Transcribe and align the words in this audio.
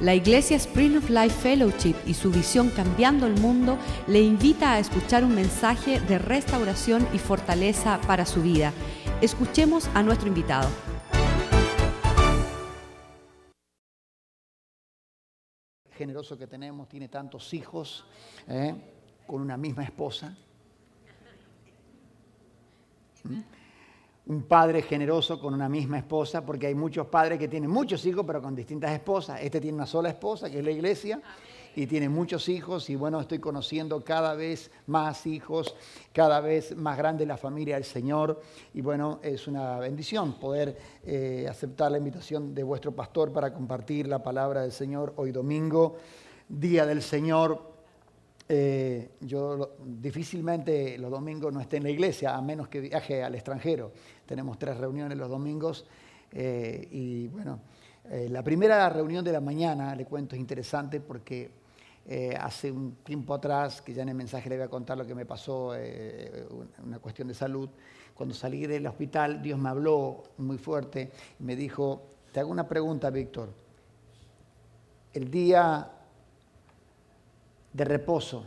La 0.00 0.14
Iglesia 0.14 0.56
Spring 0.56 0.96
of 0.96 1.10
Life 1.10 1.36
Fellowship 1.42 1.94
y 2.06 2.14
su 2.14 2.30
visión 2.30 2.70
Cambiando 2.70 3.26
el 3.26 3.38
Mundo 3.38 3.76
le 4.06 4.22
invita 4.22 4.72
a 4.72 4.78
escuchar 4.78 5.24
un 5.24 5.34
mensaje 5.34 6.00
de 6.00 6.18
restauración 6.18 7.06
y 7.12 7.18
fortaleza 7.18 8.00
para 8.06 8.24
su 8.24 8.40
vida. 8.40 8.72
Escuchemos 9.20 9.88
a 9.94 10.02
nuestro 10.02 10.28
invitado. 10.28 10.68
generoso 16.00 16.38
que 16.38 16.46
tenemos, 16.46 16.88
tiene 16.88 17.08
tantos 17.08 17.52
hijos, 17.52 18.06
¿eh? 18.48 18.74
con 19.26 19.42
una 19.42 19.58
misma 19.58 19.84
esposa. 19.84 20.34
¿Mm? 23.22 23.59
Un 24.30 24.42
padre 24.42 24.82
generoso 24.82 25.40
con 25.40 25.54
una 25.54 25.68
misma 25.68 25.98
esposa, 25.98 26.46
porque 26.46 26.68
hay 26.68 26.74
muchos 26.76 27.08
padres 27.08 27.36
que 27.36 27.48
tienen 27.48 27.68
muchos 27.68 28.06
hijos, 28.06 28.24
pero 28.24 28.40
con 28.40 28.54
distintas 28.54 28.92
esposas. 28.92 29.40
Este 29.42 29.60
tiene 29.60 29.74
una 29.74 29.86
sola 29.86 30.08
esposa, 30.08 30.48
que 30.48 30.60
es 30.60 30.64
la 30.64 30.70
iglesia 30.70 31.20
y 31.74 31.88
tiene 31.88 32.08
muchos 32.08 32.48
hijos 32.48 32.90
y 32.90 32.94
bueno, 32.96 33.20
estoy 33.20 33.40
conociendo 33.40 34.04
cada 34.04 34.34
vez 34.34 34.70
más 34.86 35.26
hijos, 35.26 35.74
cada 36.12 36.40
vez 36.40 36.76
más 36.76 36.96
grande 36.96 37.26
la 37.26 37.36
familia 37.36 37.74
del 37.74 37.84
Señor 37.84 38.40
y 38.72 38.80
bueno, 38.80 39.18
es 39.22 39.48
una 39.48 39.78
bendición 39.78 40.34
poder 40.34 40.76
eh, 41.04 41.46
aceptar 41.48 41.90
la 41.90 41.98
invitación 41.98 42.54
de 42.54 42.62
vuestro 42.62 42.92
pastor 42.92 43.32
para 43.32 43.52
compartir 43.52 44.06
la 44.06 44.22
palabra 44.22 44.62
del 44.62 44.72
Señor 44.72 45.12
hoy 45.16 45.32
domingo, 45.32 45.96
Día 46.48 46.86
del 46.86 47.02
Señor. 47.02 47.70
Eh, 48.52 49.12
yo 49.20 49.76
difícilmente 49.78 50.98
los 50.98 51.08
domingos 51.08 51.52
no 51.54 51.60
esté 51.60 51.76
en 51.76 51.84
la 51.84 51.90
iglesia, 51.90 52.34
a 52.34 52.42
menos 52.42 52.66
que 52.66 52.80
viaje 52.80 53.22
al 53.22 53.36
extranjero. 53.36 53.92
Tenemos 54.30 54.60
tres 54.60 54.76
reuniones 54.76 55.18
los 55.18 55.28
domingos 55.28 55.86
eh, 56.30 56.86
y 56.92 57.26
bueno, 57.26 57.58
la 58.28 58.44
primera 58.44 58.88
reunión 58.88 59.24
de 59.24 59.32
la 59.32 59.40
mañana, 59.40 59.92
le 59.96 60.04
cuento, 60.04 60.36
es 60.36 60.40
interesante 60.40 61.00
porque 61.00 61.50
eh, 62.06 62.36
hace 62.40 62.70
un 62.70 62.92
tiempo 63.02 63.34
atrás, 63.34 63.82
que 63.82 63.92
ya 63.92 64.02
en 64.02 64.10
el 64.10 64.14
mensaje 64.14 64.48
le 64.48 64.56
voy 64.56 64.66
a 64.66 64.68
contar 64.68 64.96
lo 64.96 65.04
que 65.04 65.16
me 65.16 65.26
pasó, 65.26 65.72
eh, 65.74 66.46
una 66.84 67.00
cuestión 67.00 67.26
de 67.26 67.34
salud. 67.34 67.68
Cuando 68.14 68.32
salí 68.32 68.68
del 68.68 68.86
hospital, 68.86 69.42
Dios 69.42 69.58
me 69.58 69.68
habló 69.68 70.22
muy 70.38 70.58
fuerte 70.58 71.10
y 71.40 71.42
me 71.42 71.56
dijo, 71.56 72.02
te 72.32 72.38
hago 72.38 72.52
una 72.52 72.68
pregunta, 72.68 73.10
Víctor. 73.10 73.52
El 75.12 75.28
día 75.28 75.90
de 77.72 77.84
reposo, 77.84 78.44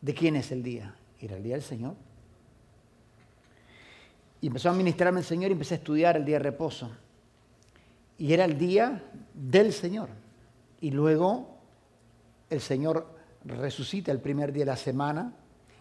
¿de 0.00 0.14
quién 0.14 0.36
es 0.36 0.50
el 0.52 0.62
día? 0.62 0.94
Era 1.18 1.36
el 1.36 1.42
día 1.42 1.56
del 1.56 1.64
Señor. 1.64 1.96
Y 4.40 4.46
empezó 4.46 4.70
a 4.70 4.72
ministrarme 4.72 5.20
el 5.20 5.26
Señor 5.26 5.50
y 5.50 5.52
empecé 5.52 5.74
a 5.74 5.78
estudiar 5.78 6.16
el 6.16 6.24
día 6.24 6.36
de 6.36 6.44
reposo. 6.44 6.90
Y 8.18 8.32
era 8.32 8.44
el 8.44 8.58
día 8.58 9.02
del 9.34 9.72
Señor. 9.72 10.08
Y 10.80 10.90
luego 10.90 11.58
el 12.48 12.60
Señor 12.60 13.06
resucita 13.44 14.12
el 14.12 14.20
primer 14.20 14.52
día 14.52 14.64
de 14.64 14.70
la 14.70 14.76
semana 14.76 15.34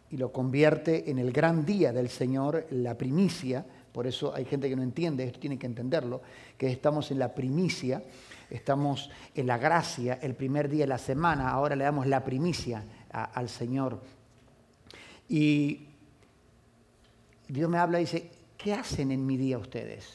y 0.09 0.17
lo 0.17 0.31
convierte 0.31 1.09
en 1.09 1.19
el 1.19 1.31
gran 1.31 1.65
día 1.65 1.93
del 1.93 2.09
Señor, 2.09 2.65
la 2.71 2.97
primicia. 2.97 3.65
Por 3.91 4.07
eso 4.07 4.33
hay 4.33 4.45
gente 4.45 4.69
que 4.69 4.75
no 4.75 4.83
entiende, 4.83 5.23
esto 5.23 5.39
tiene 5.39 5.57
que 5.57 5.67
entenderlo, 5.67 6.21
que 6.57 6.71
estamos 6.71 7.11
en 7.11 7.19
la 7.19 7.33
primicia, 7.33 8.03
estamos 8.49 9.09
en 9.35 9.47
la 9.47 9.57
gracia, 9.57 10.19
el 10.21 10.35
primer 10.35 10.69
día 10.69 10.83
de 10.83 10.87
la 10.87 10.97
semana, 10.97 11.49
ahora 11.49 11.75
le 11.75 11.83
damos 11.83 12.07
la 12.07 12.23
primicia 12.23 12.83
al 13.11 13.49
Señor. 13.49 13.99
Y 15.27 15.87
Dios 17.47 17.69
me 17.69 17.77
habla 17.77 17.99
y 17.99 18.03
dice, 18.03 18.31
¿qué 18.59 18.73
hacen 18.73 19.11
en 19.11 19.25
mi 19.25 19.37
día 19.37 19.57
ustedes? 19.57 20.13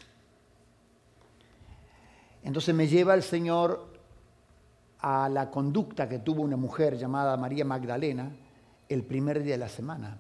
Entonces 2.45 2.75
me 2.75 2.87
lleva 2.87 3.15
el 3.15 3.23
Señor 3.23 3.89
a 4.99 5.29
la 5.31 5.51
conducta 5.51 6.09
que 6.09 6.19
tuvo 6.19 6.43
una 6.43 6.57
mujer 6.57 6.97
llamada 6.99 7.37
María 7.39 7.65
Magdalena 7.65 8.31
el 8.89 9.03
primer 9.03 9.43
día 9.43 9.55
de 9.55 9.59
la 9.59 9.69
semana. 9.69 10.19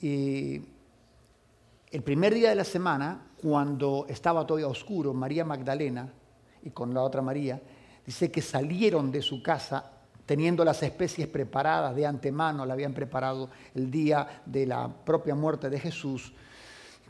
Y 0.00 0.62
el 1.92 2.02
primer 2.02 2.34
día 2.34 2.48
de 2.48 2.56
la 2.56 2.64
semana, 2.64 3.30
cuando 3.40 4.04
estaba 4.08 4.44
todavía 4.44 4.66
oscuro, 4.66 5.14
María 5.14 5.44
Magdalena 5.44 6.12
y 6.64 6.70
con 6.70 6.92
la 6.92 7.02
otra 7.02 7.22
María, 7.22 7.62
dice 8.04 8.32
que 8.32 8.42
salieron 8.42 9.12
de 9.12 9.22
su 9.22 9.42
casa 9.44 9.92
teniendo 10.26 10.64
las 10.64 10.82
especies 10.82 11.28
preparadas 11.28 11.94
de 11.94 12.04
antemano, 12.04 12.66
la 12.66 12.74
habían 12.74 12.94
preparado 12.94 13.50
el 13.74 13.92
día 13.92 14.42
de 14.44 14.66
la 14.66 14.88
propia 14.88 15.36
muerte 15.36 15.70
de 15.70 15.78
Jesús, 15.78 16.32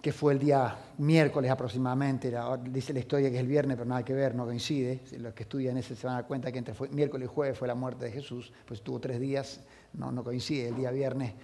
que 0.02 0.12
fue 0.12 0.32
el 0.32 0.40
día 0.40 0.76
miércoles 0.98 1.48
aproximadamente, 1.48 2.34
dice 2.64 2.92
la 2.92 2.98
historia 2.98 3.30
que 3.30 3.36
es 3.36 3.40
el 3.40 3.46
viernes, 3.46 3.76
pero 3.76 3.88
nada 3.88 4.04
que 4.04 4.12
ver, 4.12 4.34
no 4.34 4.44
coincide. 4.44 5.00
Los 5.18 5.32
que 5.32 5.44
estudian 5.44 5.76
ese 5.76 5.94
se 5.94 6.04
van 6.08 6.14
a 6.14 6.18
dar 6.18 6.26
cuenta 6.26 6.50
que 6.50 6.58
entre 6.58 6.74
miércoles 6.90 7.28
y 7.30 7.32
jueves 7.32 7.56
fue 7.56 7.68
la 7.68 7.76
muerte 7.76 8.06
de 8.06 8.10
Jesús, 8.10 8.52
pues 8.66 8.82
tuvo 8.82 8.98
tres 8.98 9.20
días, 9.20 9.60
no, 9.92 10.10
no 10.10 10.24
coincide 10.24 10.68
el 10.68 10.74
día 10.74 10.90
viernes. 10.90 11.34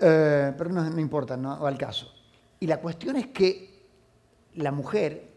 Eh, 0.00 0.54
pero 0.56 0.70
no, 0.70 0.88
no 0.88 1.00
importa, 1.00 1.36
no 1.36 1.60
va 1.60 1.68
al 1.68 1.76
caso. 1.76 2.10
Y 2.58 2.66
la 2.66 2.78
cuestión 2.80 3.16
es 3.16 3.26
que 3.26 3.84
la 4.54 4.72
mujer, 4.72 5.28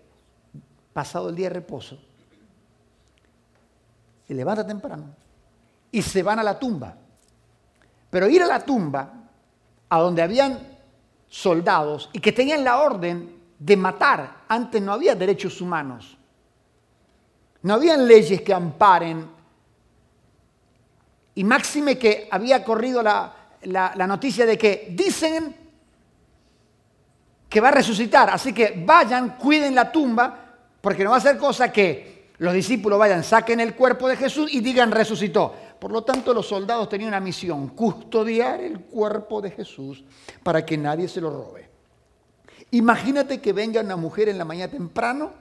pasado 0.93 1.27
el 1.27 1.35
día 1.35 1.49
de 1.49 1.55
reposo, 1.55 1.99
se 4.25 4.33
levanta 4.33 4.65
temprano 4.65 5.13
y 5.91 6.01
se 6.01 6.23
van 6.23 6.39
a 6.39 6.43
la 6.43 6.57
tumba. 6.57 6.95
Pero 8.09 8.29
ir 8.29 8.41
a 8.41 8.47
la 8.47 8.63
tumba, 8.63 9.11
a 9.89 9.99
donde 9.99 10.21
habían 10.21 10.78
soldados 11.29 12.09
y 12.11 12.19
que 12.19 12.31
tenían 12.31 12.63
la 12.63 12.79
orden 12.79 13.39
de 13.57 13.77
matar. 13.77 14.43
Antes 14.47 14.81
no 14.81 14.91
había 14.91 15.15
derechos 15.15 15.61
humanos. 15.61 16.17
No 17.61 17.75
habían 17.75 18.07
leyes 18.07 18.41
que 18.41 18.53
amparen. 18.53 19.29
Y 21.35 21.43
máxime 21.43 21.97
que 21.97 22.27
había 22.31 22.63
corrido 22.63 23.01
la, 23.03 23.33
la, 23.63 24.07
noticia 24.07 24.45
de 24.45 24.57
que 24.57 24.89
dicen 24.91 25.55
que 27.47 27.61
va 27.61 27.69
a 27.69 27.71
resucitar. 27.71 28.29
Así 28.29 28.51
que 28.51 28.83
vayan, 28.85 29.37
cuiden 29.37 29.75
la 29.75 29.91
tumba, 29.91 30.55
porque 30.81 31.03
no 31.03 31.11
va 31.11 31.17
a 31.17 31.21
ser 31.21 31.37
cosa 31.37 31.71
que 31.71 32.31
los 32.39 32.53
discípulos 32.53 32.97
vayan, 32.97 33.23
saquen 33.23 33.59
el 33.59 33.75
cuerpo 33.75 34.07
de 34.07 34.15
Jesús 34.15 34.51
y 34.51 34.61
digan 34.61 34.91
resucitó. 34.91 35.55
Por 35.79 35.91
lo 35.91 36.03
tanto, 36.03 36.33
los 36.33 36.47
soldados 36.47 36.89
tenían 36.89 37.09
una 37.09 37.21
misión, 37.21 37.69
custodiar 37.69 38.59
el 38.59 38.81
cuerpo 38.81 39.41
de 39.41 39.51
Jesús 39.51 40.03
para 40.43 40.65
que 40.65 40.77
nadie 40.77 41.07
se 41.07 41.21
lo 41.21 41.29
robe. 41.29 41.69
Imagínate 42.71 43.39
que 43.39 43.53
venga 43.53 43.81
una 43.81 43.95
mujer 43.95 44.29
en 44.29 44.37
la 44.37 44.45
mañana 44.45 44.71
temprano 44.71 45.31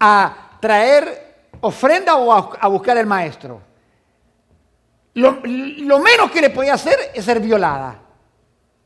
a 0.00 0.58
traer 0.60 1.50
ofrenda 1.60 2.16
o 2.16 2.32
a, 2.32 2.68
buscar 2.68 2.96
al 2.96 3.06
maestro. 3.06 3.60
Lo, 5.14 5.40
menos 5.42 6.30
que 6.32 6.40
le 6.40 6.50
podía 6.50 6.74
hacer 6.74 6.96
es 7.14 7.24
ser 7.24 7.40
violada. 7.40 8.00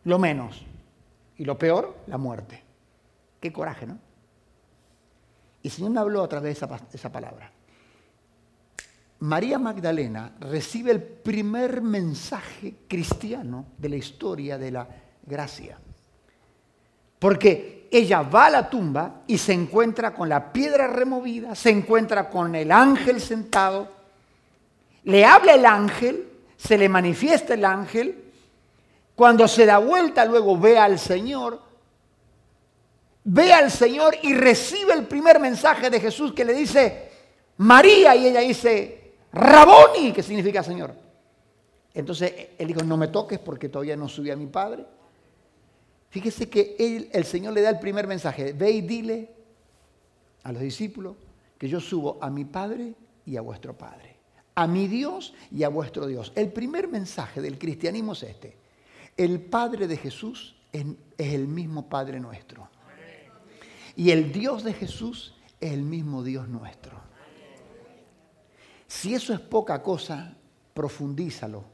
Lo 0.04 0.18
menos. 0.18 0.64
Y 1.38 1.44
lo 1.44 1.56
peor, 1.56 1.96
la 2.08 2.18
muerte. 2.18 2.62
Qué 3.40 3.52
coraje, 3.52 3.86
¿no? 3.86 3.98
Y 5.62 5.68
el 5.68 5.72
Señor 5.72 5.92
me 5.92 6.00
habló 6.00 6.22
a 6.24 6.28
través 6.28 6.58
de 6.58 6.66
esa 6.96 7.12
palabra. 7.12 7.52
María 9.22 9.56
Magdalena 9.56 10.32
recibe 10.40 10.90
el 10.90 11.00
primer 11.00 11.80
mensaje 11.80 12.74
cristiano 12.88 13.66
de 13.78 13.88
la 13.88 13.94
historia 13.94 14.58
de 14.58 14.72
la 14.72 14.88
gracia. 15.24 15.78
Porque 17.20 17.86
ella 17.92 18.22
va 18.22 18.46
a 18.46 18.50
la 18.50 18.68
tumba 18.68 19.22
y 19.28 19.38
se 19.38 19.52
encuentra 19.52 20.12
con 20.12 20.28
la 20.28 20.52
piedra 20.52 20.88
removida, 20.88 21.54
se 21.54 21.70
encuentra 21.70 22.28
con 22.28 22.56
el 22.56 22.72
ángel 22.72 23.20
sentado, 23.20 23.88
le 25.04 25.24
habla 25.24 25.54
el 25.54 25.66
ángel, 25.66 26.28
se 26.56 26.76
le 26.76 26.88
manifiesta 26.88 27.54
el 27.54 27.64
ángel, 27.64 28.24
cuando 29.14 29.46
se 29.46 29.66
da 29.66 29.78
vuelta 29.78 30.24
luego 30.24 30.58
ve 30.58 30.80
al 30.80 30.98
Señor, 30.98 31.62
ve 33.22 33.52
al 33.52 33.70
Señor 33.70 34.16
y 34.20 34.34
recibe 34.34 34.94
el 34.94 35.06
primer 35.06 35.38
mensaje 35.38 35.90
de 35.90 36.00
Jesús 36.00 36.32
que 36.32 36.44
le 36.44 36.54
dice, 36.54 37.08
María, 37.58 38.16
y 38.16 38.26
ella 38.26 38.40
dice, 38.40 39.01
Raboni, 39.32 40.12
que 40.12 40.22
significa 40.22 40.62
Señor. 40.62 40.94
Entonces 41.94 42.50
él 42.58 42.68
dijo, 42.68 42.82
no 42.82 42.96
me 42.96 43.08
toques 43.08 43.38
porque 43.38 43.68
todavía 43.68 43.96
no 43.96 44.08
subí 44.08 44.30
a 44.30 44.36
mi 44.36 44.46
padre. 44.46 44.86
Fíjese 46.10 46.48
que 46.48 47.08
el 47.12 47.24
Señor 47.24 47.54
le 47.54 47.62
da 47.62 47.70
el 47.70 47.78
primer 47.78 48.06
mensaje, 48.06 48.52
ve 48.52 48.70
y 48.70 48.80
dile 48.82 49.30
a 50.42 50.52
los 50.52 50.62
discípulos 50.62 51.16
que 51.58 51.68
yo 51.68 51.80
subo 51.80 52.18
a 52.20 52.28
mi 52.28 52.44
Padre 52.44 52.94
y 53.24 53.36
a 53.36 53.40
vuestro 53.40 53.76
Padre, 53.76 54.16
a 54.54 54.66
mi 54.66 54.88
Dios 54.88 55.32
y 55.50 55.62
a 55.62 55.68
vuestro 55.68 56.06
Dios. 56.06 56.32
El 56.34 56.52
primer 56.52 56.88
mensaje 56.88 57.40
del 57.40 57.58
cristianismo 57.58 58.12
es 58.12 58.24
este, 58.24 58.56
el 59.16 59.40
Padre 59.40 59.86
de 59.86 59.96
Jesús 59.96 60.56
es 60.72 60.84
el 61.18 61.46
mismo 61.46 61.88
Padre 61.88 62.18
nuestro. 62.20 62.68
Y 63.94 64.10
el 64.10 64.32
Dios 64.32 64.64
de 64.64 64.72
Jesús 64.72 65.34
es 65.60 65.72
el 65.72 65.82
mismo 65.82 66.22
Dios 66.22 66.48
nuestro. 66.48 67.01
Si 68.92 69.14
eso 69.14 69.32
es 69.32 69.40
poca 69.40 69.82
cosa, 69.82 70.34
profundízalo, 70.74 71.64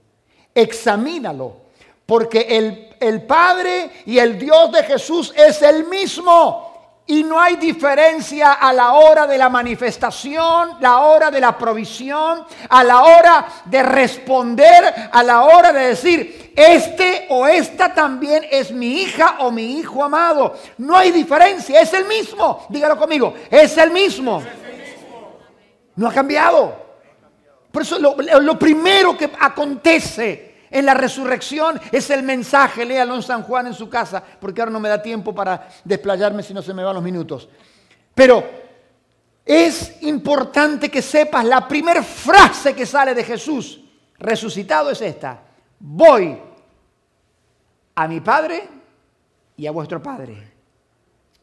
examínalo, 0.54 1.56
porque 2.06 2.46
el, 2.48 2.96
el 3.00 3.22
Padre 3.22 3.90
y 4.06 4.18
el 4.18 4.38
Dios 4.38 4.70
de 4.70 4.84
Jesús 4.84 5.34
es 5.36 5.60
el 5.62 5.84
mismo. 5.88 7.02
Y 7.06 7.24
no 7.24 7.40
hay 7.40 7.56
diferencia 7.56 8.52
a 8.52 8.72
la 8.72 8.92
hora 8.92 9.26
de 9.26 9.36
la 9.36 9.48
manifestación, 9.48 10.76
la 10.80 10.98
hora 10.98 11.30
de 11.30 11.40
la 11.40 11.58
provisión, 11.58 12.44
a 12.68 12.84
la 12.84 13.02
hora 13.02 13.48
de 13.64 13.82
responder, 13.82 15.10
a 15.10 15.22
la 15.24 15.42
hora 15.42 15.72
de 15.72 15.88
decir, 15.88 16.52
este 16.54 17.26
o 17.30 17.48
esta 17.48 17.92
también 17.92 18.46
es 18.48 18.70
mi 18.70 19.02
hija 19.02 19.38
o 19.40 19.50
mi 19.50 19.78
hijo 19.78 20.04
amado. 20.04 20.56
No 20.78 20.96
hay 20.96 21.10
diferencia, 21.10 21.80
es 21.80 21.92
el 21.94 22.04
mismo. 22.06 22.64
Dígalo 22.68 22.96
conmigo, 22.96 23.34
es 23.50 23.76
el 23.76 23.90
mismo. 23.90 24.40
No 25.96 26.08
ha 26.08 26.12
cambiado. 26.12 26.87
Por 27.70 27.82
eso 27.82 27.98
lo, 27.98 28.58
primero 28.58 29.16
que 29.16 29.30
acontece 29.38 30.66
en 30.70 30.86
la 30.86 30.94
resurrección 30.94 31.80
es 31.92 32.10
el 32.10 32.22
mensaje, 32.22 32.84
léalo 32.84 33.14
en 33.14 33.22
San 33.22 33.42
Juan 33.42 33.66
en 33.66 33.74
su 33.74 33.88
casa, 33.88 34.22
porque 34.40 34.60
ahora 34.60 34.72
no 34.72 34.80
me 34.80 34.88
da 34.88 35.02
tiempo 35.02 35.34
para 35.34 35.68
desplayarme 35.84 36.42
si 36.42 36.54
no 36.54 36.62
se 36.62 36.74
me 36.74 36.82
van 36.82 36.94
los 36.94 37.02
minutos. 37.02 37.48
Pero 38.14 38.44
es 39.44 40.02
importante 40.02 40.90
que 40.90 41.02
sepas, 41.02 41.44
la 41.44 41.66
primera 41.68 42.02
frase 42.02 42.74
que 42.74 42.86
sale 42.86 43.14
de 43.14 43.24
Jesús 43.24 43.80
resucitado 44.18 44.90
es 44.90 45.00
esta, 45.00 45.42
voy 45.78 46.38
a 47.94 48.08
mi 48.08 48.20
Padre 48.20 48.68
y 49.56 49.66
a 49.66 49.70
vuestro 49.70 50.02
Padre, 50.02 50.52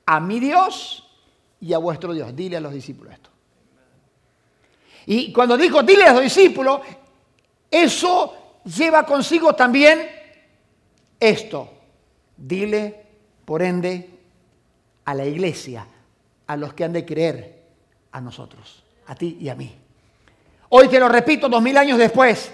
a 0.05 0.19
mi 0.19 0.39
Dios 0.39 1.07
y 1.59 1.73
a 1.73 1.77
vuestro 1.77 2.13
Dios. 2.13 2.35
Dile 2.35 2.57
a 2.57 2.61
los 2.61 2.73
discípulos 2.73 3.13
esto. 3.13 3.29
Y 5.05 5.31
cuando 5.31 5.57
dijo, 5.57 5.83
dile 5.83 6.03
a 6.03 6.13
los 6.13 6.23
discípulos, 6.23 6.81
eso 7.69 8.61
lleva 8.63 9.05
consigo 9.05 9.53
también 9.53 10.09
esto. 11.19 11.69
Dile, 12.35 13.05
por 13.45 13.61
ende, 13.61 14.09
a 15.05 15.13
la 15.13 15.25
iglesia, 15.25 15.85
a 16.47 16.57
los 16.57 16.73
que 16.73 16.83
han 16.83 16.93
de 16.93 17.05
creer, 17.05 17.63
a 18.11 18.21
nosotros, 18.21 18.83
a 19.07 19.15
ti 19.15 19.37
y 19.39 19.49
a 19.49 19.55
mí. 19.55 19.75
Hoy 20.69 20.87
te 20.87 20.99
lo 20.99 21.07
repito, 21.07 21.47
dos 21.47 21.61
mil 21.61 21.77
años 21.77 21.97
después, 21.97 22.51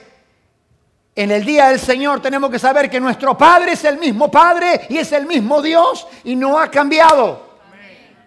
en 1.16 1.32
el 1.32 1.44
día 1.44 1.70
del 1.70 1.80
Señor 1.80 2.22
tenemos 2.22 2.50
que 2.50 2.60
saber 2.60 2.90
que 2.90 3.00
nuestro 3.00 3.38
Padre 3.38 3.74
es 3.74 3.84
el 3.84 3.98
mismo 3.98 4.32
Padre 4.32 4.82
y 4.90 4.98
es 4.98 5.12
el 5.12 5.26
mismo 5.26 5.62
Dios 5.62 6.08
y 6.24 6.36
no 6.36 6.60
ha 6.60 6.70
cambiado. 6.70 7.52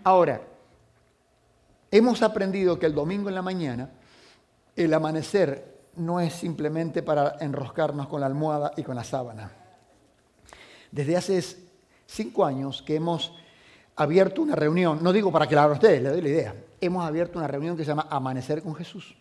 Ahora, 0.03 0.41
hemos 1.91 2.23
aprendido 2.23 2.79
que 2.79 2.87
el 2.87 2.95
domingo 2.95 3.29
en 3.29 3.35
la 3.35 3.43
mañana, 3.43 3.91
el 4.77 4.93
amanecer 4.93 5.75
no 5.97 6.21
es 6.21 6.33
simplemente 6.33 7.03
para 7.03 7.37
enroscarnos 7.41 8.09
con 8.09 8.21
la 8.21 8.27
almohada 8.27 8.73
y 8.77 8.83
con 8.83 8.97
la 8.97 9.05
sábana. 9.05 9.53
Desde 10.91 11.17
hace 11.17 11.43
cinco 12.07 12.45
años 12.45 12.83
que 12.83 12.97
hemos 12.97 13.33
abierto 13.97 14.43
una 14.43 14.57
reunión, 14.57 15.03
no 15.03 15.13
digo 15.13 15.31
para 15.31 15.47
que 15.47 15.55
la 15.55 15.65
abran 15.65 15.79
ustedes, 15.79 16.03
le 16.03 16.09
doy 16.09 16.23
la 16.23 16.29
idea, 16.29 16.65
hemos 16.81 17.05
abierto 17.05 17.39
una 17.39 17.49
reunión 17.49 17.77
que 17.77 17.85
se 17.85 17.89
llama 17.89 18.09
Amanecer 18.11 18.63
con 18.63 18.75
Jesús. 18.75 19.17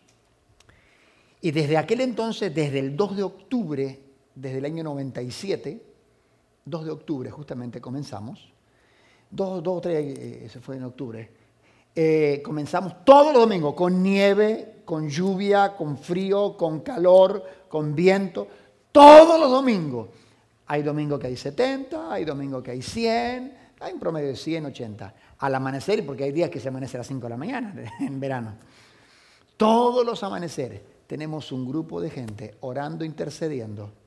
Y 1.40 1.50
desde 1.50 1.76
aquel 1.76 2.00
entonces, 2.00 2.54
desde 2.54 2.78
el 2.78 2.96
2 2.96 3.16
de 3.16 3.22
octubre, 3.22 4.00
desde 4.34 4.58
el 4.58 4.64
año 4.64 4.82
97, 4.82 5.82
2 6.64 6.84
de 6.84 6.90
octubre 6.90 7.30
justamente 7.30 7.80
comenzamos, 7.80 8.52
2, 9.30 9.62
2 9.62 9.82
3, 9.82 10.18
ese 10.44 10.60
fue 10.60 10.76
en 10.76 10.84
octubre, 10.84 11.30
eh, 11.94 12.40
comenzamos 12.44 13.04
todos 13.04 13.32
los 13.32 13.42
domingos 13.42 13.74
con 13.74 14.02
nieve, 14.02 14.73
con 14.84 15.08
lluvia, 15.08 15.76
con 15.76 15.96
frío, 15.96 16.56
con 16.56 16.80
calor, 16.80 17.42
con 17.68 17.94
viento, 17.94 18.46
todos 18.92 19.38
los 19.40 19.50
domingos. 19.50 20.08
Hay 20.66 20.82
domingos 20.82 21.20
que 21.20 21.26
hay 21.26 21.36
70, 21.36 22.12
hay 22.12 22.24
domingos 22.24 22.62
que 22.62 22.70
hay 22.70 22.82
100, 22.82 23.58
hay 23.80 23.92
un 23.92 24.00
promedio 24.00 24.28
de 24.28 24.36
100, 24.36 24.66
80. 24.66 25.14
Al 25.38 25.54
amanecer, 25.54 26.04
porque 26.06 26.24
hay 26.24 26.32
días 26.32 26.50
que 26.50 26.60
se 26.60 26.68
amanece 26.68 26.96
a 26.96 26.98
las 26.98 27.06
5 27.06 27.22
de 27.22 27.30
la 27.30 27.36
mañana 27.36 27.74
en 28.00 28.20
verano. 28.20 28.54
Todos 29.56 30.04
los 30.04 30.22
amaneceres 30.22 30.80
tenemos 31.06 31.52
un 31.52 31.66
grupo 31.66 32.00
de 32.00 32.10
gente 32.10 32.56
orando, 32.60 33.04
intercediendo 33.04 34.03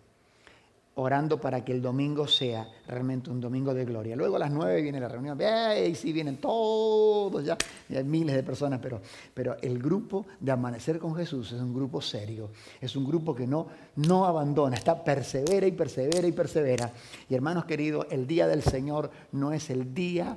orando 0.97 1.39
para 1.39 1.63
que 1.63 1.71
el 1.71 1.81
domingo 1.81 2.27
sea 2.27 2.67
realmente 2.87 3.29
un 3.29 3.39
domingo 3.39 3.73
de 3.73 3.85
gloria. 3.85 4.15
Luego 4.15 4.35
a 4.37 4.39
las 4.39 4.51
nueve 4.51 4.81
viene 4.81 4.99
la 4.99 5.07
reunión, 5.07 5.37
y 5.39 5.93
sí 5.93 6.11
vienen 6.11 6.37
todos, 6.37 7.43
ya, 7.45 7.55
hay 7.95 8.03
miles 8.03 8.35
de 8.35 8.41
personas, 8.41 8.79
pero, 8.81 8.99
pero 9.33 9.57
el 9.61 9.79
grupo 9.79 10.25
de 10.39 10.51
Amanecer 10.51 10.97
con 10.97 11.15
Jesús 11.15 11.51
es 11.51 11.61
un 11.61 11.73
grupo 11.73 12.01
serio, 12.01 12.49
es 12.81 12.95
un 12.95 13.05
grupo 13.05 13.35
que 13.35 13.45
no, 13.45 13.67
no 13.97 14.25
abandona, 14.25 14.75
está 14.75 15.03
persevera 15.03 15.67
y 15.67 15.71
persevera 15.71 16.27
y 16.27 16.31
persevera. 16.31 16.91
Y 17.29 17.35
hermanos 17.35 17.65
queridos, 17.65 18.07
el 18.09 18.25
día 18.25 18.47
del 18.47 18.63
Señor 18.63 19.11
no 19.33 19.53
es 19.53 19.69
el 19.69 19.93
día 19.93 20.35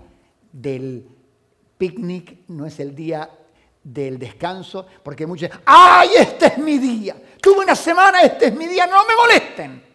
del 0.52 1.06
picnic, 1.78 2.40
no 2.48 2.66
es 2.66 2.78
el 2.80 2.94
día 2.94 3.30
del 3.82 4.18
descanso, 4.18 4.86
porque 5.02 5.26
muchos, 5.26 5.48
¡ay, 5.64 6.10
este 6.18 6.48
es 6.48 6.58
mi 6.58 6.76
día! 6.76 7.16
Tuve 7.40 7.64
una 7.64 7.74
semana, 7.74 8.20
este 8.20 8.48
es 8.48 8.54
mi 8.54 8.66
día, 8.66 8.86
no 8.86 9.06
me 9.06 9.16
molesten. 9.16 9.89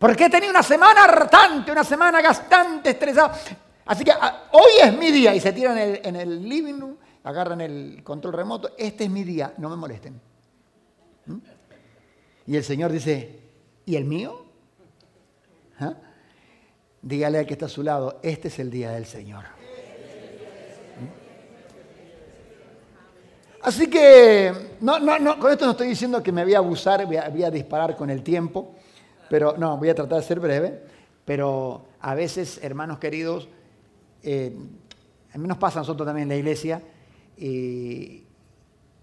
Porque 0.00 0.24
he 0.24 0.30
tenido 0.30 0.50
una 0.50 0.62
semana 0.62 1.04
hartante, 1.04 1.70
una 1.70 1.84
semana 1.84 2.22
gastante, 2.22 2.88
estresada. 2.88 3.38
Así 3.84 4.02
que 4.02 4.10
ah, 4.10 4.44
hoy 4.52 4.80
es 4.82 4.96
mi 4.96 5.10
día. 5.10 5.34
Y 5.34 5.40
se 5.40 5.52
tiran 5.52 5.76
en 5.76 6.16
el, 6.16 6.48
living 6.48 6.80
room, 6.80 6.96
agarran 7.22 7.60
el 7.60 8.00
control 8.02 8.32
remoto. 8.32 8.70
Este 8.78 9.04
es 9.04 9.10
mi 9.10 9.24
día, 9.24 9.52
no 9.58 9.68
me 9.68 9.76
molesten. 9.76 10.18
¿Mm? 11.26 11.36
Y 12.46 12.56
el 12.56 12.64
Señor 12.64 12.90
dice, 12.90 13.40
¿y 13.84 13.94
el 13.94 14.06
mío? 14.06 14.46
¿Ah? 15.78 15.92
Dígale 17.02 17.40
al 17.40 17.46
que 17.46 17.52
está 17.52 17.66
a 17.66 17.68
su 17.68 17.82
lado, 17.82 18.20
este 18.22 18.48
es 18.48 18.58
el 18.58 18.70
día 18.70 18.92
del 18.92 19.04
Señor. 19.04 19.44
¿Mm? 20.98 21.08
Así 23.64 23.90
que, 23.90 24.78
no, 24.80 24.98
no, 24.98 25.18
no, 25.18 25.38
con 25.38 25.52
esto 25.52 25.66
no 25.66 25.72
estoy 25.72 25.88
diciendo 25.88 26.22
que 26.22 26.32
me 26.32 26.42
voy 26.42 26.54
a 26.54 26.58
abusar, 26.58 27.04
voy 27.04 27.44
a 27.44 27.50
disparar 27.50 27.96
con 27.96 28.08
el 28.08 28.22
tiempo. 28.22 28.76
Pero 29.30 29.56
no, 29.56 29.78
voy 29.78 29.88
a 29.88 29.94
tratar 29.94 30.18
de 30.18 30.26
ser 30.26 30.40
breve, 30.40 30.82
pero 31.24 31.86
a 32.00 32.14
veces, 32.14 32.58
hermanos 32.62 32.98
queridos, 32.98 33.48
eh, 34.24 34.52
a 35.32 35.38
mí 35.38 35.46
nos 35.46 35.56
pasa 35.56 35.78
a 35.78 35.82
nosotros 35.82 36.04
también 36.04 36.24
en 36.24 36.30
la 36.30 36.36
iglesia, 36.36 36.82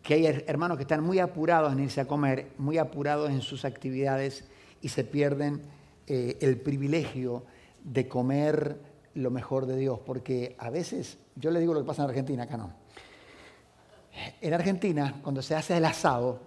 que 0.08 0.14
hay 0.14 0.26
hermanos 0.26 0.78
que 0.78 0.84
están 0.84 1.02
muy 1.02 1.20
apurados 1.20 1.72
en 1.72 1.80
irse 1.80 2.02
a 2.02 2.06
comer, 2.06 2.52
muy 2.58 2.78
apurados 2.78 3.32
en 3.32 3.42
sus 3.42 3.64
actividades 3.64 4.44
y 4.82 4.90
se 4.90 5.06
pierden 5.06 5.62
eh, 6.06 6.38
el 6.42 6.60
privilegio 6.60 7.44
de 7.84 8.10
comer 8.10 8.78
lo 9.14 9.32
mejor 9.32 9.66
de 9.66 9.78
Dios, 9.78 10.00
porque 10.06 10.58
a 10.60 10.70
veces, 10.70 11.18
yo 11.36 11.52
le 11.52 11.62
digo 11.62 11.74
lo 11.74 11.80
que 11.80 11.88
pasa 11.88 12.04
en 12.04 12.10
Argentina, 12.10 12.44
acá 12.44 12.58
no. 12.58 12.74
En 14.42 14.54
Argentina, 14.54 15.20
cuando 15.22 15.42
se 15.42 15.56
hace 15.56 15.78
el 15.78 15.86
asado, 15.86 16.42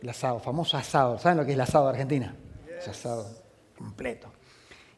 el 0.00 0.08
asado, 0.08 0.38
famoso 0.38 0.76
asado, 0.76 1.18
¿saben 1.18 1.38
lo 1.38 1.44
que 1.44 1.50
es 1.50 1.56
el 1.56 1.60
asado 1.60 1.86
de 1.86 1.90
Argentina? 1.90 2.34
Asado 2.90 3.26
completo. 3.76 4.28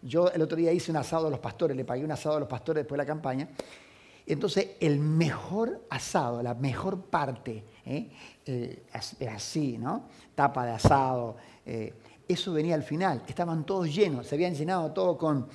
Yo 0.02 0.30
el 0.30 0.42
otro 0.42 0.56
día 0.56 0.72
hice 0.72 0.90
un 0.90 0.98
asado 0.98 1.28
a 1.28 1.30
los 1.30 1.40
pastores, 1.40 1.76
le 1.76 1.84
pagué 1.84 2.04
un 2.04 2.12
asado 2.12 2.36
a 2.36 2.40
los 2.40 2.48
pastores 2.48 2.82
después 2.82 2.98
de 2.98 3.04
la 3.04 3.06
campaña. 3.06 3.48
Entonces, 4.26 4.70
el 4.80 4.98
mejor 4.98 5.86
asado, 5.90 6.42
la 6.42 6.54
mejor 6.54 7.02
parte, 7.02 7.64
¿eh? 7.84 8.10
eh 8.46 8.86
así, 9.30 9.76
¿no? 9.76 10.08
Tapa 10.34 10.64
de 10.64 10.72
asado, 10.72 11.36
eh, 11.66 11.92
eso 12.26 12.54
venía 12.54 12.74
al 12.74 12.82
final. 12.82 13.22
Estaban 13.26 13.64
todos 13.64 13.94
llenos, 13.94 14.26
se 14.26 14.34
habían 14.34 14.54
llenado 14.54 14.92
todo 14.92 15.18
con, 15.18 15.48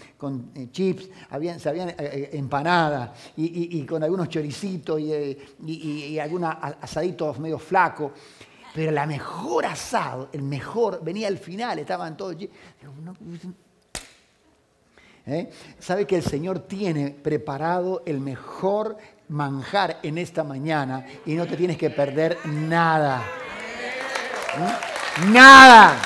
eh, 0.56 0.70
chips, 0.72 1.10
se 1.58 1.70
habían 1.70 1.96
empanadas 1.98 3.12
y, 3.38 3.84
con 3.86 4.04
algunos 4.04 4.30
choricitos 4.30 5.00
y, 5.00 5.38
y 5.66 6.20
algunos 6.20 6.56
asaditos 6.62 7.40
medio 7.40 7.58
flacos. 7.58 8.12
Pero 8.80 8.94
la 8.94 9.06
mejor 9.06 9.66
asado, 9.66 10.30
el 10.32 10.42
mejor, 10.42 11.04
venía 11.04 11.28
al 11.28 11.38
final, 11.38 11.80
estaban 11.80 12.16
todos. 12.16 12.38
¿Eh? 15.26 15.50
¿Sabe 15.78 16.08
que 16.08 16.16
el 16.16 16.24
Señor 16.24 16.60
tiene 16.60 17.10
preparado 17.10 18.04
el 18.06 18.22
mejor 18.22 18.96
manjar 19.28 20.00
en 20.02 20.18
esta 20.18 20.46
mañana 20.46 21.06
y 21.26 21.34
no 21.34 21.46
te 21.46 21.58
tienes 21.58 21.76
que 21.76 21.90
perder 21.90 22.38
nada? 22.46 23.22
¿Mm? 24.58 25.34
Nada. 25.34 26.02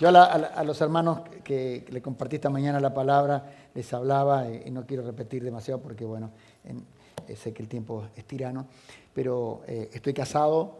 Yo 0.00 0.08
a, 0.08 0.64
los 0.64 0.80
hermanos 0.80 1.20
que, 1.44 1.84
le 1.90 2.00
compartí 2.00 2.36
esta 2.36 2.48
mañana 2.48 2.80
la 2.80 2.94
palabra 2.94 3.44
les 3.74 3.92
hablaba, 3.92 4.46
y 4.48 4.70
no 4.70 4.86
quiero 4.86 5.02
repetir 5.04 5.44
demasiado 5.44 5.82
porque, 5.82 6.06
bueno, 6.06 6.30
sé 7.36 7.52
que 7.52 7.62
el 7.62 7.68
tiempo 7.68 8.06
es 8.16 8.24
tirano, 8.24 8.66
pero 9.18 9.62
eh, 9.66 9.90
estoy 9.92 10.14
casado 10.14 10.78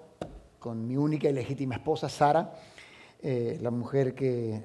con 0.60 0.86
mi 0.86 0.96
única 0.96 1.28
y 1.28 1.32
legítima 1.32 1.74
esposa, 1.74 2.08
Sara, 2.08 2.54
eh, 3.20 3.58
la 3.60 3.72
mujer 3.72 4.14
que 4.14 4.62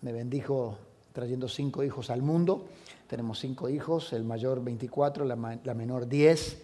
me 0.00 0.10
bendijo 0.10 0.78
trayendo 1.12 1.48
cinco 1.48 1.84
hijos 1.84 2.08
al 2.08 2.22
mundo. 2.22 2.66
Tenemos 3.06 3.40
cinco 3.40 3.68
hijos, 3.68 4.14
el 4.14 4.24
mayor 4.24 4.64
24, 4.64 5.26
la, 5.26 5.36
menor 5.36 6.08
10. 6.08 6.62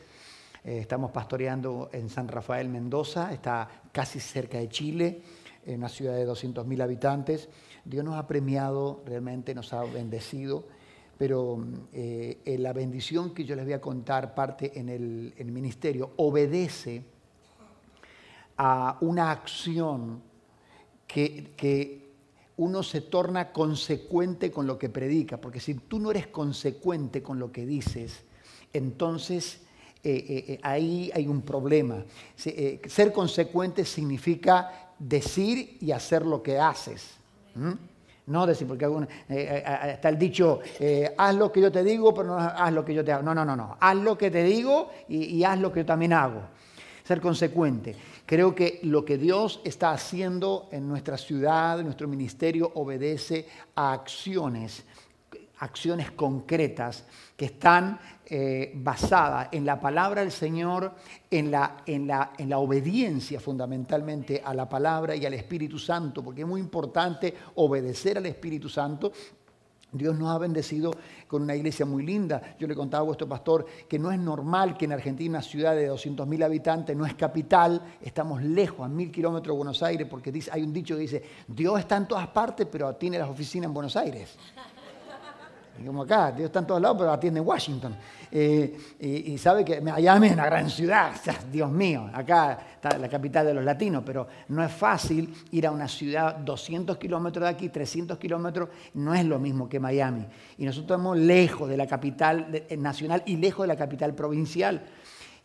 Eh, 0.65 0.79
estamos 0.79 1.11
pastoreando 1.11 1.91
en 1.93 2.09
San 2.09 2.27
Rafael, 2.29 2.71
Mendoza, 2.71 3.31
está 3.31 3.69
casi 3.93 4.19
cerca 4.19 4.57
de 4.57 4.71
Chile. 4.71 5.21
en 5.67 5.77
una 5.81 5.91
ciudad 5.91 6.15
de 6.15 6.27
200.000 6.27 6.83
habitantes. 6.83 7.51
Dios 7.85 8.03
nos 8.03 8.15
ha 8.15 8.27
premiado, 8.27 9.03
realmente 9.05 9.55
nos 9.55 9.75
ha 9.75 9.85
bendecido, 9.85 10.65
pero 11.19 11.65
eh, 11.93 12.57
la 12.59 12.73
bendición 12.73 13.35
que 13.35 13.45
yo 13.45 13.55
les 13.57 13.65
voy 13.65 13.75
a 13.75 13.81
contar 13.81 14.35
parte 14.35 14.79
en 14.79 14.89
el, 14.89 15.33
ministerio 15.53 16.13
obedece 16.17 17.03
a 18.57 18.99
una 19.01 19.31
acción 19.31 20.23
que, 21.07 21.53
que 21.57 22.05
uno 22.57 22.83
se 22.83 23.01
torna 23.01 23.53
consecuente 23.53 24.51
con 24.51 24.67
lo 24.67 24.79
que 24.79 24.89
predica, 24.89 25.41
porque 25.41 25.61
si 25.61 25.75
tú 25.75 25.99
no 25.99 26.11
eres 26.11 26.29
consecuente 26.29 27.23
con 27.23 27.39
lo 27.39 27.51
que 27.51 27.67
dices, 27.67 28.25
entonces 28.73 29.61
eh, 30.07 30.27
eh, 30.29 30.45
eh, 30.49 30.61
ahí 30.63 31.11
hay 31.15 31.27
un 31.27 31.41
problema. 31.41 32.05
ser 32.37 33.11
consecuente 33.11 33.87
significa 33.87 34.93
decir 34.99 35.79
y 35.81 35.93
hacer 35.93 36.27
lo 36.27 36.43
que 36.43 36.59
haces. 36.59 37.17
No 38.27 38.47
decir, 38.47 38.67
porque 38.67 38.87
está 39.29 40.09
el 40.09 40.19
dicho, 40.19 40.61
haz 41.17 41.35
lo 41.35 41.53
que 41.53 41.61
yo 41.61 41.71
te 41.71 41.85
digo, 41.85 42.15
pero 42.15 42.29
no 42.29 42.37
haz 42.39 42.73
lo 42.73 42.85
que 42.85 42.95
yo 42.95 43.05
te 43.05 43.13
hago. 43.13 43.23
No, 43.23 43.35
no, 43.35 43.45
no, 43.45 43.55
no. 43.55 43.77
Haz 43.79 43.97
lo 43.97 44.17
que 44.17 44.31
te 44.31 44.43
digo 44.43 44.91
y, 45.09 45.25
y 45.25 45.45
haz 45.45 45.59
lo 45.59 45.71
que 45.71 45.81
yo 45.81 45.87
también 45.87 46.15
hago. 46.15 46.41
Ser 47.05 47.21
consecuente. 47.21 47.95
Creo 48.25 48.55
que 48.55 48.81
lo 48.85 49.05
que 49.05 49.19
Dios 49.19 49.61
está 49.65 49.91
haciendo 49.91 50.69
en 50.73 50.89
nuestra 50.89 51.19
ciudad, 51.19 51.79
en 51.79 51.85
nuestro 51.85 52.09
ministerio, 52.09 52.73
obedece 52.75 53.47
a 53.75 53.93
acciones 53.93 54.85
acciones 55.65 56.11
concretas 56.13 57.05
que 57.37 57.47
están 57.47 57.99
eh, 58.27 58.73
basadas 58.77 59.49
en 59.53 59.65
la 59.65 59.81
palabra 59.81 60.21
del 60.21 60.31
Señor, 60.31 60.93
en 61.31 61.51
la, 61.51 61.79
en, 61.87 62.07
la, 62.07 62.33
en 62.39 62.49
la 62.49 62.59
obediencia 62.59 63.41
fundamentalmente 63.41 64.43
a 64.45 64.55
la 64.55 64.69
palabra 64.69 65.17
y 65.17 65.27
al 65.27 65.35
Espíritu 65.35 65.79
Santo, 65.79 66.23
porque 66.23 66.43
es 66.43 66.47
muy 66.47 66.61
importante 66.61 67.35
obedecer 67.57 68.19
al 68.19 68.27
Espíritu 68.27 68.69
Santo. 68.69 69.11
Dios 69.91 70.19
nos 70.19 70.35
ha 70.35 70.39
bendecido 70.39 70.93
con 71.29 71.43
una 71.43 71.55
iglesia 71.55 71.87
muy 71.87 72.03
linda. 72.03 72.57
Yo 72.59 72.67
le 72.67 72.75
contaba 72.75 73.03
a 73.03 73.07
vuestro 73.07 73.29
pastor 73.29 73.65
que 73.89 73.97
no 73.99 74.11
es 74.11 74.19
normal 74.19 74.77
que 74.77 74.87
en 74.87 74.93
Argentina, 74.93 75.39
una 75.39 75.43
ciudad 75.43 75.77
de 75.77 75.89
200.000 75.89 76.45
habitantes, 76.45 76.97
no 76.97 77.07
es 77.07 77.15
capital, 77.15 77.81
estamos 78.03 78.43
lejos, 78.43 78.85
a 78.85 78.89
mil 78.89 79.13
kilómetros 79.13 79.55
de 79.55 79.57
Buenos 79.57 79.83
Aires, 79.85 80.09
porque 80.11 80.33
hay 80.51 80.63
un 80.63 80.73
dicho 80.73 80.97
que 80.97 81.03
dice, 81.03 81.23
Dios 81.47 81.79
está 81.79 81.97
en 81.97 82.09
todas 82.09 82.27
partes, 82.29 82.67
pero 82.71 82.93
tiene 82.97 83.19
las 83.19 83.29
oficinas 83.29 83.69
en 83.69 83.75
Buenos 83.75 83.97
Aires 83.97 84.37
como 85.85 86.03
acá, 86.03 86.33
Dios 86.33 86.47
está 86.47 86.61
en 86.61 86.67
todos 86.67 86.81
lados, 86.81 86.97
pero 86.99 87.13
atiende 87.13 87.41
en 87.41 87.47
Washington. 87.47 87.97
Eh, 88.31 88.77
y, 89.01 89.39
sabe 89.39 89.65
que 89.65 89.81
Miami 89.81 90.29
es 90.29 90.33
una 90.33 90.47
gran 90.47 90.69
ciudad, 90.69 91.13
Dios 91.51 91.71
mío, 91.71 92.11
acá 92.13 92.59
está 92.75 92.99
la 92.99 93.09
capital 93.09 93.47
de 93.47 93.55
los 93.55 93.65
latinos, 93.65 94.03
pero 94.05 94.27
no 94.49 94.65
es 94.65 94.73
fácil 94.73 95.33
ir 95.53 95.67
a 95.67 95.71
una 95.71 95.87
ciudad 95.87 96.37
200 96.37 96.97
kilómetros 96.99 97.45
de 97.45 97.51
aquí, 97.51 97.69
300 97.69 98.19
kilómetros, 98.19 98.69
no 98.95 99.15
es 99.15 99.25
lo 99.25 99.39
mismo 99.39 99.69
que 99.69 99.79
Miami. 99.79 100.27
Y 100.59 100.65
nosotros 100.65 100.97
estamos 100.97 101.17
lejos 101.19 101.69
de 101.69 101.77
la 101.77 101.87
capital 101.87 102.65
nacional 102.79 103.23
y 103.27 103.37
lejos 103.37 103.65
de 103.65 103.69
la 103.69 103.77
capital 103.77 104.15
provincial. 104.15 104.83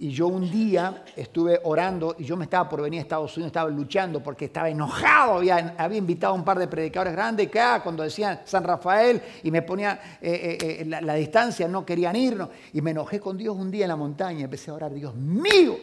Y 0.02 0.12
yo 0.12 0.28
un 0.28 0.50
día 0.50 1.04
estuve 1.14 1.60
orando 1.66 2.16
y 2.18 2.24
yo 2.24 2.38
me 2.38 2.46
estaba 2.46 2.70
por 2.70 2.82
venir 2.82 3.00
a 3.00 3.02
Estados 3.02 3.36
Unidos, 3.36 3.50
estaba 3.50 3.70
luchando 3.70 4.24
porque 4.24 4.46
estaba 4.46 4.70
enojado, 4.70 5.34
había, 5.40 5.76
había 5.78 5.98
invitado 5.98 6.32
a 6.32 6.38
un 6.38 6.46
par 6.46 6.58
de 6.58 6.70
predicadores 6.70 7.12
grandes 7.12 7.52
que 7.52 7.60
ah, 7.60 7.82
cuando 7.84 8.04
decían 8.04 8.40
San 8.46 8.64
Rafael 8.64 9.22
y 9.44 9.52
me 9.52 9.62
ponía 9.62 10.18
eh, 10.22 10.58
eh, 10.62 10.78
eh, 10.80 10.86
la, 10.86 11.14
distancia, 11.16 11.68
no 11.68 11.86
querían 11.86 12.16
irnos. 12.16 12.48
Y 12.72 12.82
me 12.82 12.92
enojé 12.92 13.20
con 13.20 13.38
Dios 13.38 13.58
un 13.58 13.70
día 13.70 13.84
en 13.84 13.90
la 13.90 13.98
montaña, 13.98 14.46
empecé 14.46 14.72
a 14.72 14.76
orar, 14.76 14.94
Dios 14.94 15.14
mío, 15.16 15.78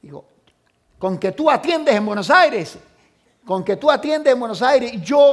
digo, 0.00 0.24
con 0.98 1.18
que 1.18 1.32
tú 1.32 1.50
atiendes 1.50 1.94
en 1.94 2.06
Buenos 2.06 2.30
Aires, 2.30 2.78
con 3.44 3.62
que 3.62 3.76
tú 3.76 3.90
atiendes 3.90 4.32
en 4.32 4.40
Buenos 4.40 4.62
Aires, 4.62 4.92
yo, 5.02 5.28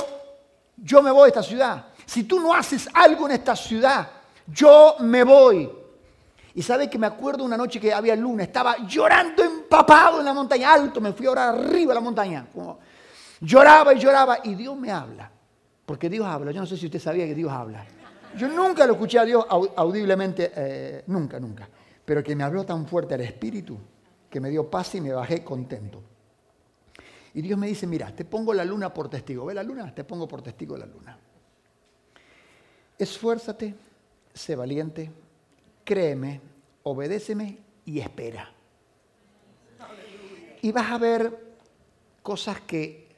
yo 0.75 1.01
me 1.01 1.11
voy 1.11 1.23
a 1.23 1.27
esta 1.27 1.43
ciudad. 1.43 1.85
Si 2.05 2.25
tú 2.25 2.41
no 2.41 2.53
haces 2.53 2.89
algo 2.93 3.25
en 3.27 3.35
esta 3.35 3.55
ciudad, 3.55 4.09
yo 4.47 4.97
me 4.99 5.23
voy. 5.23 5.76
Y 6.57 6.63
sabe 6.63 6.89
que 6.89 6.97
me 6.97 7.05
acuerdo 7.05 7.43
una 7.43 7.55
noche 7.55 7.79
que 7.79 7.93
había 7.93 8.15
luna, 8.15 8.41
estaba 8.41 8.77
llorando 8.87 9.43
empapado 9.43 10.17
en 10.21 10.25
la 10.25 10.33
montaña, 10.33 10.73
alto, 10.73 10.99
me 10.99 11.13
fui 11.13 11.27
a 11.27 11.29
orar 11.29 11.55
arriba 11.55 11.89
de 11.89 11.93
la 11.93 12.01
montaña. 12.01 12.47
lloraba 13.41 13.93
y 13.93 13.99
lloraba 13.99 14.39
y 14.43 14.55
Dios 14.55 14.75
me 14.75 14.91
habla. 14.91 15.31
Porque 15.85 16.09
Dios 16.09 16.25
habla. 16.25 16.49
Yo 16.51 16.59
no 16.59 16.65
sé 16.65 16.75
si 16.75 16.87
usted 16.87 16.97
sabía 16.97 17.27
que 17.27 17.35
Dios 17.35 17.51
habla. 17.51 17.85
Yo 18.35 18.47
nunca 18.47 18.87
lo 18.87 18.93
escuché 18.93 19.19
a 19.19 19.25
Dios 19.25 19.45
audiblemente, 19.47 20.51
eh, 20.55 21.03
nunca, 21.05 21.39
nunca. 21.39 21.69
Pero 22.03 22.23
que 22.23 22.35
me 22.35 22.43
habló 22.43 22.65
tan 22.65 22.87
fuerte 22.87 23.13
al 23.13 23.21
Espíritu 23.21 23.77
que 24.27 24.39
me 24.39 24.49
dio 24.49 24.67
paz 24.67 24.95
y 24.95 25.01
me 25.01 25.13
bajé 25.13 25.43
contento. 25.43 26.01
Y 27.35 27.41
Dios 27.43 27.59
me 27.59 27.67
dice, 27.67 27.85
mira, 27.85 28.11
te 28.15 28.25
pongo 28.25 28.51
la 28.51 28.65
luna 28.65 28.91
por 28.91 29.09
testigo. 29.09 29.45
¿Ve 29.45 29.53
la 29.53 29.61
luna? 29.61 29.93
Te 29.93 30.03
pongo 30.03 30.27
por 30.27 30.41
testigo 30.41 30.75
la 30.75 30.87
luna. 30.87 31.19
Esfuérzate, 32.97 33.75
sé 34.33 34.55
valiente, 34.55 35.11
créeme, 35.87 36.41
obedéceme 36.83 37.57
y 37.85 37.99
espera. 37.99 38.51
Y 40.61 40.73
vas 40.73 40.91
a 40.91 40.97
ver 40.97 41.55
cosas 42.21 42.59
que 42.59 43.15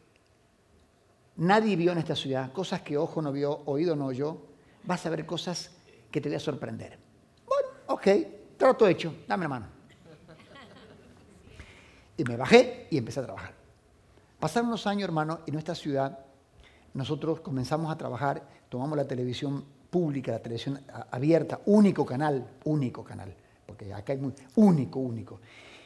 nadie 1.38 1.76
vio 1.76 1.94
en 1.94 1.98
esta 1.98 2.16
ciudad, 2.16 2.54
cosas 2.54 2.84
que 2.84 2.96
ojo 2.96 3.24
no 3.24 3.32
vio, 3.32 3.64
oído 3.66 3.96
no 3.96 4.06
oyó. 4.06 4.38
Vas 4.84 5.04
a 5.08 5.10
ver 5.10 5.26
cosas 5.26 5.72
que 6.12 6.22
te 6.22 6.30
voy 6.30 6.36
a 6.36 6.40
sorprender. 6.40 7.00
Bueno, 7.48 7.70
ok, 7.88 8.08
trato 8.56 8.88
hecho, 8.88 9.16
dame 9.28 9.46
la 9.46 9.50
mano. 9.50 9.66
Y 12.18 12.24
me 12.24 12.38
bajé 12.38 12.88
y 12.92 13.00
empecé 13.00 13.22
a 13.22 13.24
trabajar. 13.24 13.54
Pasaron 14.40 14.68
unos 14.68 14.86
años, 14.86 15.06
hermano, 15.06 15.40
en 15.48 15.54
nuestra 15.54 15.74
ciudad 15.74 16.20
nosotros 16.94 17.40
comenzamos 17.40 17.92
a 17.92 17.98
trabajar, 17.98 18.48
tomamos 18.70 18.96
la 18.96 19.08
televisión 19.08 19.66
pública, 19.90 20.32
la 20.34 20.40
televisión 20.40 20.80
abierta, 21.12 21.60
único 21.66 22.06
canal, 22.06 22.48
único 22.66 23.04
canal, 23.04 23.34
porque 23.66 23.94
acá 23.94 24.14
hay 24.14 24.20
muy, 24.20 24.34
único, 24.56 25.00
único. 25.00 25.40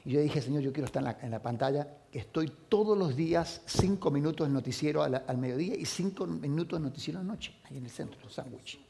Y 0.05 0.11
yo 0.11 0.21
dije, 0.21 0.41
Señor, 0.41 0.61
yo 0.61 0.73
quiero 0.73 0.85
estar 0.85 1.17
en 1.21 1.31
la, 1.31 1.41
pantalla, 1.41 1.87
estoy 2.11 2.51
todos 2.67 2.97
los 2.97 3.15
días, 3.15 3.61
cinco 3.65 4.11
minutos 4.11 4.47
de 4.47 4.53
noticiero 4.53 5.01
al, 5.01 5.37
mediodía 5.37 5.75
y 5.75 5.85
cinco 5.85 6.27
minutos 6.27 6.79
de 6.79 6.83
noticiero 6.83 7.19
a 7.19 7.23
la 7.23 7.31
noche, 7.31 7.55
ahí 7.63 7.77
en 7.77 7.85
el 7.85 7.89
centro, 7.89 8.19
los 8.21 8.33
sándwiches. 8.33 8.81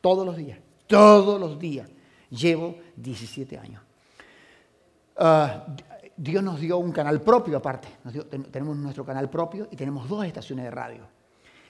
Todos 0.00 0.26
los 0.26 0.36
días, 0.36 0.58
todos 0.86 1.40
los 1.40 1.58
días. 1.58 1.88
Llevo 2.30 2.76
17 2.96 3.58
años. 3.58 3.82
Ah, 5.16 5.66
Dios 6.16 6.42
nos 6.42 6.60
dio 6.60 6.78
un 6.78 6.92
canal 6.92 7.20
propio 7.20 7.56
aparte. 7.56 7.88
tenemos 8.50 8.76
nuestro 8.76 9.04
canal 9.04 9.30
propio 9.30 9.68
y 9.70 9.76
tenemos 9.76 10.08
dos 10.08 10.24
estaciones 10.24 10.64
de 10.64 10.70
radio. 10.70 11.02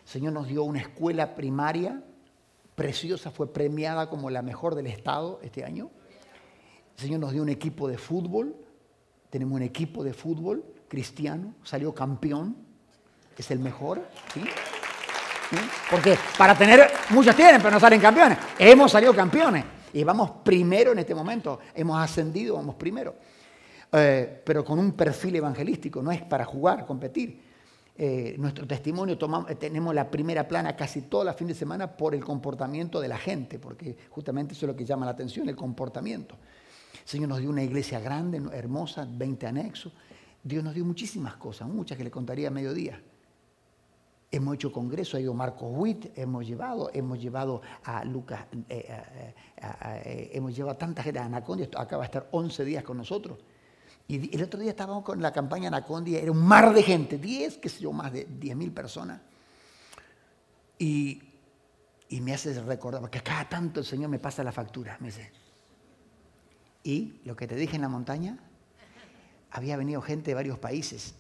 El 0.03 0.09
Señor 0.09 0.33
nos 0.33 0.47
dio 0.47 0.65
una 0.65 0.81
escuela 0.81 1.35
primaria 1.35 2.03
preciosa, 2.75 3.31
fue 3.31 3.53
premiada 3.53 4.09
como 4.09 4.31
la 4.31 4.43
mejor 4.43 4.75
del 4.75 4.87
Estado 4.87 5.41
este 5.43 5.65
año. 5.65 5.91
El 6.97 7.03
Señor 7.03 7.21
nos 7.21 7.33
dio 7.33 7.43
un 7.43 7.49
equipo 7.49 7.89
de 7.89 7.99
fútbol, 7.99 8.55
tenemos 9.31 9.57
un 9.57 9.63
equipo 9.63 10.05
de 10.05 10.13
fútbol 10.13 10.65
cristiano, 10.89 11.55
salió 11.65 11.95
campeón, 11.95 12.57
es 13.37 13.51
el 13.51 13.59
mejor. 13.59 14.03
Porque 15.91 16.17
para 16.39 16.57
tener, 16.57 16.91
muchos 17.11 17.35
tienen, 17.35 17.61
pero 17.61 17.73
no 17.73 17.81
salen 17.81 18.01
campeones. 18.01 18.39
Hemos 18.59 18.93
salido 18.93 19.15
campeones 19.15 19.65
y 19.93 20.03
vamos 20.05 20.31
primero 20.45 20.93
en 20.93 20.99
este 20.99 21.15
momento, 21.15 21.61
hemos 21.75 21.99
ascendido, 22.03 22.57
vamos 22.57 22.75
primero. 22.77 23.15
Eh, 23.93 24.43
pero 24.45 24.65
con 24.65 24.79
un 24.79 24.93
perfil 24.93 25.37
evangelístico, 25.37 26.03
no 26.03 26.11
es 26.11 26.23
para 26.23 26.45
jugar, 26.45 26.85
competir. 26.85 27.54
Eh, 27.97 28.35
nuestro 28.39 28.67
testimonio 28.67 29.17
eh, 29.49 29.55
tenemos 29.55 29.95
la 29.95 30.11
primera 30.11 30.49
plana 30.49 30.75
casi 30.75 31.03
toda 31.03 31.25
la 31.27 31.33
fin 31.33 31.47
de 31.47 31.55
semana 31.55 31.97
por 31.97 32.13
el 32.15 32.25
comportamiento 32.25 33.01
de 33.01 33.07
la 33.07 33.19
gente, 33.19 33.61
porque 33.61 33.97
justamente 34.11 34.55
eso 34.55 34.67
es 34.67 34.73
lo 34.73 34.77
que 34.77 34.85
llama 34.85 35.07
la 35.07 35.13
atención, 35.13 35.49
el 35.49 35.55
comportamiento. 35.55 36.35
El 36.93 37.09
Señor 37.09 37.29
nos 37.29 37.39
dio 37.39 37.51
una 37.51 37.63
iglesia 37.63 38.01
grande, 38.01 38.43
hermosa, 38.53 39.07
20 39.09 39.47
anexos. 39.47 39.93
Dios 40.43 40.65
nos 40.65 40.75
dio 40.75 40.85
muchísimas 40.85 41.37
cosas, 41.37 41.69
muchas 41.69 41.97
que 41.97 42.03
le 42.03 42.11
contaría 42.11 42.49
a 42.49 42.51
mediodía. 42.51 43.01
Hemos 44.31 44.57
hecho 44.57 44.73
congreso, 44.73 45.17
ha 45.17 45.21
ido 45.21 45.33
Marcos 45.33 45.71
Witt, 45.73 46.19
hemos 46.19 46.45
llevado, 46.45 46.91
hemos 46.93 47.21
llevado 47.23 47.63
a 47.85 48.05
Lucas, 48.05 48.45
eh, 48.69 49.33
hemos 50.33 50.57
llevado 50.57 50.75
a 50.75 50.79
tanta 50.79 51.05
gente, 51.05 51.21
a 51.21 51.27
Anacondia, 51.27 51.69
acaba 51.77 52.03
de 52.03 52.07
estar 52.07 52.29
11 52.33 52.65
días 52.65 52.83
con 52.83 52.97
nosotros. 52.97 53.39
Y 54.07 54.35
el 54.35 54.43
otro 54.43 54.61
día 54.61 54.71
estábamos 54.71 55.03
con 55.03 55.23
la 55.23 55.33
campaña 55.33 55.69
Anacondia, 55.69 56.21
era 56.21 56.31
un 56.31 56.45
mar 56.45 56.75
de 56.75 56.83
gente, 56.83 57.17
10, 57.17 57.59
qué 57.59 57.69
sé 57.69 57.81
yo, 57.81 57.93
más 57.93 58.13
de 58.13 58.27
10 58.27 58.57
mil 58.57 58.73
personas. 58.73 59.21
Y, 60.79 61.23
me 62.21 62.33
hace 62.33 62.61
recordar, 62.63 63.01
porque 63.01 63.21
cada 63.23 63.49
tanto 63.49 63.81
el 63.81 63.87
Señor 63.87 64.09
me 64.09 64.21
pasa 64.21 64.45
la 64.45 64.53
factura, 64.53 64.97
me 65.01 65.09
dice. 65.09 65.33
Y 66.85 67.21
lo 67.25 67.35
que 67.35 67.49
te 67.49 67.57
dije 67.57 67.75
en 67.75 67.83
la 67.83 67.89
montaña, 67.89 68.39
había 69.51 69.77
venido 69.77 70.01
gente 70.01 70.31
de 70.31 70.35
varios 70.35 70.59
países 70.59 71.15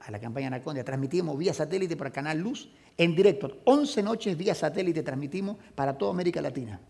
a 0.00 0.10
la 0.10 0.18
campaña 0.20 0.46
Anacondia. 0.46 0.84
Transmitimos 0.84 1.36
vía 1.36 1.52
satélite 1.52 1.94
el 1.94 2.12
canal 2.12 2.38
Luz 2.38 2.70
en 2.96 3.14
directo. 3.14 3.60
11 3.64 4.02
noches 4.02 4.36
vía 4.36 4.54
satélite 4.54 5.02
transmitimos 5.02 5.56
para 5.74 5.98
toda 5.98 6.12
América 6.12 6.40
Latina. 6.40 6.80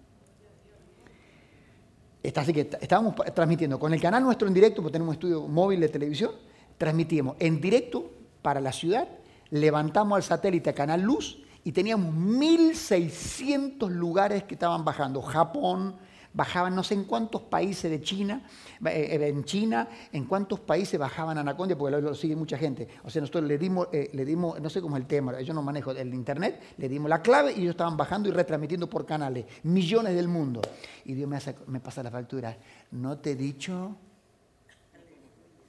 Así 2.34 2.52
que 2.52 2.70
estábamos 2.80 3.14
transmitiendo 3.34 3.78
con 3.78 3.92
el 3.92 4.00
canal 4.00 4.22
nuestro 4.22 4.48
en 4.48 4.54
directo, 4.54 4.80
porque 4.80 4.94
tenemos 4.94 5.12
un 5.12 5.14
estudio 5.14 5.46
móvil 5.46 5.80
de 5.80 5.88
televisión, 5.90 6.30
transmitimos 6.78 7.36
en 7.38 7.60
directo 7.60 8.10
para 8.40 8.60
la 8.60 8.72
ciudad, 8.72 9.08
levantamos 9.50 10.16
el 10.18 10.22
satélite 10.22 10.72
Canal 10.72 11.02
Luz 11.02 11.42
y 11.64 11.72
teníamos 11.72 12.14
1.600 12.14 13.88
lugares 13.90 14.44
que 14.44 14.54
estaban 14.54 14.84
bajando. 14.84 15.20
Japón, 15.20 15.96
bajaban 16.34 16.74
no 16.74 16.82
sé 16.82 16.94
en 16.94 17.04
cuántos 17.04 17.42
países 17.42 17.90
de 17.90 18.02
China, 18.02 18.42
eh, 18.84 19.18
en 19.22 19.44
China, 19.44 19.88
en 20.12 20.24
cuántos 20.24 20.60
países 20.60 20.98
bajaban 20.98 21.38
Anacondia, 21.38 21.78
porque 21.78 22.00
lo, 22.00 22.14
sigue 22.14 22.34
mucha 22.36 22.58
gente. 22.58 22.88
O 23.04 23.10
sea, 23.10 23.20
nosotros 23.20 23.44
le 23.44 23.56
dimos, 23.56 23.88
eh, 23.92 24.10
le 24.12 24.24
dimos, 24.24 24.60
no 24.60 24.68
sé 24.68 24.82
cómo 24.82 24.96
es 24.96 25.02
el 25.02 25.06
tema, 25.06 25.40
yo 25.40 25.54
no 25.54 25.62
manejo 25.62 25.92
el 25.92 26.12
internet, 26.12 26.60
le 26.76 26.88
dimos 26.88 27.08
la 27.08 27.22
clave 27.22 27.52
y 27.52 27.60
ellos 27.60 27.70
estaban 27.70 27.96
bajando 27.96 28.28
y 28.28 28.32
retransmitiendo 28.32 28.90
por 28.90 29.06
canales, 29.06 29.46
millones 29.62 30.14
del 30.16 30.26
mundo. 30.26 30.60
Y 31.04 31.14
Dios 31.14 31.28
me, 31.28 31.38
me 31.68 31.80
pasa 31.80 32.02
la 32.02 32.10
factura, 32.10 32.58
¿no 32.90 33.16
te 33.18 33.30
he 33.30 33.36
dicho 33.36 33.96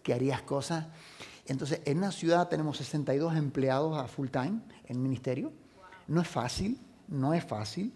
que 0.02 0.14
harías 0.14 0.42
cosas? 0.42 0.88
Entonces, 1.46 1.82
en 1.86 2.00
una 2.00 2.12
ciudad 2.12 2.50
tenemos 2.50 2.78
62 2.78 3.36
empleados 3.36 3.96
a 4.00 4.08
full 4.08 4.30
time 4.30 4.62
en 4.86 5.02
ministerio. 5.02 5.54
No 6.08 6.22
es 6.22 6.28
fácil, 6.28 6.80
no 7.08 7.36
es 7.36 7.44
fácil 7.44 7.94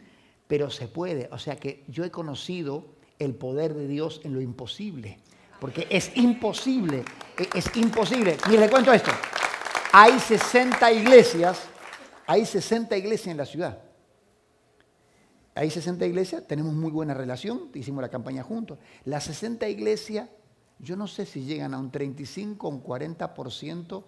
pero 0.50 0.72
se 0.72 0.88
puede. 0.88 1.29
O 1.32 1.38
sea 1.38 1.58
que 1.58 1.84
yo 1.88 2.03
he 2.03 2.10
conocido 2.10 2.96
el 3.20 3.36
poder 3.36 3.75
de 3.75 3.88
Dios 3.88 4.20
en 4.24 4.34
lo 4.34 4.41
imposible. 4.41 5.20
Porque 5.62 5.86
es 5.91 6.18
imposible, 6.18 7.03
e, 7.38 7.48
es 7.56 7.75
imposible. 7.77 8.36
Y 8.51 8.58
le 8.58 8.68
cuento 8.68 8.91
esto. 8.91 9.12
Hay 9.94 10.20
60 10.20 10.91
iglesias, 10.91 11.62
hay 12.25 12.48
60 12.48 12.98
iglesias 12.98 13.27
en 13.27 13.38
la 13.38 13.46
ciudad. 13.46 13.79
Hay 15.53 15.70
60 15.70 16.03
iglesias, 16.08 16.48
tenemos 16.48 16.74
muy 16.74 16.89
buena 16.89 17.13
relación, 17.13 17.70
hicimos 17.75 18.01
la 18.01 18.10
campaña 18.10 18.41
juntos. 18.41 18.79
Las 19.06 19.25
60 19.25 19.70
iglesias, 19.70 20.29
yo 20.79 20.96
no 20.96 21.06
sé 21.06 21.27
si 21.27 21.44
llegan 21.44 21.75
a 21.75 21.77
un 21.77 21.91
35 21.91 22.68
o 22.68 22.72
un 22.72 22.84
40% 22.84 24.03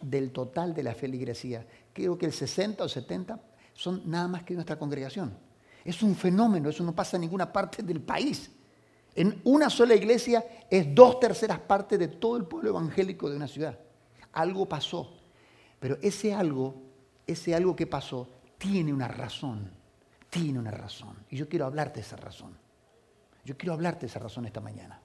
del 0.00 0.32
total 0.32 0.74
de 0.74 0.82
la 0.82 0.94
feligresía. 0.96 1.64
Creo 1.92 2.18
que 2.18 2.26
el 2.26 2.32
60 2.32 2.82
o 2.82 2.88
70 2.88 3.40
son 3.74 4.02
nada 4.10 4.26
más 4.26 4.42
que 4.42 4.54
nuestra 4.54 4.76
congregación. 4.76 5.51
Es 5.84 6.02
un 6.02 6.14
fenómeno, 6.14 6.70
eso 6.70 6.84
no 6.84 6.94
pasa 6.94 7.16
en 7.16 7.22
ninguna 7.22 7.52
parte 7.52 7.82
del 7.82 8.00
país. 8.00 8.50
En 9.14 9.40
una 9.44 9.68
sola 9.68 9.94
iglesia 9.94 10.44
es 10.70 10.94
dos 10.94 11.20
terceras 11.20 11.58
partes 11.58 11.98
de 11.98 12.08
todo 12.08 12.36
el 12.36 12.44
pueblo 12.44 12.70
evangélico 12.70 13.28
de 13.28 13.36
una 13.36 13.48
ciudad. 13.48 13.78
Algo 14.32 14.68
pasó. 14.68 15.18
Pero 15.78 15.98
ese 16.00 16.32
algo, 16.32 16.82
ese 17.26 17.54
algo 17.54 17.76
que 17.76 17.86
pasó, 17.86 18.28
tiene 18.56 18.92
una 18.92 19.08
razón. 19.08 19.70
Tiene 20.30 20.58
una 20.58 20.70
razón. 20.70 21.16
Y 21.28 21.36
yo 21.36 21.48
quiero 21.48 21.66
hablarte 21.66 21.96
de 21.96 22.06
esa 22.06 22.16
razón. 22.16 22.56
Yo 23.44 23.56
quiero 23.56 23.74
hablarte 23.74 24.02
de 24.02 24.06
esa 24.06 24.20
razón 24.20 24.46
esta 24.46 24.60
mañana. 24.60 25.00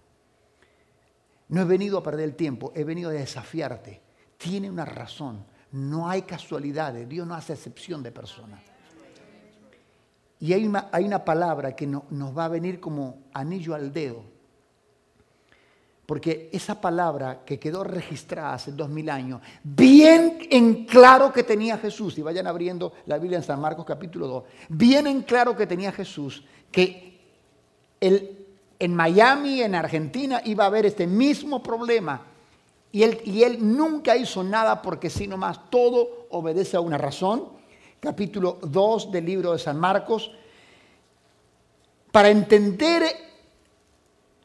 No 1.50 1.62
he 1.62 1.66
venido 1.66 1.98
a 1.98 2.04
perder 2.04 2.26
el 2.26 2.36
tiempo, 2.36 2.72
he 2.76 2.84
venido 2.84 3.10
a 3.10 3.14
desafiarte. 3.14 4.02
Tiene 4.38 4.70
una 4.70 4.86
razón. 4.86 5.46
No 5.72 6.10
hay 6.10 6.22
casualidades. 6.22 7.10
Dios 7.10 7.28
no 7.28 7.34
hace 7.34 7.54
excepción 7.54 8.04
de 8.04 8.12
personas. 8.12 8.62
Y 10.40 10.54
hay 10.54 10.68
una, 10.68 11.26
palabra 11.26 11.76
que 11.76 11.88
nos 11.88 12.38
va 12.38 12.46
a 12.46 12.50
venir 12.50 12.80
como 12.80 13.24
anillo 13.34 13.74
al 13.74 13.92
dedo. 13.92 14.24
Porque 16.06 16.50
esa 16.54 16.80
palabra 16.80 17.42
que 17.46 17.60
quedó 17.60 17.84
registrada 17.84 18.54
hace 18.54 18.72
dos 18.72 18.88
mil 18.88 19.10
años, 19.10 19.42
bien 19.62 20.38
en 20.50 20.86
claro 20.86 21.34
que 21.34 21.44
tenía 21.44 21.78
Jesús, 21.78 22.18
y 22.18 22.22
vayan 22.22 22.48
abriendo 22.48 22.94
la 23.08 23.18
Biblia 23.18 23.40
en 23.40 23.44
San 23.44 23.60
Marcos 23.60 23.86
capítulo 23.86 24.28
2, 24.28 24.44
bien 24.70 25.06
en 25.08 25.24
claro 25.24 25.56
que 25.58 25.68
tenía 25.68 25.92
Jesús, 25.92 26.46
que 26.72 27.20
en 28.00 28.96
Miami, 28.96 29.62
en 29.62 29.76
Argentina, 29.76 30.42
iba 30.46 30.64
a 30.64 30.68
haber 30.68 30.86
este 30.86 31.08
mismo 31.08 31.62
problema. 31.62 32.22
Y 32.94 33.04
él, 33.04 33.58
nunca 33.60 34.16
hizo 34.16 34.44
nada 34.46 34.82
porque 34.82 35.10
sí 35.10 35.28
nomás 35.28 35.70
todo 35.70 36.28
obedece 36.30 36.78
a 36.78 36.80
una 36.80 36.98
razón 36.98 37.57
capítulo 38.00 38.60
2 38.62 39.12
del 39.12 39.26
libro 39.26 39.54
de 39.54 39.60
San 39.60 39.80
Marcos, 39.80 40.32
para 42.12 42.30
entender 42.30 43.04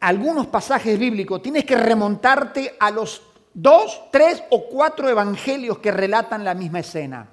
algunos 0.00 0.48
pasajes 0.48 0.98
bíblicos 0.98 1.40
tienes 1.40 1.64
que 1.64 1.76
remontarte 1.76 2.76
a 2.78 2.90
los 2.90 3.22
dos, 3.54 4.02
tres 4.10 4.42
o 4.50 4.64
cuatro 4.68 5.08
evangelios 5.08 5.78
que 5.78 5.92
relatan 5.92 6.44
la 6.44 6.54
misma 6.54 6.80
escena. 6.80 7.28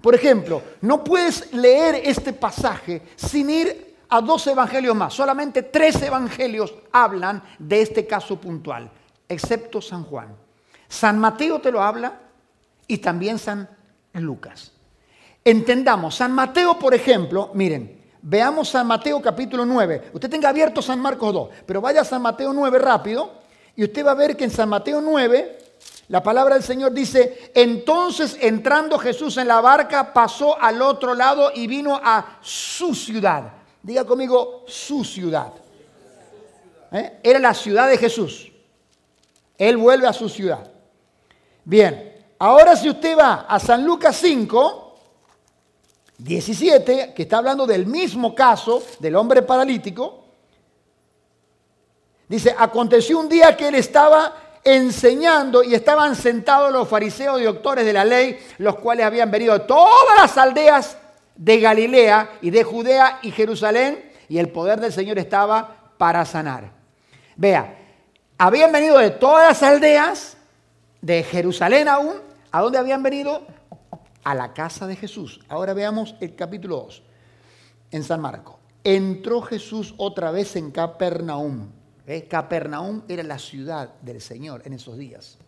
Por 0.00 0.14
ejemplo, 0.14 0.62
no 0.80 1.04
puedes 1.04 1.52
leer 1.52 2.02
este 2.04 2.32
pasaje 2.32 3.02
sin 3.16 3.50
ir 3.50 3.96
a 4.08 4.20
dos 4.20 4.46
evangelios 4.46 4.94
más. 4.94 5.12
Solamente 5.12 5.62
tres 5.62 6.00
evangelios 6.00 6.74
hablan 6.92 7.42
de 7.58 7.82
este 7.82 8.06
caso 8.06 8.40
puntual, 8.40 8.90
excepto 9.28 9.80
San 9.80 10.04
Juan. 10.04 10.34
San 10.88 11.18
Mateo 11.18 11.60
te 11.60 11.70
lo 11.70 11.82
habla 11.82 12.18
y 12.86 12.98
también 12.98 13.38
San 13.38 13.68
Lucas. 14.14 14.72
Entendamos, 15.44 16.16
San 16.16 16.32
Mateo, 16.32 16.78
por 16.78 16.94
ejemplo, 16.94 17.50
miren, 17.54 18.00
veamos 18.22 18.68
San 18.68 18.86
Mateo 18.86 19.20
capítulo 19.22 19.64
9. 19.64 20.10
Usted 20.12 20.28
tenga 20.28 20.48
abierto 20.48 20.82
San 20.82 21.00
Marcos 21.00 21.32
2, 21.32 21.50
pero 21.66 21.80
vaya 21.80 22.02
a 22.02 22.04
San 22.04 22.22
Mateo 22.22 22.52
9 22.52 22.78
rápido 22.78 23.40
y 23.76 23.84
usted 23.84 24.04
va 24.04 24.12
a 24.12 24.14
ver 24.14 24.36
que 24.36 24.44
en 24.44 24.50
San 24.50 24.68
Mateo 24.68 25.00
9 25.00 25.58
la 26.08 26.22
palabra 26.22 26.54
del 26.54 26.64
Señor 26.64 26.92
dice, 26.92 27.52
entonces 27.54 28.36
entrando 28.40 28.98
Jesús 28.98 29.36
en 29.36 29.46
la 29.46 29.60
barca 29.60 30.12
pasó 30.12 30.60
al 30.60 30.82
otro 30.82 31.14
lado 31.14 31.52
y 31.54 31.68
vino 31.68 32.00
a 32.02 32.38
su 32.40 32.96
ciudad. 32.96 33.52
Diga 33.80 34.04
conmigo, 34.04 34.64
su 34.66 35.04
ciudad. 35.04 35.52
¿Eh? 36.92 37.20
Era 37.22 37.38
la 37.38 37.54
ciudad 37.54 37.88
de 37.88 37.96
Jesús. 37.96 38.50
Él 39.56 39.76
vuelve 39.76 40.08
a 40.08 40.12
su 40.12 40.28
ciudad. 40.28 40.68
Bien, 41.64 42.09
Ahora 42.42 42.74
si 42.74 42.88
usted 42.88 43.18
va 43.18 43.44
a 43.46 43.60
San 43.60 43.84
Lucas 43.84 44.16
5, 44.16 44.94
17, 46.16 47.12
que 47.14 47.22
está 47.22 47.36
hablando 47.36 47.66
del 47.66 47.84
mismo 47.84 48.34
caso 48.34 48.82
del 48.98 49.14
hombre 49.16 49.42
paralítico, 49.42 50.24
dice, 52.26 52.54
aconteció 52.58 53.18
un 53.18 53.28
día 53.28 53.54
que 53.54 53.68
él 53.68 53.74
estaba 53.74 54.34
enseñando 54.64 55.62
y 55.62 55.74
estaban 55.74 56.16
sentados 56.16 56.72
los 56.72 56.88
fariseos 56.88 57.42
y 57.42 57.44
doctores 57.44 57.84
de 57.84 57.92
la 57.92 58.06
ley, 58.06 58.38
los 58.56 58.76
cuales 58.76 59.04
habían 59.04 59.30
venido 59.30 59.52
de 59.58 59.66
todas 59.66 60.16
las 60.16 60.38
aldeas 60.38 60.96
de 61.36 61.60
Galilea 61.60 62.38
y 62.40 62.48
de 62.48 62.64
Judea 62.64 63.18
y 63.20 63.32
Jerusalén, 63.32 64.12
y 64.30 64.38
el 64.38 64.48
poder 64.48 64.80
del 64.80 64.94
Señor 64.94 65.18
estaba 65.18 65.92
para 65.98 66.24
sanar. 66.24 66.70
Vea, 67.36 67.76
habían 68.38 68.72
venido 68.72 68.96
de 68.96 69.10
todas 69.10 69.46
las 69.46 69.62
aldeas, 69.62 70.38
de 71.02 71.22
Jerusalén 71.22 71.86
aún, 71.86 72.29
¿A 72.52 72.60
dónde 72.60 72.78
habían 72.78 73.02
venido? 73.02 73.46
A 74.24 74.34
la 74.34 74.52
casa 74.52 74.86
de 74.86 74.96
Jesús. 74.96 75.40
Ahora 75.48 75.72
veamos 75.72 76.16
el 76.20 76.34
capítulo 76.34 76.76
2 76.76 77.02
en 77.92 78.04
San 78.04 78.20
Marco. 78.20 78.58
Entró 78.82 79.42
Jesús 79.42 79.94
otra 79.96 80.30
vez 80.30 80.56
en 80.56 80.70
Capernaum. 80.70 81.70
¿Eh? 82.06 82.26
Capernaum 82.28 83.02
era 83.08 83.22
la 83.22 83.38
ciudad 83.38 83.94
del 84.00 84.20
Señor 84.20 84.62
en 84.64 84.72
esos 84.72 84.98
días. 84.98 85.38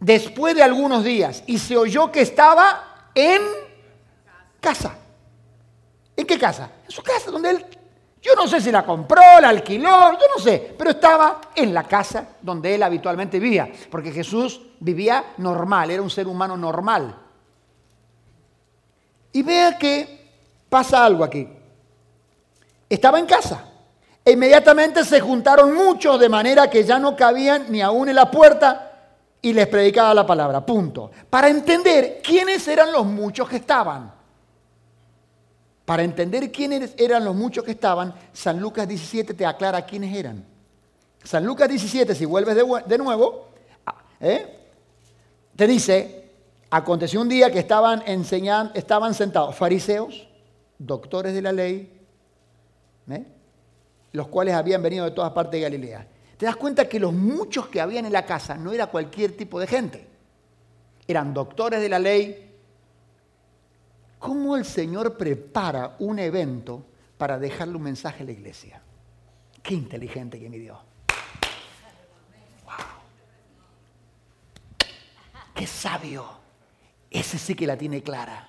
Después 0.00 0.54
de 0.54 0.62
algunos 0.62 1.02
días, 1.02 1.42
y 1.46 1.58
se 1.58 1.76
oyó 1.76 2.12
que 2.12 2.20
estaba 2.20 3.10
en 3.14 3.40
casa. 4.60 4.96
¿En 6.16 6.26
qué 6.26 6.38
casa? 6.38 6.70
En 6.84 6.90
su 6.90 7.02
casa, 7.02 7.30
donde 7.30 7.50
él 7.50 7.66
yo 8.20 8.34
no 8.34 8.48
sé 8.48 8.60
si 8.60 8.72
la 8.72 8.84
compró, 8.84 9.22
la 9.40 9.50
alquiló, 9.50 10.12
yo 10.12 10.26
no 10.36 10.42
sé, 10.42 10.74
pero 10.76 10.90
estaba 10.90 11.40
en 11.54 11.72
la 11.72 11.84
casa 11.84 12.36
donde 12.40 12.74
él 12.74 12.82
habitualmente 12.82 13.38
vivía, 13.38 13.70
porque 13.90 14.10
Jesús 14.10 14.60
vivía 14.80 15.34
normal, 15.38 15.90
era 15.90 16.02
un 16.02 16.10
ser 16.10 16.26
humano 16.26 16.56
normal. 16.56 17.14
Y 19.32 19.42
vea 19.42 19.78
que 19.78 20.30
pasa 20.68 21.04
algo 21.04 21.22
aquí. 21.22 21.48
Estaba 22.88 23.18
en 23.18 23.26
casa. 23.26 23.64
E 24.24 24.32
inmediatamente 24.32 25.04
se 25.04 25.20
juntaron 25.20 25.74
muchos 25.74 26.18
de 26.18 26.28
manera 26.28 26.68
que 26.68 26.84
ya 26.84 26.98
no 26.98 27.14
cabían 27.14 27.66
ni 27.68 27.80
aún 27.80 28.08
en 28.08 28.16
la 28.16 28.30
puerta 28.30 28.88
y 29.40 29.52
les 29.52 29.66
predicaba 29.68 30.12
la 30.12 30.26
palabra. 30.26 30.64
Punto. 30.64 31.10
Para 31.30 31.48
entender 31.48 32.20
quiénes 32.22 32.66
eran 32.66 32.90
los 32.92 33.06
muchos 33.06 33.48
que 33.48 33.56
estaban. 33.56 34.17
Para 35.88 36.02
entender 36.02 36.52
quiénes 36.52 36.92
eran 36.98 37.24
los 37.24 37.34
muchos 37.34 37.64
que 37.64 37.70
estaban, 37.70 38.12
San 38.34 38.60
Lucas 38.60 38.86
17 38.86 39.32
te 39.32 39.46
aclara 39.46 39.86
quiénes 39.86 40.14
eran. 40.14 40.44
San 41.24 41.46
Lucas 41.46 41.66
17, 41.66 42.14
si 42.14 42.26
vuelves 42.26 42.54
de, 42.54 42.98
nuevo, 42.98 43.48
ah, 43.86 43.94
¿eh? 44.20 44.68
te 45.56 45.66
dice, 45.66 46.30
aconteció 46.68 47.22
un 47.22 47.30
día 47.30 47.50
que 47.50 47.60
estaban 47.60 48.02
enseñando, 48.04 48.74
estaban 48.74 49.14
sentados 49.14 49.56
fariseos, 49.56 50.28
doctores 50.78 51.32
de 51.32 51.40
la 51.40 51.52
ley, 51.52 51.90
¿eh? 53.08 53.24
los 54.12 54.28
cuales 54.28 54.56
habían 54.56 54.82
venido 54.82 55.06
de 55.06 55.12
todas 55.12 55.32
partes 55.32 55.52
de 55.52 55.60
Galilea. 55.60 56.06
Te 56.36 56.44
das 56.44 56.56
cuenta 56.56 56.86
que 56.86 57.00
los 57.00 57.14
muchos 57.14 57.68
que 57.68 57.80
habían 57.80 58.04
en 58.04 58.12
la 58.12 58.26
casa 58.26 58.58
no 58.58 58.74
era 58.74 58.88
cualquier 58.88 59.38
tipo 59.38 59.58
de 59.58 59.66
gente. 59.66 60.06
Eran 61.06 61.32
doctores 61.32 61.80
de 61.80 61.88
la 61.88 61.98
ley, 61.98 62.47
¿Cómo 64.18 64.56
el 64.56 64.64
Señor 64.64 65.16
prepara 65.16 65.96
un 66.00 66.18
evento 66.18 66.84
para 67.16 67.38
dejarle 67.38 67.76
un 67.76 67.82
mensaje 67.82 68.22
a 68.22 68.26
la 68.26 68.32
iglesia? 68.32 68.82
Qué 69.62 69.74
inteligente 69.74 70.40
que 70.40 70.50
me 70.50 70.58
dio. 70.58 70.80
Wow. 72.64 72.74
qué 75.54 75.66
sabio. 75.66 76.26
Ese 77.10 77.38
sí 77.38 77.54
que 77.54 77.66
la 77.66 77.76
tiene 77.76 78.02
clara. 78.02 78.48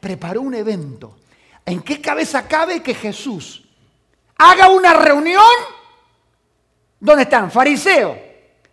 Preparó 0.00 0.40
un 0.40 0.54
evento. 0.54 1.16
¿En 1.64 1.82
qué 1.82 2.00
cabeza 2.00 2.48
cabe 2.48 2.82
que 2.82 2.94
Jesús 2.94 3.62
haga 4.36 4.68
una 4.68 4.94
reunión 4.94 5.42
donde 6.98 7.22
están 7.22 7.50
fariseos, 7.50 8.16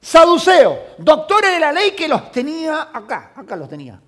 saduceos, 0.01 0.77
doctores 0.97 1.51
de 1.51 1.59
la 1.59 1.71
ley 1.71 1.91
que 1.91 2.07
los 2.07 2.31
tenía 2.31 2.89
acá, 2.93 3.33
acá 3.35 3.55
los 3.55 3.69
tenía? 3.69 4.01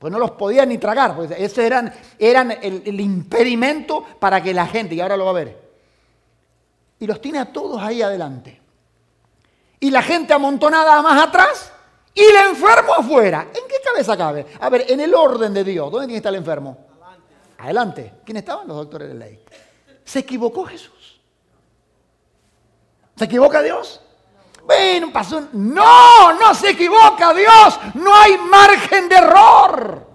Pues 0.00 0.10
no 0.10 0.18
los 0.18 0.30
podían 0.30 0.70
ni 0.70 0.78
tragar, 0.78 1.14
pues 1.14 1.30
ese 1.32 1.66
eran, 1.66 1.92
eran 2.18 2.52
el, 2.52 2.98
impedimento 2.98 4.02
para 4.18 4.42
que 4.42 4.54
la 4.54 4.66
gente, 4.66 4.94
y 4.94 5.00
ahora 5.02 5.14
lo 5.14 5.26
va 5.26 5.32
a 5.32 5.34
ver, 5.34 5.60
y 6.98 7.06
los 7.06 7.20
tiene 7.20 7.38
a 7.38 7.52
todos 7.52 7.82
ahí 7.82 8.00
adelante. 8.00 8.62
Y 9.78 9.90
la 9.90 10.00
gente 10.00 10.32
amontonada 10.32 11.02
más 11.02 11.28
atrás 11.28 11.70
y 12.14 12.22
el 12.22 12.34
enfermo 12.48 12.94
afuera. 12.94 13.42
¿En 13.42 13.68
qué 13.68 13.74
cabeza 13.84 14.16
cabe? 14.16 14.46
A 14.58 14.70
ver, 14.70 14.86
en 14.88 15.00
el 15.00 15.14
orden 15.14 15.52
de 15.52 15.64
Dios, 15.64 15.92
¿dónde 15.92 16.06
tiene 16.06 16.26
el 16.26 16.34
enfermo? 16.34 16.78
Adelante. 17.58 18.14
¿Quiénes 18.24 18.40
estaban? 18.40 18.66
Los 18.68 18.78
doctores 18.78 19.08
de 19.08 19.14
ley. 19.14 19.44
¿Se 20.02 20.20
equivocó 20.20 20.64
Jesús? 20.64 21.20
¿Se 23.16 23.26
equivoca 23.26 23.60
Dios? 23.60 24.00
Bueno, 24.70 25.12
pasó. 25.12 25.48
No, 25.52 26.32
no 26.34 26.54
se 26.54 26.70
equivoca 26.70 27.34
Dios. 27.34 27.80
No 27.94 28.14
hay 28.14 28.38
margen 28.38 29.08
de 29.08 29.16
error. 29.16 30.06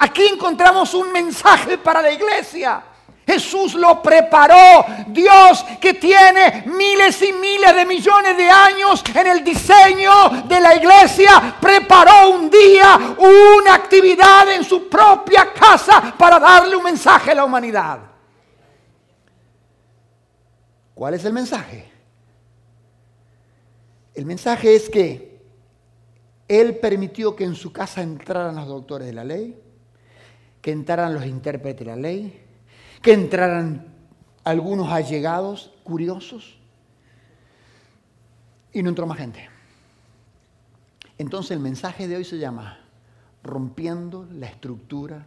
Aquí 0.00 0.26
encontramos 0.26 0.92
un 0.92 1.10
mensaje 1.10 1.78
para 1.78 2.02
la 2.02 2.12
iglesia. 2.12 2.84
Jesús 3.26 3.72
lo 3.72 4.02
preparó. 4.02 4.84
Dios 5.06 5.64
que 5.80 5.94
tiene 5.94 6.64
miles 6.66 7.22
y 7.22 7.32
miles 7.32 7.74
de 7.74 7.86
millones 7.86 8.36
de 8.36 8.50
años 8.50 9.02
en 9.14 9.26
el 9.28 9.42
diseño 9.42 10.44
de 10.44 10.60
la 10.60 10.76
iglesia, 10.76 11.56
preparó 11.58 12.32
un 12.32 12.50
día 12.50 13.16
una 13.16 13.76
actividad 13.76 14.46
en 14.50 14.62
su 14.62 14.90
propia 14.90 15.54
casa 15.54 16.12
para 16.18 16.38
darle 16.38 16.76
un 16.76 16.84
mensaje 16.84 17.30
a 17.30 17.36
la 17.36 17.46
humanidad. 17.46 17.98
¿Cuál 20.94 21.14
es 21.14 21.24
el 21.24 21.32
mensaje? 21.32 21.93
El 24.14 24.26
mensaje 24.26 24.74
es 24.74 24.88
que 24.88 25.40
Él 26.46 26.76
permitió 26.76 27.34
que 27.34 27.44
en 27.44 27.54
su 27.54 27.72
casa 27.72 28.02
entraran 28.02 28.54
los 28.54 28.68
doctores 28.68 29.06
de 29.06 29.12
la 29.12 29.24
ley, 29.24 29.60
que 30.62 30.70
entraran 30.70 31.14
los 31.14 31.26
intérpretes 31.26 31.80
de 31.80 31.92
la 31.92 31.96
ley, 31.96 32.42
que 33.02 33.12
entraran 33.12 33.86
algunos 34.44 34.90
allegados, 34.90 35.72
curiosos, 35.82 36.58
y 38.72 38.82
no 38.82 38.88
entró 38.88 39.06
más 39.06 39.18
gente. 39.18 39.48
Entonces 41.18 41.52
el 41.52 41.60
mensaje 41.60 42.08
de 42.08 42.16
hoy 42.16 42.24
se 42.24 42.38
llama 42.38 42.80
rompiendo 43.42 44.26
la 44.32 44.46
estructura 44.46 45.26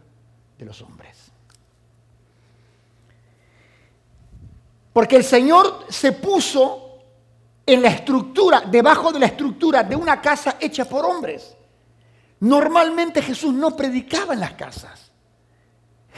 de 0.58 0.64
los 0.64 0.82
hombres. 0.82 1.30
Porque 4.92 5.16
el 5.16 5.24
Señor 5.24 5.86
se 5.88 6.12
puso 6.12 6.87
en 7.68 7.82
la 7.82 7.90
estructura, 7.90 8.62
debajo 8.62 9.12
de 9.12 9.18
la 9.18 9.26
estructura 9.26 9.82
de 9.82 9.94
una 9.94 10.22
casa 10.22 10.56
hecha 10.58 10.86
por 10.86 11.04
hombres. 11.04 11.54
Normalmente 12.40 13.20
Jesús 13.20 13.52
no 13.52 13.76
predicaba 13.76 14.32
en 14.32 14.40
las 14.40 14.54
casas. 14.54 15.07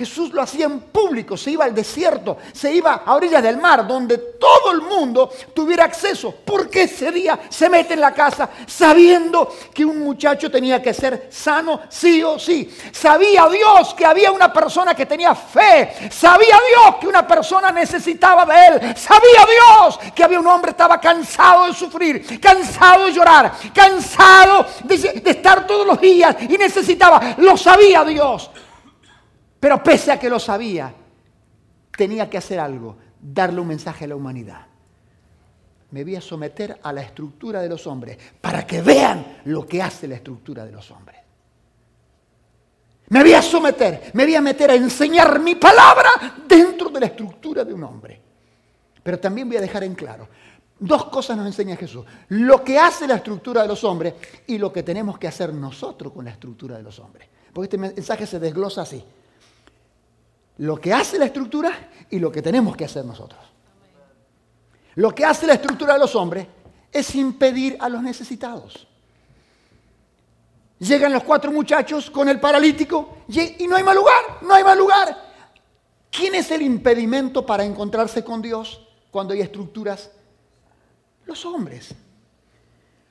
Jesús 0.01 0.33
lo 0.33 0.41
hacía 0.41 0.65
en 0.65 0.81
público, 0.81 1.37
se 1.37 1.51
iba 1.51 1.67
al 1.67 1.75
desierto, 1.75 2.39
se 2.55 2.73
iba 2.73 3.03
a 3.05 3.15
orillas 3.15 3.43
del 3.43 3.59
mar, 3.59 3.87
donde 3.87 4.17
todo 4.17 4.73
el 4.73 4.81
mundo 4.81 5.31
tuviera 5.53 5.85
acceso. 5.85 6.35
Porque 6.43 6.85
ese 6.85 7.13
día 7.13 7.39
se 7.51 7.69
mete 7.69 7.93
en 7.93 8.01
la 8.01 8.15
casa 8.15 8.49
sabiendo 8.67 9.55
que 9.75 9.85
un 9.85 10.03
muchacho 10.03 10.51
tenía 10.51 10.81
que 10.81 10.95
ser 10.95 11.29
sano 11.31 11.83
sí 11.91 12.23
o 12.23 12.39
sí. 12.39 12.75
Sabía 12.93 13.47
Dios 13.51 13.93
que 13.93 14.07
había 14.07 14.33
una 14.33 14.51
persona 14.51 14.95
que 14.95 15.05
tenía 15.05 15.35
fe. 15.35 16.09
Sabía 16.11 16.59
Dios 16.67 16.97
que 16.99 17.07
una 17.07 17.27
persona 17.27 17.71
necesitaba 17.71 18.47
de 18.47 18.67
él. 18.69 18.97
Sabía 18.97 19.45
Dios 19.45 20.01
que 20.15 20.25
había 20.25 20.41
un 20.41 20.47
hombre 20.47 20.71
que 20.71 20.77
estaba 20.81 20.99
cansado 20.99 21.67
de 21.67 21.75
sufrir, 21.75 22.41
cansado 22.41 23.05
de 23.05 23.13
llorar, 23.13 23.53
cansado 23.75 24.65
de, 24.83 24.97
de 24.97 25.31
estar 25.31 25.67
todos 25.67 25.87
los 25.87 26.01
días 26.01 26.37
y 26.49 26.57
necesitaba. 26.57 27.35
Lo 27.37 27.55
sabía 27.59 28.03
Dios. 28.03 28.51
Pero 29.61 29.83
pese 29.83 30.11
a 30.11 30.19
que 30.19 30.31
lo 30.31 30.41
sabía, 30.41 30.93
tenía 31.95 32.31
que 32.31 32.39
hacer 32.39 32.59
algo, 32.59 32.97
darle 33.21 33.61
un 33.61 33.69
mensaje 33.69 34.07
a 34.07 34.09
la 34.09 34.17
humanidad. 34.17 34.67
Me 35.91 36.03
voy 36.03 36.17
a 36.17 36.21
someter 36.21 36.81
a 36.83 36.93
la 36.93 37.03
estructura 37.03 37.61
de 37.61 37.69
los 37.69 37.87
hombres 37.87 38.17
para 38.41 38.67
que 38.67 38.81
vean 38.81 39.43
lo 39.45 39.67
que 39.67 39.83
hace 39.83 40.09
la 40.09 40.15
estructura 40.15 40.65
de 40.65 40.73
los 40.73 40.91
hombres. 40.91 41.19
Me 43.09 43.23
voy 43.23 43.35
a 43.35 43.43
someter, 43.43 44.13
me 44.15 44.25
voy 44.25 44.37
a 44.37 44.41
meter 44.41 44.71
a 44.71 44.75
enseñar 44.75 45.39
mi 45.41 45.57
palabra 45.57 46.11
dentro 46.47 46.89
de 46.89 47.01
la 47.01 47.07
estructura 47.07 47.65
de 47.65 47.75
un 47.75 47.85
hombre. 47.85 48.23
Pero 49.03 49.19
también 49.19 49.49
voy 49.49 49.59
a 49.59 49.61
dejar 49.61 49.83
en 49.85 49.95
claro, 49.95 50.29
dos 50.79 51.07
cosas 51.07 51.37
nos 51.37 51.47
enseña 51.47 51.77
Jesús. 51.77 52.07
Lo 52.29 52.63
que 52.65 52.79
hace 52.79 53.07
la 53.07 53.17
estructura 53.17 53.63
de 53.63 53.69
los 53.69 53.83
hombres 53.85 54.15
y 54.47 54.57
lo 54.57 54.73
que 54.73 54.85
tenemos 54.85 55.19
que 55.19 55.27
hacer 55.27 55.53
nosotros 55.53 56.13
con 56.13 56.25
la 56.25 56.31
estructura 56.31 56.77
de 56.77 56.85
los 56.85 56.99
hombres. 57.01 57.29
Porque 57.53 57.65
este 57.65 57.79
mensaje 57.79 58.27
se 58.27 58.39
desglosa 58.39 58.83
así 58.83 59.05
lo 60.61 60.79
que 60.79 60.93
hace 60.93 61.19
la 61.19 61.25
estructura 61.25 61.89
y 62.11 62.19
lo 62.19 62.31
que 62.31 62.43
tenemos 62.43 62.77
que 62.77 62.85
hacer 62.85 63.03
nosotros. 63.05 63.41
Lo 64.97 65.15
que 65.15 65.25
hace 65.25 65.47
la 65.47 65.55
estructura 65.55 65.95
de 65.95 66.01
los 66.01 66.15
hombres 66.15 66.47
es 66.93 67.15
impedir 67.15 67.79
a 67.81 67.89
los 67.89 68.03
necesitados. 68.03 68.87
Llegan 70.79 71.15
los 71.15 71.25
cuatro 71.25 71.51
muchachos 71.51 72.11
con 72.11 72.29
el 72.29 72.39
paralítico 72.39 73.19
y 73.29 73.67
no 73.67 73.77
hay 73.77 73.83
más 73.83 73.95
lugar, 73.95 74.23
no 74.43 74.55
hay 74.55 74.63
más 74.63 74.77
lugar. 74.77 75.31
¿Quién 76.11 76.35
es 76.35 76.51
el 76.51 76.61
impedimento 76.61 77.47
para 77.47 77.65
encontrarse 77.65 78.23
con 78.23 78.43
Dios 78.43 78.87
cuando 79.11 79.33
hay 79.33 79.41
estructuras? 79.41 80.11
Los 81.25 81.47
hombres. 81.47 81.95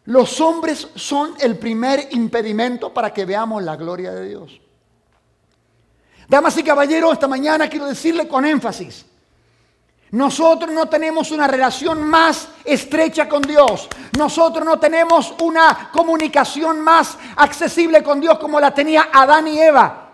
Los 0.05 0.39
hombres 0.39 0.87
son 0.93 1.33
el 1.39 1.57
primer 1.57 2.09
impedimento 2.11 2.93
para 2.93 3.11
que 3.11 3.25
veamos 3.25 3.63
la 3.63 3.75
gloria 3.75 4.11
de 4.11 4.27
Dios. 4.27 4.61
Damas 6.29 6.55
y 6.57 6.63
caballeros, 6.63 7.13
esta 7.13 7.27
mañana 7.27 7.67
quiero 7.67 7.87
decirle 7.87 8.27
con 8.27 8.45
énfasis, 8.45 9.03
nosotros 10.11 10.71
no 10.71 10.87
tenemos 10.87 11.31
una 11.31 11.47
relación 11.47 12.01
más 12.01 12.49
estrecha 12.63 13.27
con 13.27 13.41
Dios. 13.41 13.87
Nosotros 14.17 14.65
no 14.65 14.79
tenemos 14.79 15.33
una 15.41 15.89
comunicación 15.91 16.81
más 16.81 17.17
accesible 17.35 18.01
con 18.03 18.19
Dios 18.19 18.39
como 18.39 18.59
la 18.59 18.73
tenía 18.73 19.09
Adán 19.13 19.47
y 19.47 19.59
Eva. 19.59 20.09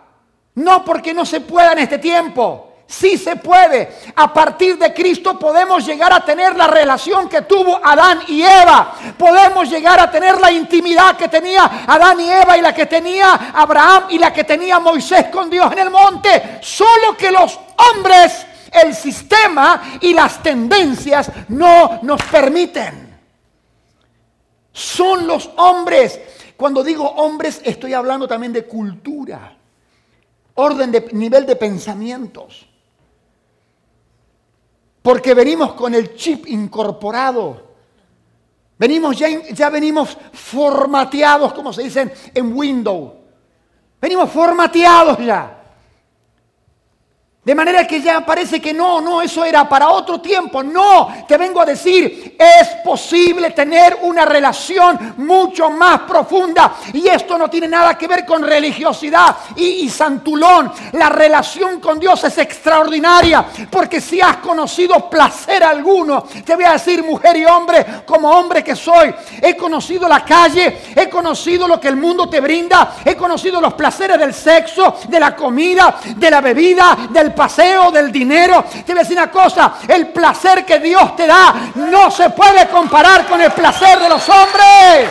No 0.56 0.84
porque 0.84 1.14
no 1.14 1.26
se 1.26 1.42
pueda 1.42 1.72
en 1.74 1.80
este 1.80 1.98
tiempo. 2.00 2.65
Sí 2.88 3.18
se 3.18 3.36
puede. 3.36 3.98
A 4.16 4.32
partir 4.32 4.78
de 4.78 4.94
Cristo 4.94 5.40
podemos 5.40 5.86
llegar 5.86 6.14
a 6.14 6.24
tener 6.24 6.56
la 6.56 6.68
relación 6.68 7.28
que 7.28 7.42
tuvo 7.42 7.80
Adán 7.84 8.22
y 8.28 8.44
Eva. 8.44 8.94
Podemos 9.18 9.70
llegar 9.70 10.00
a 10.00 10.12
tener 10.12 10.40
la 10.40 10.52
intimidad 10.52 11.18
que 11.18 11.28
tenía 11.28 11.86
Adán 11.88 12.20
y 12.20 12.30
Eva 12.30 12.58
y 12.58 12.62
la 12.62 12.76
que 12.76 12.86
tenía 12.86 13.52
Abraham 13.54 14.06
y 14.10 14.20
la 14.20 14.32
que 14.32 14.44
tenía 14.44 14.80
Moisés 14.80 15.26
con 15.32 15.50
Dios 15.50 15.72
en 15.72 15.80
el 15.80 15.90
monte. 15.90 16.60
Solo 16.62 17.18
que 17.18 17.32
los 17.32 17.60
hombres, 17.96 18.46
el 18.72 18.94
sistema 18.94 19.98
y 20.02 20.14
las 20.14 20.44
tendencias 20.44 21.32
no 21.48 22.00
nos 22.04 22.22
permiten. 22.24 23.20
Son 24.72 25.26
los 25.26 25.50
hombres. 25.58 26.20
Cuando 26.56 26.84
digo 26.84 27.04
hombres 27.04 27.62
estoy 27.64 27.94
hablando 27.94 28.28
también 28.28 28.54
de 28.54 28.66
cultura, 28.66 29.58
orden 30.54 30.92
de 30.92 31.10
nivel 31.14 31.48
de 31.48 31.56
pensamientos. 31.56 32.68
Porque 35.06 35.36
venimos 35.36 35.74
con 35.74 35.94
el 35.94 36.16
chip 36.16 36.48
incorporado. 36.48 37.62
Venimos 38.76 39.16
ya, 39.16 39.28
ya 39.52 39.70
venimos 39.70 40.18
formateados, 40.34 41.54
como 41.54 41.72
se 41.72 41.84
dice 41.84 42.12
en 42.34 42.58
Windows. 42.58 43.14
Venimos 44.02 44.32
formateados 44.32 45.20
ya. 45.20 45.64
De 47.46 47.54
manera 47.54 47.86
que 47.86 48.02
ya 48.02 48.26
parece 48.26 48.60
que 48.60 48.74
no, 48.74 49.00
no, 49.00 49.22
eso 49.22 49.46
era 49.46 49.70
para 49.70 49.90
otro 49.90 50.20
tiempo. 50.20 50.64
No, 50.64 51.14
te 51.28 51.38
vengo 51.38 51.62
a 51.62 51.66
decir, 51.66 52.36
es 52.40 52.70
posible 52.84 53.52
tener 53.52 54.00
una 54.02 54.26
relación 54.26 55.14
mucho 55.18 55.70
más 55.70 56.02
profunda. 56.02 56.74
Y 56.92 57.08
esto 57.08 57.38
no 57.38 57.48
tiene 57.48 57.68
nada 57.68 57.96
que 57.96 58.08
ver 58.08 58.26
con 58.26 58.42
religiosidad 58.42 59.36
y, 59.58 59.88
santulón. 59.90 60.74
La 60.94 61.10
relación 61.10 61.80
con 61.80 62.00
Dios 62.00 62.24
es 62.24 62.36
extraordinaria. 62.40 63.46
Porque 63.70 64.02
si 64.02 64.20
has 64.20 64.38
conocido 64.38 65.08
placer 65.08 65.64
alguno, 65.64 66.24
te 66.44 66.56
voy 66.56 66.66
a 66.66 66.72
decir, 66.72 67.04
mujer 67.04 67.38
y 67.38 67.46
hombre, 67.46 67.86
como 68.08 68.28
hombre 68.28 68.64
que 68.64 68.76
soy, 68.76 69.14
he 69.40 69.56
conocido 69.56 70.10
la 70.10 70.26
calle, 70.26 70.80
he 70.96 71.08
conocido 71.12 71.68
lo 71.68 71.80
que 71.80 71.90
el 71.90 71.96
mundo 71.96 72.28
te 72.28 72.42
brinda, 72.42 72.96
he 73.06 73.16
conocido 73.16 73.62
los 73.62 73.76
placeres 73.76 74.18
del 74.18 74.34
sexo, 74.34 74.96
de 75.08 75.20
la 75.20 75.36
comida, 75.36 76.00
de 76.16 76.32
la 76.32 76.42
bebida, 76.42 76.98
del 77.12 77.35
paseo, 77.36 77.92
del 77.92 78.12
dinero. 78.12 78.64
Te 78.86 78.94
voy 78.94 79.00
a 79.00 79.04
decir 79.04 79.18
una 79.18 79.30
cosa, 79.30 79.74
el 79.88 80.08
placer 80.08 80.66
que 80.66 80.80
Dios 80.80 81.16
te 81.16 81.28
da 81.28 81.54
no 81.76 82.10
se 82.10 82.30
puede 82.30 82.68
comparar 82.68 83.26
con 83.28 83.42
el 83.42 83.52
placer 83.52 84.00
de 84.00 84.10
los 84.10 84.28
hombres. 84.30 85.10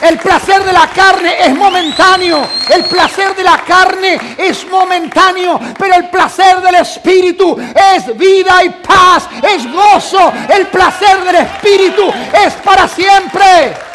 El 0.00 0.16
placer 0.18 0.62
de 0.64 0.72
la 0.72 0.86
carne 0.88 1.44
es 1.44 1.54
momentáneo. 1.54 2.46
El 2.68 2.84
placer 2.84 3.34
de 3.34 3.42
la 3.42 3.58
carne 3.58 4.18
es 4.38 4.64
momentáneo. 4.68 5.58
Pero 5.76 5.96
el 5.96 6.08
placer 6.08 6.60
del 6.60 6.76
Espíritu 6.76 7.58
es 7.94 8.16
vida 8.16 8.62
y 8.62 8.68
paz. 8.70 9.28
Es 9.42 9.70
gozo. 9.72 10.32
El 10.48 10.68
placer 10.68 11.24
del 11.24 11.36
Espíritu 11.36 12.12
es 12.32 12.54
para 12.64 12.86
siempre. 12.86 13.87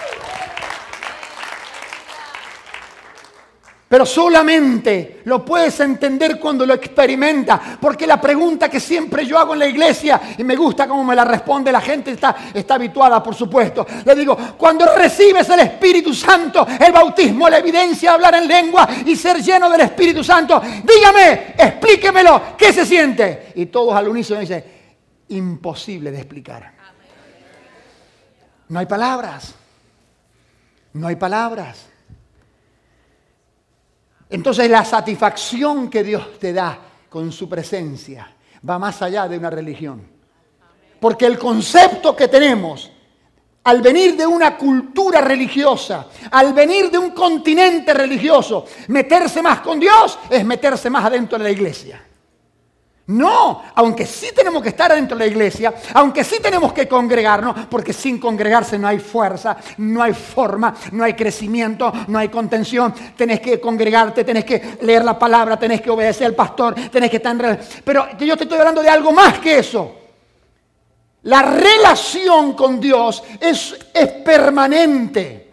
Pero 3.93 4.07
solamente 4.07 5.21
lo 5.25 5.45
puedes 5.45 5.79
entender 5.79 6.39
cuando 6.39 6.65
lo 6.65 6.73
experimentas. 6.73 7.77
Porque 7.79 8.07
la 8.07 8.19
pregunta 8.19 8.67
que 8.67 8.79
siempre 8.79 9.23
yo 9.23 9.37
hago 9.37 9.53
en 9.53 9.59
la 9.59 9.67
iglesia, 9.67 10.19
y 10.35 10.43
me 10.43 10.55
gusta 10.55 10.87
cómo 10.87 11.03
me 11.03 11.15
la 11.15 11.23
responde 11.23 11.71
la 11.71 11.79
gente, 11.79 12.09
está, 12.09 12.35
está 12.55 12.73
habituada, 12.73 13.21
por 13.21 13.35
supuesto. 13.35 13.85
Le 14.03 14.15
digo, 14.15 14.35
cuando 14.57 14.87
recibes 14.95 15.47
el 15.47 15.59
Espíritu 15.59 16.11
Santo, 16.11 16.65
el 16.79 16.91
bautismo, 16.91 17.47
la 17.47 17.59
evidencia 17.59 18.09
de 18.09 18.15
hablar 18.15 18.33
en 18.33 18.47
lengua 18.47 18.89
y 19.05 19.15
ser 19.15 19.43
lleno 19.43 19.69
del 19.69 19.81
Espíritu 19.81 20.23
Santo, 20.23 20.59
dígame, 20.83 21.53
explíquemelo, 21.55 22.41
¿qué 22.57 22.73
se 22.73 22.87
siente? 22.87 23.51
Y 23.53 23.67
todos 23.67 23.93
al 23.93 24.07
unísono 24.07 24.39
dicen, 24.39 24.63
imposible 25.27 26.09
de 26.09 26.17
explicar. 26.17 26.73
No 28.69 28.79
hay 28.79 28.87
palabras. 28.87 29.53
No 30.93 31.05
hay 31.05 31.15
palabras. 31.15 31.92
Entonces 34.33 34.67
la 34.67 34.83
satisfacción 34.83 35.91
que 35.91 36.03
Dios 36.03 36.39
te 36.39 36.51
da 36.53 36.79
con 37.07 37.31
su 37.31 37.47
presencia 37.47 38.35
va 38.67 38.79
más 38.79 38.99
allá 39.03 39.27
de 39.27 39.37
una 39.37 39.51
religión. 39.51 40.01
Porque 40.99 41.27
el 41.27 41.37
concepto 41.37 42.15
que 42.15 42.27
tenemos 42.27 42.89
al 43.65 43.81
venir 43.83 44.17
de 44.17 44.25
una 44.25 44.57
cultura 44.57 45.21
religiosa, 45.21 46.07
al 46.31 46.51
venir 46.51 46.89
de 46.89 46.97
un 46.97 47.11
continente 47.11 47.93
religioso, 47.93 48.65
meterse 48.87 49.43
más 49.43 49.59
con 49.59 49.79
Dios 49.79 50.17
es 50.31 50.43
meterse 50.43 50.89
más 50.89 51.05
adentro 51.05 51.37
de 51.37 51.43
la 51.43 51.51
iglesia. 51.51 52.03
No, 53.05 53.61
aunque 53.75 54.05
sí 54.05 54.29
tenemos 54.33 54.63
que 54.63 54.69
estar 54.69 54.93
dentro 54.93 55.17
de 55.17 55.25
la 55.25 55.29
iglesia, 55.29 55.73
aunque 55.93 56.23
sí 56.23 56.37
tenemos 56.41 56.71
que 56.71 56.87
congregarnos, 56.87 57.65
porque 57.69 57.91
sin 57.91 58.17
congregarse 58.17 58.79
no 58.79 58.87
hay 58.87 58.99
fuerza, 58.99 59.57
no 59.77 60.01
hay 60.01 60.13
forma, 60.13 60.73
no 60.93 61.03
hay 61.03 61.13
crecimiento, 61.13 61.91
no 62.07 62.17
hay 62.17 62.29
contención. 62.29 62.93
Tenés 63.17 63.41
que 63.41 63.59
congregarte, 63.59 64.23
tenés 64.23 64.45
que 64.45 64.77
leer 64.81 65.03
la 65.03 65.19
palabra, 65.19 65.57
tenés 65.57 65.81
que 65.81 65.89
obedecer 65.89 66.27
al 66.27 66.35
pastor, 66.35 66.75
tenés 66.89 67.09
que 67.09 67.17
estar 67.17 67.35
en... 67.35 67.59
Pero 67.83 68.17
yo 68.19 68.37
te 68.37 68.43
estoy 68.43 68.59
hablando 68.59 68.81
de 68.81 68.89
algo 68.89 69.11
más 69.11 69.39
que 69.39 69.59
eso. 69.59 69.95
La 71.23 71.41
relación 71.41 72.53
con 72.53 72.79
Dios 72.79 73.21
es, 73.41 73.77
es 73.93 74.07
permanente. 74.07 75.51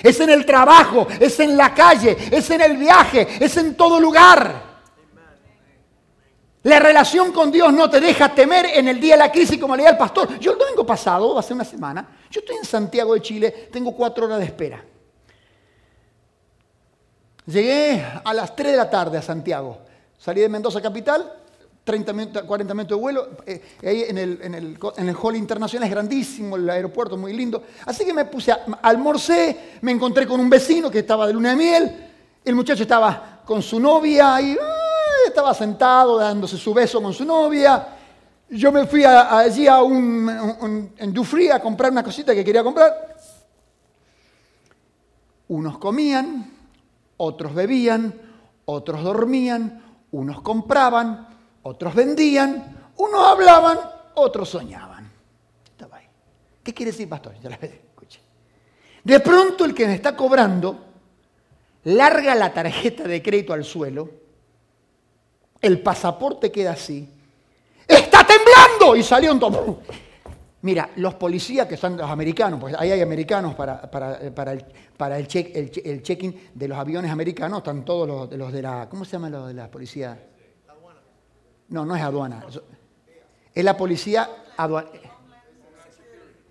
Es 0.00 0.20
en 0.20 0.30
el 0.30 0.46
trabajo, 0.46 1.08
es 1.18 1.40
en 1.40 1.56
la 1.56 1.74
calle, 1.74 2.16
es 2.30 2.48
en 2.50 2.60
el 2.60 2.76
viaje, 2.76 3.26
es 3.40 3.56
en 3.56 3.74
todo 3.74 3.98
lugar. 3.98 4.71
La 6.64 6.78
relación 6.78 7.32
con 7.32 7.50
Dios 7.50 7.72
no 7.72 7.90
te 7.90 8.00
deja 8.00 8.32
temer 8.34 8.66
en 8.66 8.86
el 8.86 9.00
día 9.00 9.14
de 9.14 9.18
la 9.18 9.32
crisis, 9.32 9.58
como 9.58 9.76
leía 9.76 9.90
el 9.90 9.96
pastor. 9.96 10.38
Yo 10.38 10.52
el 10.52 10.58
domingo 10.58 10.86
pasado, 10.86 11.36
hace 11.36 11.52
una 11.52 11.64
semana, 11.64 12.06
yo 12.30 12.40
estoy 12.40 12.56
en 12.56 12.64
Santiago 12.64 13.14
de 13.14 13.20
Chile, 13.20 13.68
tengo 13.72 13.92
cuatro 13.96 14.26
horas 14.26 14.38
de 14.38 14.44
espera. 14.44 14.84
Llegué 17.46 18.04
a 18.24 18.32
las 18.32 18.54
3 18.54 18.72
de 18.72 18.76
la 18.76 18.88
tarde 18.88 19.18
a 19.18 19.22
Santiago. 19.22 19.78
Salí 20.16 20.40
de 20.40 20.48
Mendoza 20.48 20.80
Capital, 20.80 21.32
30 21.82 22.44
40 22.46 22.74
minutos 22.74 22.96
de 22.96 23.00
vuelo. 23.02 23.28
Eh, 23.44 23.60
ahí 23.82 24.04
en 24.08 24.18
el, 24.18 24.38
en, 24.40 24.54
el, 24.54 24.78
en 24.96 25.08
el, 25.08 25.16
hall 25.20 25.34
internacional 25.34 25.88
es 25.88 25.92
grandísimo, 25.92 26.54
el 26.54 26.70
aeropuerto 26.70 27.16
muy 27.16 27.32
lindo. 27.32 27.64
Así 27.84 28.04
que 28.04 28.14
me 28.14 28.24
puse, 28.26 28.52
a, 28.52 28.64
almorcé, 28.82 29.78
me 29.80 29.90
encontré 29.90 30.28
con 30.28 30.38
un 30.38 30.48
vecino 30.48 30.88
que 30.88 31.00
estaba 31.00 31.26
de 31.26 31.32
luna 31.32 31.50
de 31.50 31.56
miel. 31.56 32.08
El 32.44 32.54
muchacho 32.54 32.84
estaba 32.84 33.42
con 33.44 33.60
su 33.62 33.80
novia 33.80 34.40
y 34.40 34.56
estaba 35.32 35.54
sentado 35.54 36.18
dándose 36.18 36.58
su 36.58 36.74
beso 36.74 37.02
con 37.02 37.12
su 37.14 37.24
novia. 37.24 37.88
Yo 38.50 38.70
me 38.70 38.86
fui 38.86 39.02
allí 39.04 39.66
a 39.66 39.82
un, 39.82 40.92
en 40.98 41.12
Dufry 41.12 41.48
a 41.48 41.58
comprar 41.58 41.90
una 41.90 42.04
cosita 42.04 42.34
que 42.34 42.44
quería 42.44 42.62
comprar. 42.62 43.16
Unos 45.48 45.78
comían, 45.78 46.52
otros 47.16 47.54
bebían, 47.54 48.14
otros 48.66 49.02
dormían, 49.02 49.82
unos 50.12 50.42
compraban, 50.42 51.28
otros 51.62 51.94
vendían, 51.94 52.90
unos 52.96 53.26
hablaban, 53.26 53.78
otros 54.14 54.50
soñaban. 54.50 55.10
¿Qué 56.62 56.72
quiere 56.72 56.92
decir, 56.92 57.08
pastor? 57.08 57.34
Ya 57.42 57.50
la 57.50 57.56
escuché. 57.56 58.20
De 59.02 59.18
pronto 59.18 59.64
el 59.64 59.74
que 59.74 59.86
me 59.86 59.94
está 59.94 60.14
cobrando 60.14 60.78
larga 61.84 62.36
la 62.36 62.54
tarjeta 62.54 63.02
de 63.02 63.20
crédito 63.20 63.52
al 63.52 63.64
suelo 63.64 64.21
el 65.62 65.80
pasaporte 65.80 66.50
queda 66.50 66.72
así. 66.72 67.08
¡Está 67.86 68.26
temblando! 68.26 68.96
Y 68.96 69.02
salió 69.02 69.32
un 69.32 69.38
topo. 69.38 69.80
Mira, 70.62 70.90
los 70.96 71.14
policías 71.14 71.66
que 71.66 71.76
son 71.76 71.96
los 71.96 72.08
americanos, 72.08 72.60
pues 72.60 72.74
ahí 72.78 72.90
hay 72.90 73.00
americanos 73.00 73.54
para, 73.54 73.90
para, 73.90 74.52
el, 74.52 74.64
para 74.96 75.18
el, 75.18 75.26
check, 75.26 75.56
el, 75.56 76.02
check-in 76.02 76.50
de 76.54 76.68
los 76.68 76.78
aviones 76.78 77.10
americanos, 77.10 77.58
están 77.58 77.84
todos 77.84 78.06
los, 78.06 78.30
de 78.30 78.36
los 78.36 78.52
de 78.52 78.62
la. 78.62 78.88
¿Cómo 78.88 79.04
se 79.04 79.12
llama 79.12 79.30
los 79.30 79.48
de 79.48 79.54
la 79.54 79.70
policía? 79.70 80.20
No, 81.68 81.84
no 81.84 81.96
es 81.96 82.02
aduana. 82.02 82.44
Es 83.54 83.64
la 83.64 83.76
policía 83.76 84.28
aduana. 84.56 84.88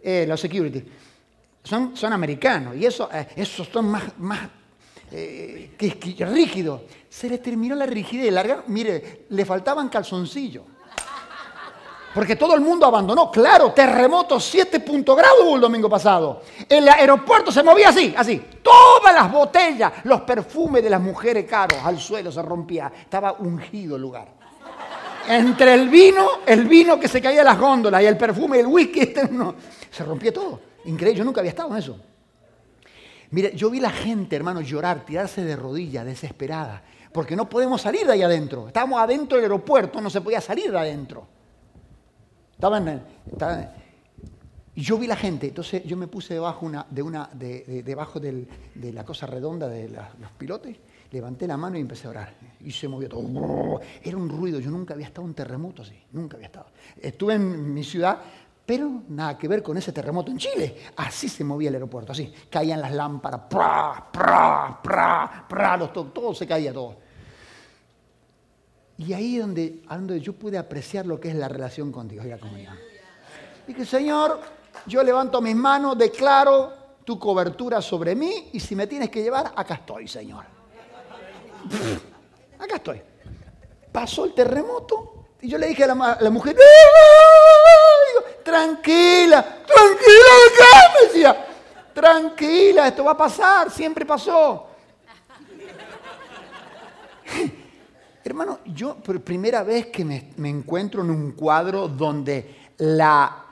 Eh, 0.04 0.26
los 0.28 0.40
security. 0.40 0.84
Son, 1.64 1.96
son 1.96 2.12
americanos 2.12 2.76
y 2.76 2.86
eso, 2.86 3.08
eh, 3.14 3.28
esos 3.36 3.68
son 3.68 3.86
más, 3.86 4.18
más 4.18 4.40
eh, 5.12 5.72
que, 5.78 6.26
rígido. 6.26 6.84
Se 7.10 7.30
le 7.30 7.38
terminó 7.40 7.76
la 7.76 7.86
rigidez. 7.86 8.32
Larga, 8.32 8.64
mire, 8.68 9.26
le 9.30 9.46
faltaban 9.46 9.90
calzoncillos. 9.90 10.64
Porque 12.14 12.36
todo 12.36 12.56
el 12.56 12.62
mundo 12.62 12.86
abandonó. 12.86 13.32
Claro, 13.32 13.72
terremoto 13.72 14.40
7 14.40 14.84
grados 15.16 15.56
el 15.56 15.62
domingo 15.62 15.90
pasado. 15.90 16.42
El 16.68 16.88
aeropuerto 16.88 17.52
se 17.52 17.64
movía 17.64 17.90
así, 17.90 18.14
así. 18.18 18.42
Todas 18.62 19.14
las 19.14 19.32
botellas, 19.32 19.94
los 20.04 20.22
perfumes 20.22 20.84
de 20.84 20.90
las 20.90 21.02
mujeres 21.02 21.46
caros 21.46 21.80
al 21.84 22.00
suelo 22.00 22.32
se 22.32 22.42
rompía. 22.42 22.92
Estaba 23.02 23.34
ungido 23.34 23.96
el 23.96 24.02
lugar. 24.02 24.28
Entre 25.28 25.74
el 25.74 25.88
vino, 25.88 26.28
el 26.46 26.66
vino 26.66 27.00
que 27.00 27.08
se 27.08 27.22
caía 27.22 27.40
de 27.40 27.46
las 27.46 27.60
góndolas 27.60 28.02
y 28.02 28.06
el 28.06 28.18
perfume 28.18 28.60
el 28.60 28.68
whisky, 28.68 29.00
este 29.02 29.30
se 29.90 30.04
rompía 30.04 30.34
todo. 30.34 30.60
Increíble, 30.86 31.20
yo 31.20 31.24
nunca 31.24 31.42
había 31.42 31.52
estado 31.52 31.72
en 31.72 31.78
eso. 31.78 31.98
Mire, 33.32 33.56
yo 33.56 33.70
vi 33.70 33.80
la 33.80 33.90
gente, 33.90 34.36
hermano, 34.36 34.62
llorar, 34.62 35.06
tirarse 35.06 35.44
de 35.44 35.56
rodillas, 35.56 36.06
desesperada, 36.06 36.84
porque 37.14 37.36
no 37.36 37.50
podemos 37.50 37.82
salir 37.82 38.06
de 38.06 38.14
ahí 38.14 38.22
adentro. 38.22 38.68
Estábamos 38.68 39.02
adentro 39.02 39.38
del 39.38 39.46
aeropuerto, 39.46 40.02
no 40.02 40.10
se 40.10 40.22
podía 40.22 40.42
salir 40.42 40.72
de 40.72 40.78
adentro. 40.78 41.28
Estaban, 42.52 43.04
y 44.74 44.82
yo 44.82 44.98
vi 44.98 45.08
la 45.08 45.18
gente, 45.18 45.48
entonces 45.48 45.84
yo 45.84 45.98
me 45.98 46.08
puse 46.08 46.34
debajo, 46.34 46.72
de 46.90 47.02
una, 47.02 47.30
de, 47.34 47.84
debajo 47.84 48.20
de 48.20 48.48
la 48.76 49.04
cosa 49.04 49.26
redonda 49.26 49.68
de 49.68 49.90
los 49.90 50.32
pilotes, 50.38 50.78
levanté 51.12 51.46
la 51.46 51.58
mano 51.58 51.78
y 51.78 51.82
empecé 51.82 52.08
a 52.08 52.12
orar. 52.12 52.34
Y 52.62 52.72
se 52.72 52.88
movió 52.88 53.10
todo. 53.10 53.82
Era 54.02 54.16
un 54.16 54.30
ruido, 54.30 54.60
yo 54.60 54.72
nunca 54.72 54.94
había 54.94 55.08
estado 55.08 55.24
en 55.24 55.30
un 55.30 55.36
terremoto 55.36 55.82
así, 55.82 56.02
nunca 56.14 56.38
había 56.38 56.48
estado. 56.48 56.68
Estuve 57.02 57.34
en 57.34 57.74
mi 57.74 57.84
ciudad, 57.84 58.20
pero 58.72 59.04
nada 59.10 59.38
que 59.38 59.50
ver 59.50 59.62
con 59.62 59.76
ese 59.76 59.92
terremoto 59.92 60.32
en 60.32 60.38
Chile. 60.38 60.78
Así 60.96 61.28
se 61.28 61.44
movía 61.44 61.68
el 61.68 61.76
aeropuerto, 61.76 62.14
así. 62.14 62.34
Caían 62.50 62.80
las 62.80 62.94
lámparas, 62.94 63.42
pra, 63.50 64.08
pra, 64.10 64.80
pra, 64.82 65.46
pra, 65.46 65.76
los, 65.76 65.92
todo, 65.92 66.34
se 66.34 66.48
caía 66.48 66.72
todo. 66.72 66.96
Y 68.98 69.12
ahí 69.12 69.36
es 69.36 69.42
donde, 69.42 69.82
donde 69.90 70.22
yo 70.22 70.32
pude 70.32 70.58
apreciar 70.58 71.06
lo 71.06 71.20
que 71.20 71.28
es 71.28 71.36
la 71.36 71.50
relación 71.50 71.92
con 71.92 72.08
Dios 72.08 72.26
y 72.26 72.30
la 72.30 72.38
comunidad. 72.38 72.72
Dije, 73.68 73.84
Señor, 73.84 74.40
yo 74.86 75.04
levanto 75.04 75.42
mis 75.42 75.58
manos, 75.58 75.98
declaro 75.98 76.72
tu 77.04 77.20
cobertura 77.20 77.82
sobre 77.82 78.16
mí 78.16 78.52
y 78.54 78.62
si 78.62 78.74
me 78.74 78.88
tienes 78.88 79.10
que 79.10 79.22
llevar, 79.22 79.52
acá 79.54 79.74
estoy, 79.74 80.08
Señor. 80.08 80.46
acá 82.58 82.76
estoy. 82.78 83.02
Pasó 83.92 84.24
el 84.24 84.34
terremoto 84.34 85.22
y 85.42 85.50
yo 85.50 85.58
le 85.58 85.68
dije 85.68 85.84
a 85.84 85.88
la, 85.88 86.30
mujer, 86.30 86.56
tranquila, 88.52 89.42
tranquila, 89.66 90.34
acá, 90.48 90.94
me 90.94 91.08
decía, 91.08 91.48
tranquila, 91.94 92.88
esto 92.90 93.06
va 93.06 93.12
a 93.12 93.18
pasar, 93.18 93.72
siempre 93.72 94.06
pasó. 94.06 94.68
Hermano, 98.24 98.60
yo 98.66 98.96
por 98.96 99.22
primera 99.22 99.64
vez 99.64 99.88
que 99.88 100.04
me, 100.04 100.34
encuentro 100.50 101.02
en 101.02 101.12
un 101.12 101.32
cuadro 101.32 101.88
donde 101.88 102.70
la, 102.78 103.46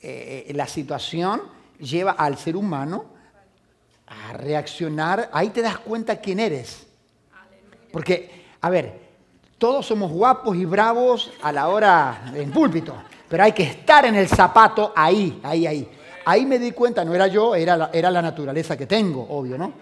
eh, 0.00 0.50
la 0.52 0.66
situación 0.66 1.42
lleva 1.78 2.10
al 2.12 2.36
ser 2.36 2.56
humano 2.56 3.04
a 4.06 4.32
reaccionar, 4.32 5.30
ahí 5.32 5.50
te 5.50 5.62
das 5.62 5.78
cuenta 5.78 6.16
quién 6.16 6.40
eres. 6.40 6.88
Porque, 7.92 8.46
a 8.60 8.68
ver, 8.68 9.00
todos 9.58 9.86
somos 9.86 10.10
guapos 10.10 10.56
y 10.56 10.64
bravos 10.64 11.32
a 11.40 11.52
la 11.52 11.68
hora 11.68 12.30
del 12.32 12.50
púlpito, 12.50 12.94
pero 13.28 13.42
hay 13.42 13.52
que 13.52 13.64
estar 13.64 14.04
en 14.04 14.14
el 14.14 14.28
zapato 14.28 14.92
ahí, 14.94 15.40
ahí, 15.42 15.66
ahí. 15.66 15.88
ahí 16.24 16.46
me 16.46 16.58
di 16.58 16.72
cuenta, 16.72 17.04
no 17.04 17.14
era 17.14 17.26
yo, 17.26 17.54
era 17.54 17.76
la, 17.76 17.90
era 17.92 18.10
la 18.10 18.22
naturaleza 18.22 18.76
que 18.76 18.86
tengo, 18.86 19.26
obvio, 19.28 19.58
¿no? 19.58 19.72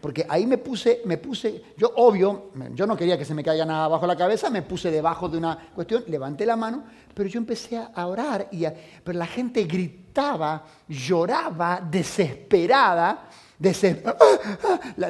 Porque 0.00 0.26
ahí 0.28 0.46
me 0.46 0.58
puse, 0.58 1.00
me 1.06 1.16
puse, 1.16 1.62
yo 1.78 1.90
obvio, 1.96 2.50
yo 2.74 2.86
no 2.86 2.94
quería 2.94 3.16
que 3.16 3.24
se 3.24 3.32
me 3.32 3.42
caiga 3.42 3.64
nada 3.64 3.88
bajo 3.88 4.06
la 4.06 4.14
cabeza, 4.14 4.50
me 4.50 4.60
puse 4.60 4.90
debajo 4.90 5.30
de 5.30 5.38
una 5.38 5.70
cuestión, 5.74 6.04
levanté 6.08 6.44
la 6.44 6.56
mano, 6.56 6.84
pero 7.14 7.26
yo 7.26 7.38
empecé 7.38 7.78
a 7.78 8.06
orar, 8.06 8.48
y 8.52 8.66
pero 9.02 9.18
la 9.18 9.26
gente 9.26 9.64
gritaba, 9.64 10.62
lloraba, 10.86 11.80
desesperada, 11.80 13.30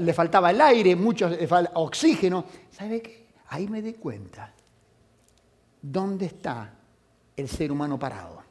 le 0.01 0.15
faltaba 0.15 0.51
el 0.51 0.61
aire, 0.61 0.95
mucho 0.95 1.29
oxígeno. 1.75 2.45
¿Sabe 2.71 3.03
qué? 3.03 3.27
Ahí 3.49 3.67
me 3.67 3.83
di 3.83 3.95
cuenta. 3.95 4.53
¿Dónde 5.83 6.27
está 6.27 6.71
el 7.37 7.49
ser 7.49 7.73
humano 7.73 7.99
parado? 7.99 8.43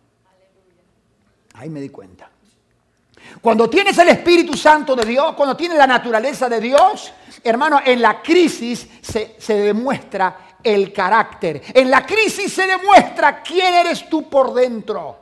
Ahí 1.56 1.70
me 1.70 1.80
di 1.80 1.90
cuenta. 1.90 2.30
Cuando 3.42 3.70
tienes 3.70 3.98
el 3.98 4.10
Espíritu 4.10 4.56
Santo 4.58 4.96
de 4.96 5.06
Dios, 5.06 5.34
cuando 5.36 5.56
tienes 5.56 5.78
la 5.78 5.88
naturaleza 5.88 6.50
de 6.50 6.60
Dios, 6.60 7.14
hermano, 7.44 7.80
en 7.84 8.02
la 8.02 8.22
crisis 8.22 8.88
se, 9.02 9.36
se, 9.38 9.54
demuestra 9.56 10.58
el 10.62 10.92
carácter. 10.92 11.62
En 11.74 11.90
la 11.90 12.06
crisis 12.06 12.52
se 12.54 12.68
demuestra 12.68 13.42
quién 13.42 13.74
eres 13.74 14.10
tú 14.10 14.30
por 14.30 14.54
dentro. 14.54 15.18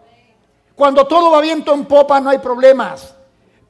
Cuando 0.76 1.06
todo 1.06 1.32
va 1.32 1.42
viento 1.42 1.74
en 1.74 1.86
popa 1.86 2.20
no 2.20 2.30
hay 2.30 2.40
problemas. 2.40 3.14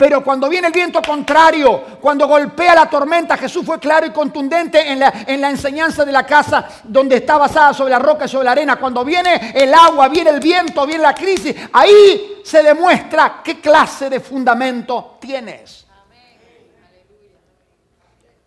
Pero 0.02 0.24
cuando 0.24 0.50
viene 0.50 0.66
el 0.66 0.74
viento 0.74 1.00
contrario, 1.00 2.00
cuando 2.02 2.28
golpea 2.28 2.74
la 2.74 2.90
tormenta, 2.90 3.38
Jesús 3.38 3.64
fue 3.64 3.80
claro 3.80 4.08
y 4.08 4.10
contundente 4.10 4.92
en 4.92 4.98
la, 4.98 5.26
en 5.28 5.40
la, 5.40 5.52
enseñanza 5.52 6.04
de 6.04 6.12
la 6.12 6.26
casa 6.26 6.68
donde 6.86 7.18
está 7.18 7.38
basada 7.38 7.72
sobre 7.72 7.92
la 7.92 8.00
roca 8.00 8.26
y 8.26 8.28
sobre 8.28 8.46
la 8.46 8.54
arena. 8.54 8.78
Cuando 8.78 9.06
viene 9.06 9.52
el 9.54 9.72
agua, 9.72 10.10
viene 10.10 10.32
el 10.32 10.40
viento, 10.40 10.88
viene 10.88 11.04
la 11.04 11.14
crisis, 11.14 11.56
ahí 11.72 12.42
se 12.44 12.64
demuestra 12.64 13.42
qué 13.44 13.62
clase 13.62 14.10
de 14.10 14.20
fundamento 14.20 15.20
tienes. 15.22 15.86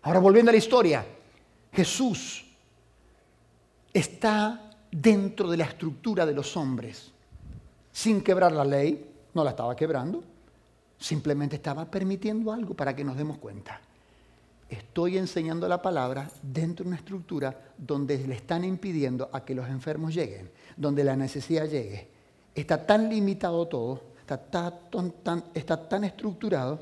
Ahora 0.01 0.19
volviendo 0.19 0.49
a 0.49 0.51
la 0.51 0.57
historia, 0.57 1.05
Jesús 1.71 2.43
está 3.93 4.59
dentro 4.91 5.49
de 5.49 5.55
la 5.55 5.63
estructura 5.63 6.25
de 6.25 6.33
los 6.33 6.57
hombres, 6.57 7.13
sin 7.93 8.21
quebrar 8.21 8.51
la 8.51 8.65
ley, 8.65 9.09
no 9.33 9.41
la 9.41 9.51
estaba 9.51 9.73
quebrando 9.73 10.34
Simplemente 11.05 11.57
estaba 11.57 11.85
permitiendo 11.85 12.51
algo 12.51 12.73
para 12.73 12.95
que 12.95 13.03
nos 13.03 13.15
demos 13.15 13.37
cuenta. 13.37 13.79
Estoy 14.67 15.19
enseñando 15.19 15.67
la 15.67 15.79
palabra 15.79 16.31
dentro 16.41 16.83
de 16.83 16.87
una 16.87 16.97
estructura 16.97 17.55
donde 17.77 18.17
le 18.27 18.33
están 18.33 18.63
impidiendo 18.63 19.29
a 19.31 19.45
que 19.45 19.53
los 19.53 19.69
enfermos 19.69 20.15
lleguen, 20.15 20.49
donde 20.75 21.03
la 21.03 21.15
necesidad 21.15 21.69
llegue. 21.69 22.07
Está 22.55 22.87
tan 22.87 23.07
limitado 23.07 23.67
todo, 23.67 24.01
está 24.19 24.39
tan, 24.39 25.43
está 25.53 25.87
tan 25.87 26.05
estructurado 26.05 26.79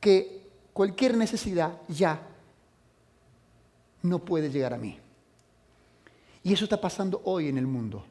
que 0.00 0.42
cualquier 0.72 1.16
necesidad 1.16 1.82
ya 1.86 2.20
no 4.02 4.18
puede 4.18 4.50
llegar 4.50 4.74
a 4.74 4.78
mí. 4.78 4.98
Y 6.42 6.52
eso 6.52 6.64
está 6.64 6.80
pasando 6.80 7.22
hoy 7.26 7.46
en 7.46 7.58
el 7.58 7.68
mundo 7.68 8.06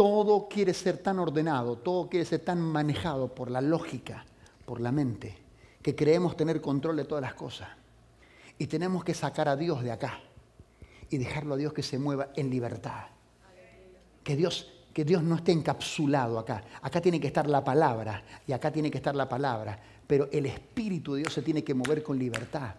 todo 0.00 0.48
quiere 0.48 0.72
ser 0.72 0.96
tan 0.96 1.18
ordenado, 1.18 1.76
todo 1.76 2.08
quiere 2.08 2.24
ser 2.24 2.40
tan 2.40 2.58
manejado 2.58 3.34
por 3.34 3.50
la 3.50 3.60
lógica, 3.60 4.24
por 4.64 4.80
la 4.80 4.90
mente, 4.90 5.36
que 5.82 5.94
creemos 5.94 6.38
tener 6.38 6.62
control 6.62 6.96
de 6.96 7.04
todas 7.04 7.20
las 7.20 7.34
cosas. 7.34 7.68
Y 8.56 8.66
tenemos 8.66 9.04
que 9.04 9.12
sacar 9.12 9.46
a 9.46 9.56
Dios 9.56 9.82
de 9.82 9.92
acá 9.92 10.20
y 11.10 11.18
dejarlo 11.18 11.52
a 11.52 11.58
Dios 11.58 11.74
que 11.74 11.82
se 11.82 11.98
mueva 11.98 12.30
en 12.34 12.48
libertad. 12.48 13.08
Que 14.24 14.36
Dios, 14.36 14.72
que 14.94 15.04
Dios 15.04 15.22
no 15.22 15.34
esté 15.34 15.52
encapsulado 15.52 16.38
acá. 16.38 16.64
Acá 16.80 17.02
tiene 17.02 17.20
que 17.20 17.26
estar 17.26 17.46
la 17.46 17.62
palabra 17.62 18.24
y 18.46 18.52
acá 18.52 18.72
tiene 18.72 18.90
que 18.90 18.96
estar 18.96 19.14
la 19.14 19.28
palabra. 19.28 19.78
Pero 20.06 20.30
el 20.32 20.46
Espíritu 20.46 21.12
de 21.12 21.18
Dios 21.24 21.34
se 21.34 21.42
tiene 21.42 21.62
que 21.62 21.74
mover 21.74 22.02
con 22.02 22.18
libertad. 22.18 22.74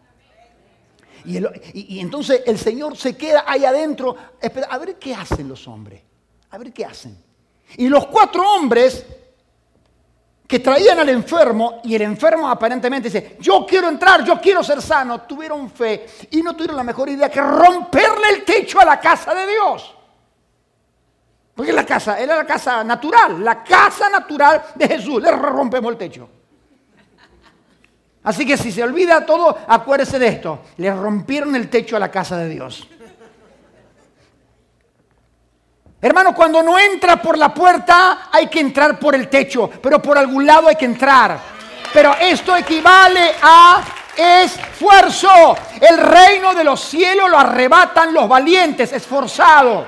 Y, 1.24 1.38
y 1.76 2.00
entonces 2.00 2.42
el 2.48 2.58
Señor 2.58 2.98
se 2.98 3.16
queda 3.16 3.44
ahí 3.46 3.64
adentro. 3.64 4.16
A 4.72 4.78
ver 4.80 4.98
qué 4.98 5.14
hacen 5.14 5.48
los 5.48 5.68
hombres 5.68 6.02
a 6.52 6.58
ver 6.58 6.72
qué 6.72 6.86
hacen. 6.86 7.18
Y 7.78 7.88
los 7.88 8.08
cuatro 8.08 8.44
hombres 8.44 9.06
que 10.48 10.60
traían 10.60 11.00
al 11.00 11.08
enfermo, 11.08 11.80
y 11.86 11.96
el 11.96 12.02
enfermo 12.02 12.50
aparentemente 12.50 13.10
dice, 13.10 13.38
yo 13.40 13.66
quiero 13.66 13.88
entrar, 13.88 14.26
yo 14.26 14.40
quiero 14.42 14.62
ser 14.62 14.82
sano, 14.82 15.22
tuvieron 15.22 15.72
fe 15.72 16.06
y 16.30 16.42
no 16.42 16.54
tuvieron 16.54 16.76
la 16.76 16.84
mejor 16.84 17.08
idea 17.08 17.30
que 17.30 17.42
romperle 17.42 18.30
el 18.36 18.44
techo 18.44 18.82
a 18.82 18.86
la 18.86 19.00
casa 19.00 19.34
de 19.34 19.48
Dios. 19.48 19.96
Porque 21.56 21.72
la 21.72 21.86
casa, 21.86 22.20
era 22.20 22.36
la 22.36 22.46
casa 22.46 22.84
natural, 22.84 23.42
la 23.44 23.64
casa 23.64 24.10
natural 24.10 24.62
de 24.76 24.88
Jesús, 24.90 25.22
le 25.22 25.32
rompemos 25.32 25.92
el 25.92 25.98
techo. 25.98 26.30
Así 28.24 28.46
que 28.46 28.58
si 28.58 28.74
se 28.74 28.84
olvida 28.84 29.26
todo, 29.26 29.58
acuérdese 29.68 30.20
de 30.20 30.28
esto, 30.28 30.60
le 30.78 30.94
rompieron 30.94 31.56
el 31.56 31.70
techo 31.70 31.96
a 31.96 32.00
la 32.00 32.12
casa 32.12 32.36
de 32.38 32.50
Dios. 32.50 32.88
Hermano, 36.02 36.34
cuando 36.34 36.64
no 36.64 36.80
entra 36.80 37.22
por 37.22 37.38
la 37.38 37.54
puerta, 37.54 38.30
hay 38.32 38.48
que 38.48 38.60
entrar 38.60 38.98
por 38.98 39.14
el 39.14 39.30
techo, 39.30 39.70
pero 39.82 40.02
por 40.02 40.18
algún 40.18 40.46
lado 40.46 40.68
hay 40.68 40.76
que 40.76 40.86
entrar. 40.86 41.40
Pero 41.94 42.16
esto 42.20 42.56
equivale 42.56 43.36
a 43.42 43.84
esfuerzo. 44.18 45.56
El 45.80 45.98
reino 45.98 46.56
de 46.56 46.64
los 46.64 46.82
cielos 46.82 47.30
lo 47.30 47.38
arrebatan 47.38 48.14
los 48.14 48.28
valientes, 48.28 48.92
esforzados. 48.94 49.86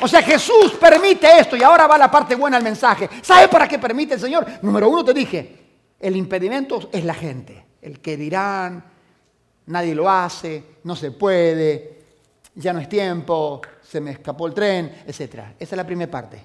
O 0.00 0.06
sea, 0.06 0.22
Jesús 0.22 0.74
permite 0.78 1.40
esto 1.40 1.56
y 1.56 1.62
ahora 1.62 1.86
va 1.86 1.98
la 1.98 2.10
parte 2.10 2.34
buena 2.36 2.58
del 2.58 2.64
mensaje. 2.64 3.08
¿Sabe 3.22 3.48
para 3.48 3.66
qué 3.66 3.78
permite 3.78 4.14
el 4.14 4.20
Señor? 4.20 4.46
Número 4.62 4.88
uno 4.88 5.04
te 5.04 5.14
dije, 5.14 5.56
el 5.98 6.16
impedimento 6.16 6.88
es 6.92 7.04
la 7.04 7.14
gente. 7.14 7.64
El 7.80 8.00
que 8.00 8.16
dirán, 8.16 8.84
nadie 9.66 9.94
lo 9.94 10.08
hace, 10.08 10.62
no 10.84 10.94
se 10.94 11.12
puede, 11.12 12.02
ya 12.54 12.72
no 12.72 12.80
es 12.80 12.88
tiempo, 12.88 13.62
se 13.88 14.00
me 14.00 14.12
escapó 14.12 14.46
el 14.46 14.54
tren, 14.54 15.02
etc. 15.06 15.34
Esa 15.58 15.74
es 15.74 15.76
la 15.76 15.86
primera 15.86 16.10
parte. 16.10 16.42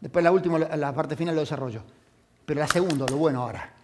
Después 0.00 0.22
la 0.22 0.32
última, 0.32 0.58
la 0.58 0.94
parte 0.94 1.16
final 1.16 1.34
lo 1.34 1.42
desarrollo. 1.42 1.82
Pero 2.44 2.60
la 2.60 2.66
segunda, 2.66 3.06
lo 3.08 3.16
bueno 3.16 3.42
ahora. 3.42 3.74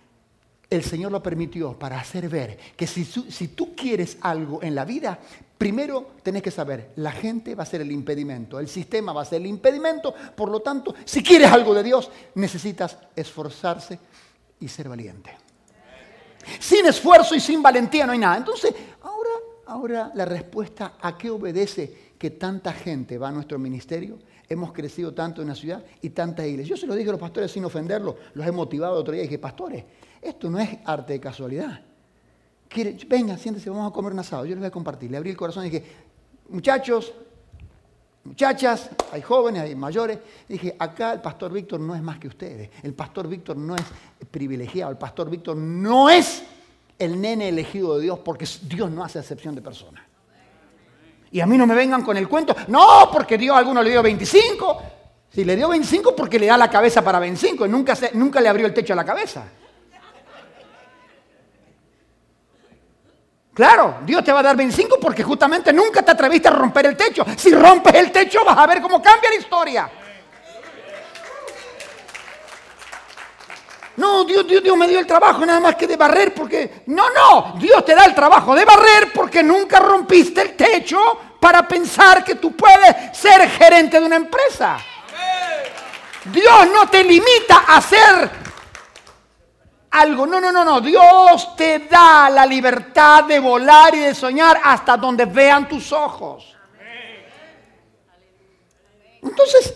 El 0.69 0.83
Señor 0.83 1.13
lo 1.13 1.23
permitió 1.23 1.79
para 1.79 2.01
hacer 2.01 2.29
ver 2.29 2.59
que 2.77 2.87
si, 2.87 3.05
tú 3.49 3.77
quieres 3.77 4.19
algo 4.23 4.61
en 4.63 4.75
la 4.75 4.85
vida, 4.85 5.19
primero 5.57 6.15
tenés 6.23 6.43
que 6.43 6.51
saber, 6.51 6.91
la 6.97 7.13
gente 7.13 7.55
va 7.55 7.63
a 7.63 7.67
ser 7.67 7.83
el 7.83 7.93
impedimento, 7.93 8.59
el 8.59 8.67
sistema 8.67 9.13
va 9.13 9.23
a 9.23 9.27
ser 9.27 9.41
el 9.41 9.47
impedimento, 9.47 10.13
por 10.35 10.51
lo 10.51 10.61
tanto, 10.61 10.95
si 11.05 11.23
quieres 11.23 11.53
algo 11.53 11.73
de 11.73 11.85
Dios, 11.85 12.11
necesitas 12.35 12.99
esforzarse 13.15 14.01
y 14.59 14.67
ser 14.67 14.89
valiente. 14.89 15.31
Sin 16.59 16.87
esfuerzo 16.87 17.37
y 17.37 17.41
sin 17.41 17.63
valentía 17.63 18.07
no 18.07 18.13
hay 18.13 18.19
nada. 18.19 18.37
Entonces, 18.37 18.75
ahora, 19.03 19.31
ahora 19.67 20.11
la 20.15 20.25
respuesta 20.25 20.95
a 21.01 21.17
qué 21.17 21.31
obedece 21.31 22.06
que 22.19 22.31
tanta 22.31 22.73
gente 22.73 23.19
va 23.19 23.29
a 23.29 23.33
nuestro 23.33 23.59
ministerio, 23.59 24.19
hemos 24.49 24.73
crecido 24.73 25.13
tanto 25.13 25.43
en 25.43 25.49
la 25.49 25.55
ciudad 25.55 25.85
y 26.01 26.11
tanta 26.11 26.47
iglesia. 26.47 26.75
Yo 26.75 26.81
se 26.81 26.87
lo 26.87 26.95
dije 26.95 27.09
a 27.09 27.13
los 27.13 27.21
pastores 27.21 27.51
sin 27.51 27.65
ofenderlos, 27.65 28.15
los 28.35 28.47
he 28.47 28.53
motivado 28.53 28.95
otro 28.95 29.13
día 29.13 29.23
y 29.23 29.27
dije, 29.27 29.39
pastores, 29.39 29.85
esto 30.23 30.49
no 30.51 30.59
es 30.59 30.79
arte 30.85 31.15
de 31.15 31.21
casualidad. 31.21 31.81
venga, 33.09 33.37
siéntese, 33.37 33.71
vamos 33.71 33.91
a 33.91 33.95
comer 33.95 34.13
un 34.13 34.19
asado. 34.19 34.45
Yo 34.45 34.51
les 34.51 34.59
voy 34.59 34.69
a 34.69 34.71
compartir. 34.71 35.11
Le 35.11 35.17
abrí 35.17 35.31
el 35.31 35.37
corazón 35.37 35.67
y 35.67 35.71
dije, 35.71 35.85
muchachos, 36.49 37.13
muchachas, 38.25 38.91
hay 39.13 39.23
jóvenes, 39.23 39.63
hay 39.63 39.75
mayores. 39.75 40.19
dije, 40.49 40.75
acá 40.79 41.13
el 41.13 41.21
pastor 41.21 41.53
Víctor 41.53 41.81
no 41.81 41.95
es 41.95 42.03
más 42.03 42.19
que 42.19 42.29
ustedes. 42.29 42.71
El 42.83 42.95
pastor 42.95 43.29
Víctor 43.29 43.57
no 43.57 43.77
es 43.77 43.85
privilegiado. 44.31 44.91
El 44.91 44.99
pastor 44.99 45.31
Víctor 45.31 45.57
no 45.57 46.09
es 46.11 46.43
el 46.99 47.21
nene 47.21 47.49
elegido 47.49 47.97
de 47.97 48.05
Dios 48.05 48.19
porque 48.21 48.47
Dios 48.63 48.91
no 48.91 49.05
hace 49.05 49.19
excepción 49.19 49.55
de 49.55 49.63
personas. 49.63 50.06
Y 51.37 51.41
a 51.43 51.45
mí 51.45 51.59
no 51.59 51.67
me 51.67 51.75
vengan 51.75 52.03
con 52.03 52.17
el 52.17 52.27
cuento, 52.31 52.57
no, 52.69 53.11
porque 53.13 53.37
Dios 53.37 53.55
a 53.55 53.59
alguno 53.59 53.83
le 53.83 53.91
dio 53.91 54.03
25. 54.03 54.83
Si 55.29 55.45
le 55.45 55.55
dio 55.55 55.69
25 55.69 56.17
porque 56.17 56.39
le 56.39 56.47
da 56.47 56.57
la 56.57 56.71
cabeza 56.71 57.03
para 57.03 57.19
25 57.19 57.67
y 57.67 57.69
nunca, 57.69 57.93
nunca 58.15 58.41
le 58.41 58.49
abrió 58.49 58.67
el 58.67 58.73
techo 58.73 58.95
a 58.95 58.97
la 58.97 59.05
cabeza. 59.05 59.45
Claro, 63.53 63.97
Dios 64.07 64.25
te 64.25 64.33
va 64.33 64.41
a 64.41 64.45
dar 64.45 64.57
25 64.57 64.99
porque 64.99 65.23
justamente 65.23 65.75
nunca 65.75 66.03
te 66.03 66.13
atreviste 66.13 66.49
a 66.49 66.53
romper 66.53 66.87
el 66.87 66.97
techo. 66.97 67.23
Si 67.37 67.55
rompes 67.55 67.93
el 67.97 68.11
techo 68.11 68.43
vas 68.43 68.57
a 68.57 68.67
ver 68.67 68.81
cómo 68.81 69.03
cambia 69.03 69.29
la 69.29 69.37
historia. 69.37 69.91
No, 73.99 74.25
Dios, 74.25 74.47
Dios, 74.47 74.63
Dios 74.63 74.77
me 74.77 74.89
dio 74.89 74.99
el 74.99 75.07
trabajo 75.07 75.45
nada 75.45 75.61
más 75.61 75.75
que 75.75 75.87
de 75.87 75.99
barrer 75.99 76.33
porque... 76.33 76.83
No, 76.87 77.05
no, 77.11 77.59
Dios 77.59 77.85
te 77.85 77.95
da 77.95 78.07
el 78.07 78.15
trabajo 78.15 78.55
de 78.55 78.65
barrer 78.65 79.13
porque 79.15 79.43
nunca 79.43 79.81
rompiste 79.81 80.41
el 80.41 80.57
techo 80.57 81.26
para 81.47 81.69
pensar 81.69 82.25
que 82.25 82.35
tú 82.35 82.57
puedes 82.57 83.17
ser 83.17 83.49
gerente 83.49 84.01
de 84.01 84.05
una 84.05 84.17
empresa. 84.17 84.79
Dios 86.25 86.69
no 86.73 86.91
te 86.91 87.05
limita 87.05 87.59
a 87.69 87.77
hacer 87.77 88.29
algo. 89.93 90.27
No, 90.27 90.41
no, 90.41 90.51
no, 90.51 90.65
no. 90.65 90.81
Dios 90.81 91.55
te 91.55 91.87
da 91.89 92.29
la 92.31 92.45
libertad 92.45 93.23
de 93.23 93.39
volar 93.39 93.95
y 93.95 94.01
de 94.01 94.13
soñar 94.13 94.61
hasta 94.61 94.97
donde 94.97 95.25
vean 95.25 95.69
tus 95.69 95.93
ojos. 95.93 96.57
Entonces, 99.23 99.73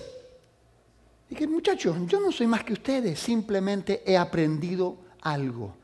Dije, 1.28 1.46
muchachos, 1.46 1.96
yo 2.06 2.18
no 2.18 2.32
soy 2.32 2.48
más 2.48 2.64
que 2.64 2.72
ustedes, 2.72 3.20
simplemente 3.20 4.02
he 4.04 4.18
aprendido 4.18 4.96
algo. 5.20 5.76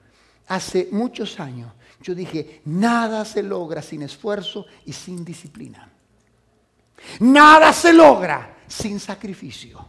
Hace 0.49 0.89
muchos 0.91 1.39
años 1.39 1.71
yo 2.01 2.15
dije, 2.15 2.61
nada 2.67 3.25
se 3.25 3.43
logra 3.43 3.83
sin 3.83 4.03
esfuerzo 4.03 4.67
y 4.85 4.93
sin 4.93 5.25
disciplina. 5.25 5.91
Nada 7.21 7.73
se 7.73 7.93
logra 7.93 8.57
sin 8.67 9.01
sacrificio. 9.01 9.87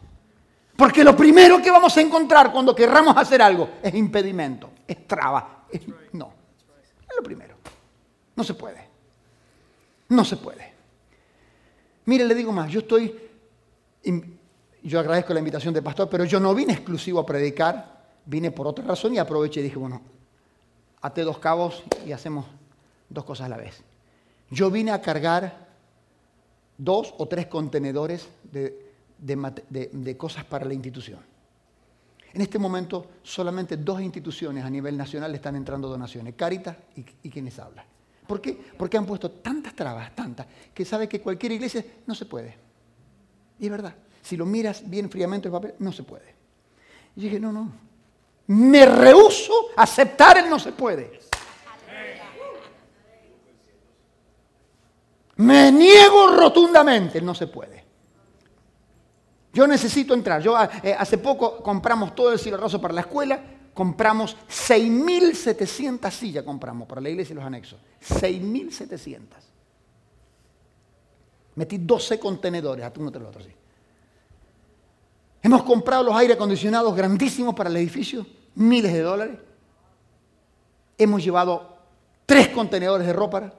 Porque 0.76 1.03
lo 1.03 1.16
primero 1.16 1.62
que 1.62 1.72
vamos 1.72 1.97
a 1.97 2.01
encontrar 2.01 2.51
cuando 2.51 2.76
querramos 2.76 3.18
hacer 3.18 3.41
algo 3.41 3.70
es 3.82 3.93
impedimento, 3.95 4.72
es 4.88 5.08
traba. 5.08 5.66
no, 6.14 6.34
es 7.01 7.16
lo 7.16 7.24
primero. 7.24 7.55
No 8.36 8.43
se 8.43 8.53
puede. 8.53 8.88
No 10.10 10.24
se 10.24 10.38
puede. 10.38 10.74
Mire, 12.05 12.26
le 12.26 12.36
digo 12.36 12.51
más, 12.51 12.72
yo 12.72 12.80
estoy, 12.82 13.14
yo 14.84 14.99
agradezco 14.99 15.34
la 15.34 15.39
invitación 15.39 15.74
del 15.74 15.84
pastor, 15.84 16.08
pero 16.10 16.24
yo 16.24 16.39
no 16.39 16.53
vine 16.55 16.74
exclusivo 16.74 17.20
a 17.20 17.26
predicar, 17.26 18.05
vine 18.26 18.51
por 18.51 18.68
otra 18.68 18.86
razón 18.86 19.14
y 19.14 19.18
aproveché 19.18 19.60
y 19.60 19.64
dije, 19.64 19.78
bueno, 19.78 20.01
ate 21.02 21.22
dos 21.22 21.39
cabos 21.39 21.84
y 22.06 22.12
hacemos 22.12 22.45
dos 23.10 23.24
cosas 23.24 23.45
a 23.45 23.50
la 23.50 23.58
vez. 23.58 23.84
Yo 24.50 24.72
vine 24.72 24.91
a 24.91 25.02
cargar 25.02 25.68
dos 26.78 27.14
o 27.18 27.28
tres 27.28 27.48
contenedores 27.48 28.28
de, 28.43 30.18
cosas 30.18 30.45
para 30.45 30.66
la 30.66 30.74
institución. 30.74 31.20
En 32.34 32.41
este 32.41 32.60
momento 32.60 33.08
solamente 33.24 33.78
dos 33.78 34.02
instituciones 34.02 34.64
a 34.64 34.70
nivel 34.70 34.95
nacional 34.98 35.34
están 35.34 35.56
entrando 35.56 35.88
donaciones, 35.88 36.36
Caritas 36.36 36.78
y, 36.95 37.06
y 37.24 37.30
quienes 37.30 37.58
hablan. 37.60 37.86
¿Por 38.28 38.41
qué? 38.41 38.60
Porque 38.78 38.98
han 38.98 39.06
puesto 39.06 39.32
tantas 39.32 39.74
trabas, 39.74 40.14
tantas, 40.14 40.45
que 40.74 40.84
sabe 40.84 41.08
que 41.08 41.22
cualquier 41.22 41.54
iglesia 41.54 41.84
no 42.06 42.14
se 42.14 42.26
puede. 42.26 42.56
Y 43.60 43.66
es 43.66 43.72
verdad, 43.72 43.95
si 44.22 44.36
lo 44.36 44.45
miras 44.45 44.88
bien 44.88 45.10
fríamente 45.10 45.48
el 45.48 45.54
papel, 45.54 45.76
no 45.80 45.91
se 45.91 46.04
puede. 46.04 46.36
Y 47.16 47.22
dije, 47.22 47.39
no, 47.39 47.52
no, 47.52 47.72
me 48.48 48.86
rehuso 48.86 49.54
a 49.76 49.84
aceptar 49.84 50.38
el 50.38 50.50
no 50.50 50.60
se 50.60 50.72
puede. 50.72 51.20
Me 55.38 55.72
niego 55.72 56.36
rotundamente 56.36 57.20
el 57.20 57.26
no 57.26 57.36
se 57.36 57.48
puede. 57.48 57.86
Yo 59.54 59.68
necesito 59.68 60.14
entrar. 60.14 60.41
Yo 60.41 60.58
eh, 60.84 60.95
hace 60.98 61.18
poco 61.18 61.62
compramos 61.62 62.16
todo 62.16 62.32
el 62.32 62.39
cielo 62.39 62.58
raso 62.58 62.82
para 62.82 62.93
la 62.93 63.02
escuela 63.02 63.39
compramos 63.78 64.36
6.700 64.50 66.10
sillas 66.10 66.43
compramos 66.43 66.88
para 66.88 67.00
la 67.00 67.10
iglesia 67.10 67.34
y 67.34 67.36
los 67.36 67.45
anexos. 67.45 67.80
6.700. 68.10 69.20
Metí 71.54 71.78
12 71.78 72.20
contenedores, 72.20 72.84
a 72.84 72.91
uno 72.98 73.12
tras 73.12 73.22
el 73.22 73.28
otro, 73.28 73.43
sí. 73.43 73.52
Hemos 75.43 75.62
comprado 75.62 76.04
los 76.06 76.16
aire 76.16 76.34
acondicionados 76.34 76.95
grandísimos 76.95 77.54
para 77.54 77.70
el 77.70 77.78
edificio, 77.78 78.26
miles 78.58 78.91
de 78.91 79.01
dólares. 79.01 79.38
Hemos 80.97 81.24
llevado 81.24 81.78
tres 82.26 82.49
contenedores 82.49 83.05
de 83.05 83.14
ropa. 83.14 83.53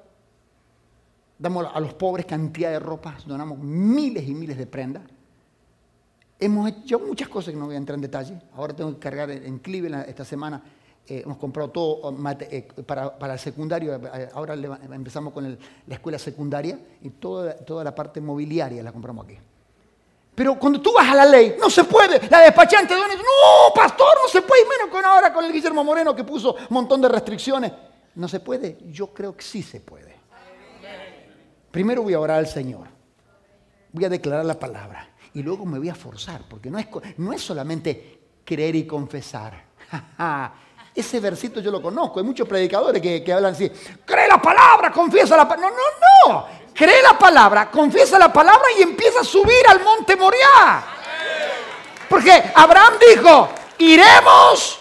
Damos 1.39 1.67
a 1.73 1.81
los 1.81 1.95
pobres 1.95 2.27
cantidad 2.27 2.71
de 2.71 2.81
ropa, 2.81 3.17
donamos 3.25 3.59
miles 3.59 4.27
y 4.27 4.35
miles 4.35 4.59
de 4.59 4.67
prendas. 4.67 5.05
Hemos 6.41 6.69
hecho 6.69 6.99
muchas 6.99 7.29
cosas 7.29 7.55
que 7.55 7.59
no 7.59 7.67
voy 7.67 7.77
a 7.77 7.79
entrar 7.79 7.95
en 7.95 8.03
detalle. 8.03 8.41
Ahora 8.55 8.75
tengo 8.75 8.93
que 8.93 8.99
cargar 8.99 9.31
en 9.31 9.59
Cleveland 9.59 10.09
esta 10.09 10.25
semana. 10.25 10.63
Eh, 11.07 11.23
hemos 11.25 11.39
comprado 11.39 11.71
todo 11.71 12.15
eh, 12.41 12.69
para, 12.85 13.33
el 13.33 13.39
secundario. 13.39 13.95
Eh, 13.95 14.29
ahora 14.35 14.55
empezamos 14.55 15.33
con 15.33 15.59
la 15.87 15.95
escuela 15.95 16.19
secundaria 16.19 16.79
y 17.03 17.11
toda 17.11 17.85
la 17.85 17.95
parte 17.95 18.21
mobiliaria 18.21 18.83
la 18.83 18.93
compramos 18.93 19.25
aquí. 19.25 19.39
Pero 20.39 20.57
cuando 20.57 20.81
tú 20.81 20.93
vas 20.95 21.11
a 21.11 21.17
la 21.17 21.25
ley, 21.25 21.57
no 21.59 21.69
se 21.69 21.83
puede. 21.83 22.29
La 22.29 22.39
despachante 22.43 22.95
de 22.95 23.01
no, 23.01 23.75
pastor, 23.75 24.19
no 24.23 24.29
se 24.29 24.41
puede. 24.41 24.63
Y 24.63 24.69
menos 24.69 24.89
con 24.89 25.05
ahora 25.05 25.33
con 25.33 25.45
el 25.45 25.53
Guillermo 25.53 25.83
Moreno 25.83 26.15
que 26.15 26.23
puso 26.23 26.55
un 26.55 26.67
montón 26.71 27.01
de 27.01 27.09
restricciones. 27.09 27.73
No 28.15 28.29
se 28.29 28.39
puede. 28.39 28.79
Yo 28.87 29.13
creo 29.13 29.37
que 29.37 29.43
sí 29.43 29.65
se 29.65 29.81
puede. 29.81 30.17
Primero 31.73 32.05
voy 32.05 32.15
a 32.15 32.21
orar 32.21 32.39
al 32.39 32.47
Señor. 32.47 32.87
Voy 33.91 34.05
a 34.05 34.09
declarar 34.09 34.45
la 34.45 34.57
palabra 34.57 35.11
y 35.35 35.43
luego 35.43 35.67
me 35.67 35.81
voy 35.81 35.89
a 35.89 35.97
forzar, 35.97 36.43
porque 36.49 36.71
no 36.71 36.79
es, 36.79 36.87
no 37.17 37.33
es 37.33 37.43
solamente 37.43 38.21
creer 38.45 38.77
y 38.77 38.87
confesar. 38.87 39.65
Ese 40.99 41.21
versito 41.21 41.61
yo 41.61 41.71
lo 41.71 41.81
conozco, 41.81 42.19
hay 42.19 42.25
muchos 42.25 42.49
predicadores 42.49 43.01
que, 43.01 43.33
hablan 43.33 43.53
así, 43.53 43.71
cree 44.05 44.27
la 44.27 44.43
palabra, 44.43 44.91
confiesa 44.91 45.37
la 45.37 45.47
palabra. 45.47 45.71
No, 45.71 46.33
no, 46.33 46.33
no, 46.33 46.47
cree 46.75 47.01
la 47.01 47.17
palabra, 47.17 47.71
confiesa 47.71 48.19
la 48.19 48.33
palabra 48.33 48.65
y 48.77 48.83
empieza 48.83 49.21
a 49.21 49.25
subir 49.25 49.65
al 49.69 49.81
monte 49.81 50.17
Moriah. 50.17 50.85
Porque 52.09 52.51
Abraham 52.53 52.95
dijo, 53.15 53.49
iremos 53.79 54.78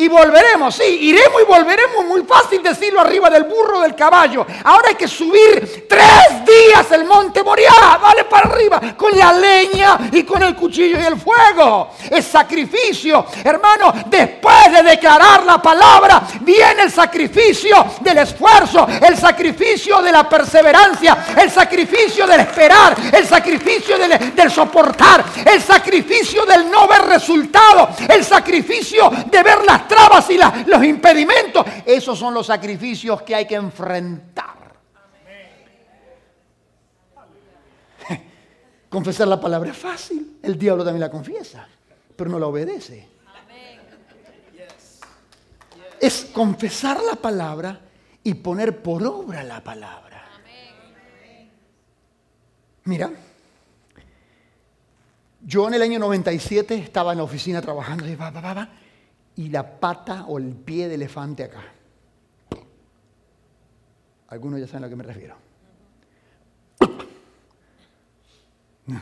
y 0.00 0.08
volveremos. 0.08 0.74
Sí, 0.74 0.82
iremos 0.82 1.42
y 1.42 1.44
volveremos. 1.44 2.06
Muy 2.06 2.22
fácil 2.22 2.62
decirlo 2.62 3.00
arriba 3.00 3.28
del 3.28 3.44
burro 3.44 3.80
del 3.80 3.94
caballo. 3.94 4.46
Ahora 4.64 4.88
hay 4.88 4.94
que 4.94 5.06
subir 5.06 5.86
tres 5.86 6.44
días 6.46 6.90
el 6.92 7.04
monte 7.04 7.42
Moriah. 7.42 7.98
Vale 8.00 8.24
para 8.24 8.48
arriba 8.48 8.80
con 8.96 9.16
la 9.16 9.32
leña 9.34 9.98
y 10.10 10.22
con 10.22 10.42
el 10.42 10.56
cuchillo 10.56 10.98
y 10.98 11.04
el 11.04 11.20
fuego. 11.20 11.90
Es 12.10 12.24
sacrificio. 12.24 13.26
Hermano, 13.44 13.92
después 14.06 14.72
de 14.72 14.82
declarar 14.82 15.44
la 15.44 15.60
palabra, 15.60 16.22
viene 16.40 16.82
el 16.82 16.90
sacrificio 16.90 17.84
del 18.00 18.18
esfuerzo, 18.18 18.86
el 19.06 19.18
sacrificio 19.18 20.00
de 20.00 20.12
la 20.12 20.26
perseverancia, 20.26 21.26
el 21.36 21.50
sacrificio 21.50 22.26
del 22.26 22.40
esperar, 22.40 22.96
el 23.12 23.26
sacrificio 23.26 23.98
del, 23.98 24.34
del 24.34 24.50
soportar, 24.50 25.22
el 25.44 25.60
sacrificio 25.60 26.46
del 26.46 26.70
no 26.70 26.88
ver 26.88 27.02
resultado, 27.02 27.90
el 28.08 28.24
sacrificio 28.24 29.10
de 29.26 29.42
ver 29.42 29.62
las 29.62 29.89
trabas 29.90 30.30
y 30.30 30.38
los 30.66 30.84
impedimentos. 30.84 31.66
Esos 31.84 32.18
son 32.18 32.32
los 32.32 32.46
sacrificios 32.46 33.22
que 33.22 33.34
hay 33.34 33.46
que 33.46 33.56
enfrentar. 33.56 34.74
Confesar 38.88 39.28
la 39.28 39.40
palabra 39.40 39.70
es 39.70 39.76
fácil. 39.76 40.38
El 40.42 40.58
diablo 40.58 40.84
también 40.84 41.00
la 41.00 41.10
confiesa, 41.10 41.66
pero 42.16 42.30
no 42.30 42.38
la 42.38 42.46
obedece. 42.46 43.08
Es 46.00 46.30
confesar 46.32 46.98
la 47.02 47.14
palabra 47.14 47.78
y 48.24 48.32
poner 48.32 48.80
por 48.80 49.02
obra 49.04 49.42
la 49.42 49.62
palabra. 49.62 50.24
Mira, 52.84 53.10
yo 55.42 55.68
en 55.68 55.74
el 55.74 55.82
año 55.82 55.98
97 55.98 56.74
estaba 56.74 57.12
en 57.12 57.18
la 57.18 57.24
oficina 57.24 57.60
trabajando 57.60 58.08
y 58.08 58.14
va, 58.14 58.30
va, 58.30 58.40
va, 58.40 58.68
y 59.40 59.48
la 59.48 59.80
pata 59.80 60.26
o 60.28 60.36
el 60.36 60.54
pie 60.54 60.86
de 60.86 60.96
elefante 60.96 61.44
acá. 61.44 61.62
Algunos 64.28 64.60
ya 64.60 64.66
saben 64.66 64.84
a 64.84 64.86
lo 64.86 64.90
que 64.90 64.96
me 64.96 65.02
refiero. 65.02 65.34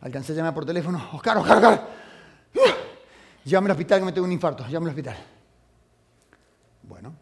Alcancé 0.00 0.32
a 0.32 0.34
llamar 0.34 0.52
por 0.52 0.66
teléfono. 0.66 1.10
Oscar, 1.12 1.38
Oscar, 1.38 1.58
Oscar. 1.58 1.88
Llame 3.44 3.66
al 3.66 3.70
hospital 3.70 4.00
que 4.00 4.06
me 4.06 4.10
tengo 4.10 4.26
un 4.26 4.32
infarto. 4.32 4.66
Llame 4.66 4.86
al 4.86 4.90
hospital. 4.90 5.16
Bueno, 6.82 7.14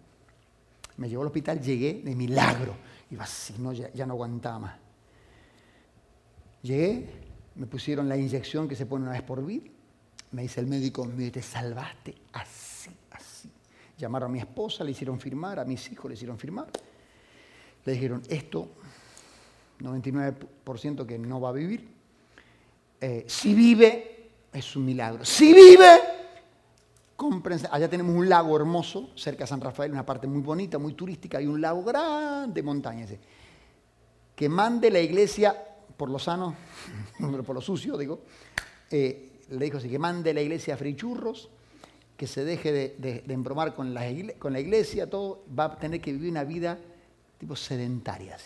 me 0.96 1.10
llevó 1.10 1.20
al 1.20 1.28
hospital, 1.28 1.60
llegué 1.60 2.00
de 2.02 2.14
milagro. 2.14 2.74
Iba 3.10 3.24
así, 3.24 3.54
no, 3.58 3.74
ya, 3.74 3.92
ya 3.92 4.06
no 4.06 4.14
aguantaba 4.14 4.58
más. 4.58 4.76
Llegué, 6.62 7.06
me 7.56 7.66
pusieron 7.66 8.08
la 8.08 8.16
inyección 8.16 8.66
que 8.66 8.76
se 8.76 8.86
pone 8.86 9.02
una 9.04 9.12
vez 9.12 9.20
por 9.20 9.44
vida 9.44 9.72
me 10.32 10.42
dice 10.42 10.60
el 10.60 10.66
médico, 10.66 11.04
me 11.04 11.30
te 11.30 11.42
salvaste 11.42 12.14
así, 12.32 12.90
así. 13.10 13.50
Llamaron 13.96 14.30
a 14.30 14.32
mi 14.32 14.38
esposa, 14.38 14.84
le 14.84 14.90
hicieron 14.90 15.18
firmar, 15.18 15.58
a 15.58 15.64
mis 15.64 15.90
hijos 15.90 16.08
le 16.08 16.14
hicieron 16.14 16.38
firmar. 16.38 16.68
Le 17.84 17.92
dijeron, 17.92 18.22
esto, 18.28 18.68
99% 19.80 21.06
que 21.06 21.18
no 21.18 21.40
va 21.40 21.48
a 21.48 21.52
vivir. 21.52 21.88
Eh, 23.00 23.24
si 23.26 23.54
vive, 23.54 24.30
es 24.52 24.76
un 24.76 24.84
milagro. 24.84 25.24
Si 25.24 25.52
vive, 25.54 26.00
cómprense. 27.16 27.68
Allá 27.70 27.88
tenemos 27.88 28.14
un 28.14 28.28
lago 28.28 28.56
hermoso, 28.56 29.10
cerca 29.16 29.44
de 29.44 29.48
San 29.48 29.60
Rafael, 29.60 29.90
una 29.92 30.04
parte 30.04 30.26
muy 30.26 30.42
bonita, 30.42 30.78
muy 30.78 30.94
turística, 30.94 31.38
hay 31.38 31.46
un 31.46 31.60
lago 31.60 31.82
grande, 31.82 32.62
montañas. 32.62 33.10
Que 34.36 34.48
mande 34.48 34.90
la 34.90 35.00
iglesia, 35.00 35.56
por 35.96 36.10
lo 36.10 36.18
sano, 36.18 36.54
por 37.46 37.54
lo 37.54 37.60
sucio, 37.60 37.96
digo, 37.96 38.20
eh, 38.90 39.27
le 39.50 39.64
dijo 39.64 39.78
así, 39.78 39.88
que 39.88 39.98
mande 39.98 40.34
la 40.34 40.40
iglesia 40.40 40.74
a 40.74 40.76
frichurros, 40.76 41.50
que 42.16 42.26
se 42.26 42.44
deje 42.44 42.72
de, 42.72 43.24
embromar 43.28 43.74
con 43.74 43.94
la, 43.94 44.08
iglesia, 44.10 45.08
todo, 45.08 45.44
va 45.56 45.64
a 45.64 45.76
tener 45.76 46.00
que 46.00 46.12
vivir 46.12 46.30
una 46.30 46.44
vida 46.44 46.78
tipo 47.38 47.54
sedentaria. 47.54 48.36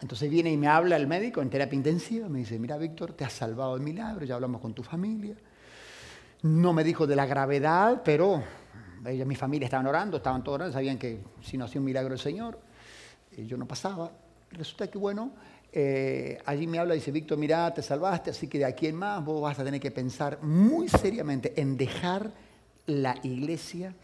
Entonces 0.00 0.30
viene 0.30 0.52
y 0.52 0.56
me 0.56 0.68
habla 0.68 0.96
el 0.96 1.06
médico 1.06 1.42
en 1.42 1.50
terapia 1.50 1.76
intensiva, 1.76 2.28
me 2.28 2.40
dice, 2.40 2.58
mira 2.58 2.76
Víctor, 2.76 3.14
te 3.14 3.24
has 3.24 3.32
salvado 3.32 3.74
el 3.74 3.82
milagro, 3.82 4.24
ya 4.24 4.36
hablamos 4.36 4.60
con 4.60 4.74
tu 4.74 4.82
familia. 4.82 5.34
No 6.42 6.72
me 6.72 6.84
dijo 6.84 7.06
de 7.06 7.16
la 7.16 7.26
gravedad, 7.26 8.02
pero 8.04 8.44
ella, 9.04 9.24
mi 9.24 9.34
familia 9.34 9.66
estaban 9.66 9.86
orando, 9.86 10.18
estaban 10.18 10.44
todos 10.44 10.56
orando, 10.56 10.74
sabían 10.74 10.98
que 10.98 11.24
si 11.42 11.56
no 11.56 11.64
hacía 11.64 11.80
un 11.80 11.86
milagro 11.86 12.14
el 12.14 12.20
Señor, 12.20 12.60
yo 13.36 13.56
no 13.56 13.66
pasaba. 13.66 14.12
Resulta 14.50 14.88
que, 14.88 14.98
bueno, 14.98 15.32
eh, 15.78 16.38
allí 16.46 16.66
me 16.66 16.78
habla 16.78 16.94
y 16.94 17.00
dice, 17.00 17.12
Víctor, 17.12 17.36
mira, 17.36 17.74
te 17.74 17.82
salvaste, 17.82 18.30
así 18.30 18.48
que 18.48 18.56
de 18.56 18.64
aquí 18.64 18.86
en 18.86 18.96
más 18.96 19.22
vos 19.22 19.42
vas 19.42 19.58
a 19.58 19.62
tener 19.62 19.78
que 19.78 19.90
pensar 19.90 20.42
muy 20.42 20.88
seriamente 20.88 21.52
en 21.60 21.76
dejar 21.76 22.30
la 22.86 23.14
iglesia. 23.22 23.94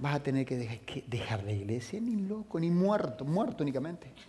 Vas 0.00 0.16
a 0.16 0.22
tener 0.24 0.44
que 0.44 0.56
dejar, 1.06 1.44
la 1.44 1.52
iglesia, 1.52 2.00
ni 2.00 2.16
loco, 2.16 2.58
ni 2.58 2.68
muerto, 2.68 3.24
muerto 3.24 3.62
únicamente. 3.62 4.12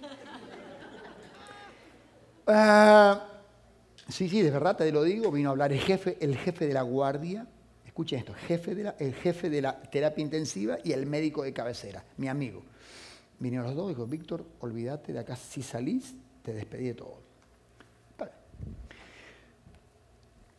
Ah, 2.53 3.27
sí, 4.09 4.27
sí, 4.27 4.41
de 4.41 4.49
verdad 4.49 4.75
te 4.75 4.91
lo 4.91 5.03
digo, 5.03 5.31
vino 5.31 5.49
a 5.49 5.51
hablar 5.51 5.71
el 5.71 5.79
jefe, 5.79 6.17
el 6.19 6.35
jefe 6.35 6.67
de 6.67 6.73
la 6.73 6.81
guardia, 6.81 7.47
escuchen 7.85 8.19
esto, 8.19 8.33
el 8.99 9.13
jefe 9.13 9.49
de 9.49 9.61
la 9.61 9.79
terapia 9.79 10.21
intensiva 10.21 10.77
y 10.83 10.91
el 10.91 11.05
médico 11.05 11.43
de 11.43 11.53
cabecera, 11.53 12.03
mi 12.17 12.27
amigo. 12.27 12.63
Vinieron 13.39 13.67
los 13.67 13.75
dos 13.75 13.89
dijo, 13.89 14.05
Víctor, 14.07 14.43
olvídate 14.59 15.13
de 15.13 15.19
acá, 15.19 15.35
si 15.35 15.61
salís, 15.61 16.15
te 16.43 16.53
despedí 16.53 16.87
de 16.87 16.93
todo. 16.93 17.31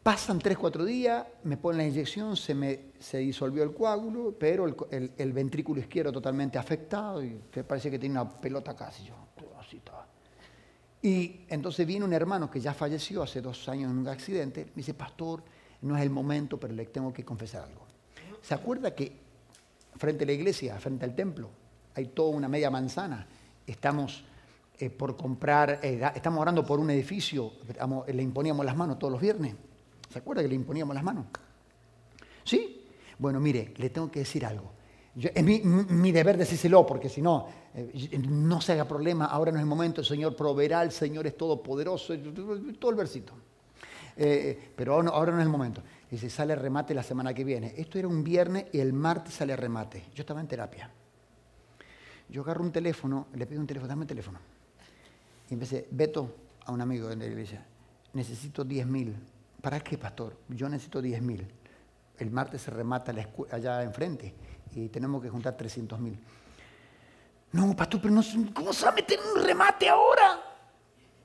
Pasan 0.02 0.40
tres, 0.40 0.58
cuatro 0.58 0.84
días, 0.84 1.24
me 1.44 1.56
ponen 1.56 1.78
la 1.78 1.86
inyección, 1.86 2.36
se 2.36 2.56
me 2.56 2.92
se 3.02 3.18
disolvió 3.18 3.62
el 3.62 3.74
coágulo, 3.74 4.34
pero 4.38 4.66
el, 4.66 5.32
ventrículo 5.32 5.80
izquierdo 5.80 6.12
totalmente 6.12 6.58
afectado 6.58 7.22
y 7.22 7.40
parece 7.66 7.90
que 7.90 7.98
tiene 7.98 8.20
una 8.20 8.28
pelota 8.28 8.74
casi. 8.74 9.04
Yo, 9.04 9.14
así. 9.58 9.80
Y 11.02 11.44
entonces 11.48 11.84
viene 11.84 12.04
un 12.04 12.12
hermano 12.12 12.48
que 12.48 12.60
ya 12.60 12.72
falleció 12.72 13.22
hace 13.22 13.40
dos 13.40 13.68
años 13.68 13.90
en 13.90 13.98
un 13.98 14.08
accidente, 14.08 14.66
me 14.66 14.72
dice, 14.76 14.94
pastor, 14.94 15.42
no 15.82 15.96
es 15.96 16.02
el 16.02 16.10
momento, 16.10 16.60
pero 16.60 16.72
le 16.72 16.86
tengo 16.86 17.12
que 17.12 17.24
confesar 17.24 17.64
algo. 17.64 17.86
¿Se 18.40 18.54
acuerda 18.54 18.94
que 18.94 19.12
frente 19.96 20.22
a 20.22 20.26
la 20.28 20.32
iglesia, 20.32 20.78
frente 20.78 21.04
al 21.04 21.14
templo, 21.14 21.50
hay 21.94 22.06
toda 22.06 22.30
una 22.30 22.48
media 22.48 22.70
manzana? 22.70 23.26
Estamos 23.66 24.24
eh, 24.82 24.90
por 24.90 25.16
comprar, 25.16 25.78
eh, 25.80 26.10
estamos 26.12 26.40
orando 26.40 26.66
por 26.66 26.80
un 26.80 26.90
edificio, 26.90 27.52
le 28.08 28.20
imponíamos 28.20 28.66
las 28.66 28.76
manos 28.76 28.98
todos 28.98 29.12
los 29.12 29.22
viernes. 29.22 29.54
¿Se 30.10 30.18
acuerda 30.18 30.42
que 30.42 30.48
le 30.48 30.56
imponíamos 30.56 30.92
las 30.92 31.04
manos? 31.04 31.26
¿Sí? 32.42 32.84
Bueno, 33.16 33.38
mire, 33.38 33.74
le 33.76 33.90
tengo 33.90 34.10
que 34.10 34.18
decir 34.18 34.44
algo. 34.44 34.72
es 35.14 35.44
mi, 35.44 36.10
deber 36.10 36.36
decírselo, 36.36 36.84
porque 36.84 37.08
si 37.08 37.22
no, 37.22 37.46
eh, 37.76 38.18
no 38.28 38.60
se 38.60 38.72
haga 38.72 38.88
problema, 38.88 39.26
ahora 39.26 39.52
no 39.52 39.58
es 39.58 39.62
el 39.62 39.68
momento, 39.68 40.00
el 40.00 40.06
Señor 40.08 40.34
proveerá, 40.34 40.82
el 40.82 40.90
Señor 40.90 41.28
es 41.28 41.36
todopoderoso, 41.36 42.18
todo 42.80 42.90
el 42.90 42.96
versito. 42.96 43.34
pero 44.16 44.94
ahora 44.94 45.30
no, 45.30 45.38
es 45.38 45.44
el 45.44 45.48
momento. 45.48 45.80
Dice, 46.10 46.28
sale 46.28 46.56
remate 46.56 46.92
la 46.92 47.04
semana 47.04 47.32
que 47.32 47.44
viene. 47.44 47.72
Esto 47.76 48.00
era 48.00 48.08
un 48.08 48.24
viernes 48.24 48.66
y 48.72 48.80
el 48.80 48.92
martes 48.92 49.34
sale 49.34 49.54
remate. 49.54 50.06
Yo 50.12 50.22
estaba 50.22 50.40
en 50.40 50.48
terapia. 50.48 50.90
Yo 52.28 52.42
agarro 52.42 52.64
un 52.64 52.72
teléfono, 52.72 53.28
le 53.32 53.46
pido 53.46 53.60
un 53.60 53.66
teléfono, 53.68 53.88
dame 53.88 54.02
un 54.02 54.08
teléfono. 54.08 54.51
Y 55.50 55.54
empecé, 55.54 55.88
Beto, 55.90 56.34
a 56.64 56.72
un 56.72 56.80
amigo 56.80 57.08
de 57.08 57.16
la 57.16 57.26
iglesia, 57.26 57.64
necesito 58.12 58.64
10 58.64 58.86
mil. 58.86 59.16
¿Para 59.60 59.80
qué, 59.80 59.98
pastor? 59.98 60.36
Yo 60.48 60.68
necesito 60.68 61.00
10 61.00 61.22
mil. 61.22 61.46
El 62.18 62.30
martes 62.30 62.62
se 62.62 62.70
remata 62.70 63.12
allá 63.50 63.82
enfrente 63.82 64.34
y 64.74 64.88
tenemos 64.88 65.22
que 65.22 65.28
juntar 65.28 65.56
300 65.56 65.98
mil. 66.00 66.18
No, 67.52 67.74
pastor, 67.76 68.00
pero 68.00 68.14
no, 68.14 68.22
¿cómo 68.54 68.72
se 68.72 68.84
va 68.84 68.92
a 68.92 68.94
meter 68.94 69.18
un 69.34 69.42
remate 69.42 69.88
ahora? 69.88 70.40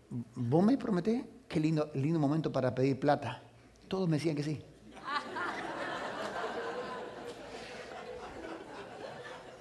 Vos 0.10 0.64
me 0.64 0.78
prometés, 0.78 1.24
qué 1.48 1.60
lindo, 1.60 1.90
lindo 1.94 2.20
momento 2.20 2.52
para 2.52 2.74
pedir 2.74 3.00
plata. 3.00 3.42
Todos 3.88 4.10
me 4.10 4.18
decían 4.18 4.36
que 4.36 4.44
sí. 4.44 4.62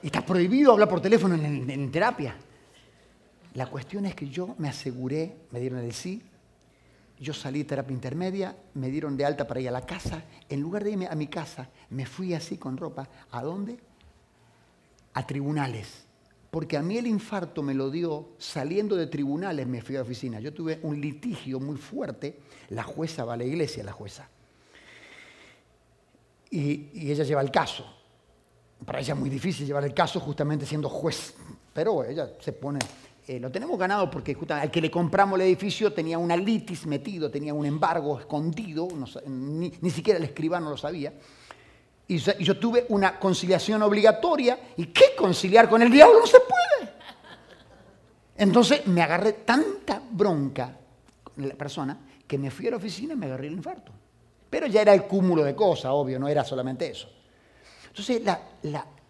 Y 0.02 0.06
está 0.06 0.24
prohibido 0.24 0.72
hablar 0.72 0.88
por 0.88 1.00
teléfono 1.00 1.34
en 1.34 1.90
terapia. 1.90 2.36
La 3.56 3.66
cuestión 3.66 4.04
es 4.04 4.14
que 4.14 4.28
yo 4.28 4.54
me 4.58 4.68
aseguré, 4.68 5.34
me 5.50 5.60
dieron 5.60 5.78
el 5.78 5.94
sí, 5.94 6.22
yo 7.18 7.32
salí 7.32 7.60
de 7.60 7.64
terapia 7.64 7.94
intermedia, 7.94 8.54
me 8.74 8.90
dieron 8.90 9.16
de 9.16 9.24
alta 9.24 9.46
para 9.46 9.60
ir 9.60 9.68
a 9.68 9.72
la 9.72 9.86
casa. 9.86 10.24
En 10.50 10.60
lugar 10.60 10.84
de 10.84 10.90
irme 10.90 11.06
a 11.06 11.14
mi 11.14 11.26
casa, 11.26 11.70
me 11.88 12.04
fui 12.04 12.34
así 12.34 12.58
con 12.58 12.76
ropa. 12.76 13.08
¿A 13.30 13.42
dónde? 13.42 13.78
A 15.14 15.26
tribunales. 15.26 16.04
Porque 16.50 16.76
a 16.76 16.82
mí 16.82 16.98
el 16.98 17.06
infarto 17.06 17.62
me 17.62 17.72
lo 17.72 17.90
dio 17.90 18.28
saliendo 18.36 18.94
de 18.94 19.06
tribunales, 19.06 19.66
me 19.66 19.80
fui 19.80 19.96
a 19.96 20.00
la 20.00 20.04
oficina. 20.04 20.38
Yo 20.38 20.52
tuve 20.52 20.78
un 20.82 21.00
litigio 21.00 21.58
muy 21.58 21.78
fuerte. 21.78 22.38
La 22.68 22.82
jueza 22.82 23.24
va 23.24 23.32
a 23.32 23.36
la 23.38 23.44
iglesia, 23.44 23.82
la 23.82 23.92
jueza. 23.92 24.28
Y, 26.50 27.10
ella 27.10 27.24
lleva 27.24 27.40
el 27.40 27.50
caso. 27.50 27.86
Para 28.84 29.00
ella 29.00 29.14
es 29.14 29.18
muy 29.18 29.30
difícil 29.30 29.66
llevar 29.66 29.84
el 29.84 29.94
caso 29.94 30.20
justamente 30.20 30.66
siendo 30.66 30.90
juez. 30.90 31.34
Pero 31.72 32.04
ella 32.04 32.32
se 32.40 32.52
pone 32.52 32.78
eh, 33.28 33.40
lo 33.40 33.50
tenemos 33.50 33.76
ganado 33.76 34.08
porque 34.08 34.34
justamente 34.34 34.68
al 34.68 34.70
que 34.70 34.80
le 34.80 34.88
compramos 34.88 35.40
el 35.40 35.46
edificio 35.46 35.92
tenía 35.92 36.16
una 36.16 36.36
litis 36.36 36.86
metido, 36.86 37.28
tenía 37.28 37.52
un 37.52 37.66
embargo 37.66 38.20
escondido, 38.20 38.86
ni, 39.26 39.90
siquiera 39.90 40.18
el 40.18 40.24
escribano 40.24 40.70
lo 40.70 40.76
sabía. 40.76 41.12
Y 42.06 42.18
yo, 42.18 42.56
tuve 42.60 42.86
una 42.90 43.18
conciliación 43.18 43.82
obligatoria. 43.82 44.56
¿Y 44.76 44.86
qué 44.86 45.16
conciliar 45.18 45.68
con 45.68 45.82
el 45.82 45.90
diablo? 45.90 46.20
No 46.20 46.26
se 46.26 46.38
puede. 46.38 46.92
Entonces 48.36 48.86
me 48.86 49.02
agarré 49.02 49.32
tanta 49.32 50.00
bronca 50.08 50.76
con 51.24 51.48
la 51.48 51.54
persona 51.56 51.98
que 52.28 52.38
me 52.38 52.52
fui 52.52 52.68
a 52.68 52.70
la 52.70 52.76
oficina 52.76 53.14
y 53.14 53.16
me 53.16 53.26
agarré 53.26 53.48
el 53.48 53.54
infarto. 53.54 53.90
Pero 54.48 54.68
ya 54.68 54.82
era 54.82 54.94
el 54.94 55.02
cúmulo 55.08 55.42
de 55.42 55.56
cosas, 55.56 55.90
obvio, 55.92 56.20
no 56.20 56.28
era 56.28 56.44
solamente 56.44 56.88
eso. 56.88 57.08
Entonces 57.88 58.22
la, 58.22 58.40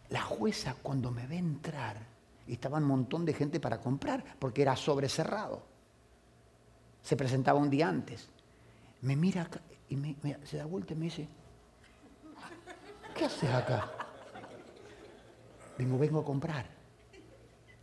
la 0.08 0.22
jueza 0.22 0.74
cuando 0.82 1.10
me 1.10 1.26
ve 1.26 1.36
entrar, 1.36 2.15
y 2.46 2.54
estaba 2.54 2.78
un 2.78 2.84
montón 2.84 3.24
de 3.24 3.32
gente 3.34 3.60
para 3.60 3.80
comprar, 3.80 4.24
porque 4.38 4.62
era 4.62 4.76
sobrecerrado. 4.76 5.62
Se 7.02 7.16
presentaba 7.16 7.58
un 7.58 7.70
día 7.70 7.88
antes. 7.88 8.28
Me 9.02 9.16
mira 9.16 9.42
acá 9.42 9.60
y 9.88 9.96
se 10.44 10.56
da 10.56 10.66
vuelta 10.66 10.92
y 10.92 10.96
me 10.96 11.04
dice, 11.06 11.28
¿qué 13.14 13.24
haces 13.24 13.50
acá? 13.50 13.90
Vengo, 15.78 15.98
vengo 15.98 16.20
a 16.20 16.24
comprar. 16.24 16.66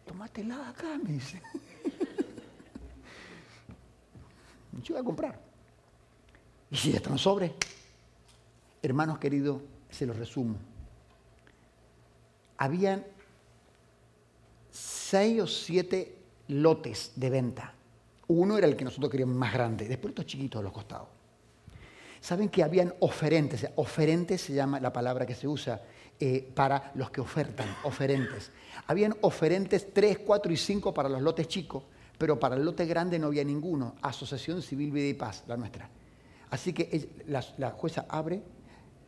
Tómatela 0.06 0.70
acá, 0.70 0.98
me 1.02 1.14
dice. 1.14 1.42
Yo 4.84 4.96
voy 4.96 5.02
a 5.02 5.06
comprar. 5.06 5.40
Y 6.72 6.76
si 6.76 6.92
está 6.96 7.12
un 7.12 7.20
sobre, 7.20 7.54
hermanos 8.82 9.20
queridos, 9.20 9.62
se 9.90 10.06
los 10.06 10.18
resumo. 10.18 10.58
Habían 12.58 13.06
seis 14.74 15.40
o 15.40 15.48
siete 15.48 16.18
lotes 16.48 17.14
de 17.16 17.30
venta. 17.30 17.74
Uno 18.28 18.58
era 18.58 18.66
el 18.66 18.76
que 18.76 18.84
nosotros 18.84 19.12
queríamos 19.12 19.36
más 19.36 19.54
grande, 19.54 19.88
después 19.88 20.12
estos 20.12 20.26
chiquitos 20.26 20.60
a 20.60 20.64
los 20.64 20.74
costados. 20.74 21.08
Saben 22.20 22.50
que 22.50 22.64
habían 22.64 22.94
oferentes, 23.00 23.68
oferentes 23.76 24.42
se 24.42 24.54
llama 24.54 24.80
la 24.80 24.92
palabra 24.92 25.26
que 25.26 25.36
se 25.36 25.48
usa 25.48 25.82
eh, 26.20 26.50
para 26.56 26.92
los 26.96 27.12
que 27.12 27.22
ofertan, 27.22 27.68
oferentes. 27.84 28.52
Habían 28.88 29.16
oferentes 29.22 29.94
3, 29.94 30.20
4 30.26 30.52
y 30.52 30.58
5 30.58 30.94
para 30.94 31.10
los 31.10 31.22
lotes 31.22 31.48
chicos, 31.48 31.84
pero 32.18 32.40
para 32.40 32.56
el 32.56 32.64
lote 32.64 32.86
grande 32.86 33.20
no 33.20 33.28
había 33.28 33.44
ninguno. 33.44 33.96
Asociación 34.02 34.62
Civil 34.62 34.92
Vida 34.92 35.08
y 35.08 35.14
Paz, 35.14 35.44
la 35.48 35.58
nuestra. 35.58 35.90
Así 36.50 36.74
que 36.74 37.10
la, 37.28 37.44
la 37.58 37.72
jueza 37.72 38.06
abre, 38.08 38.42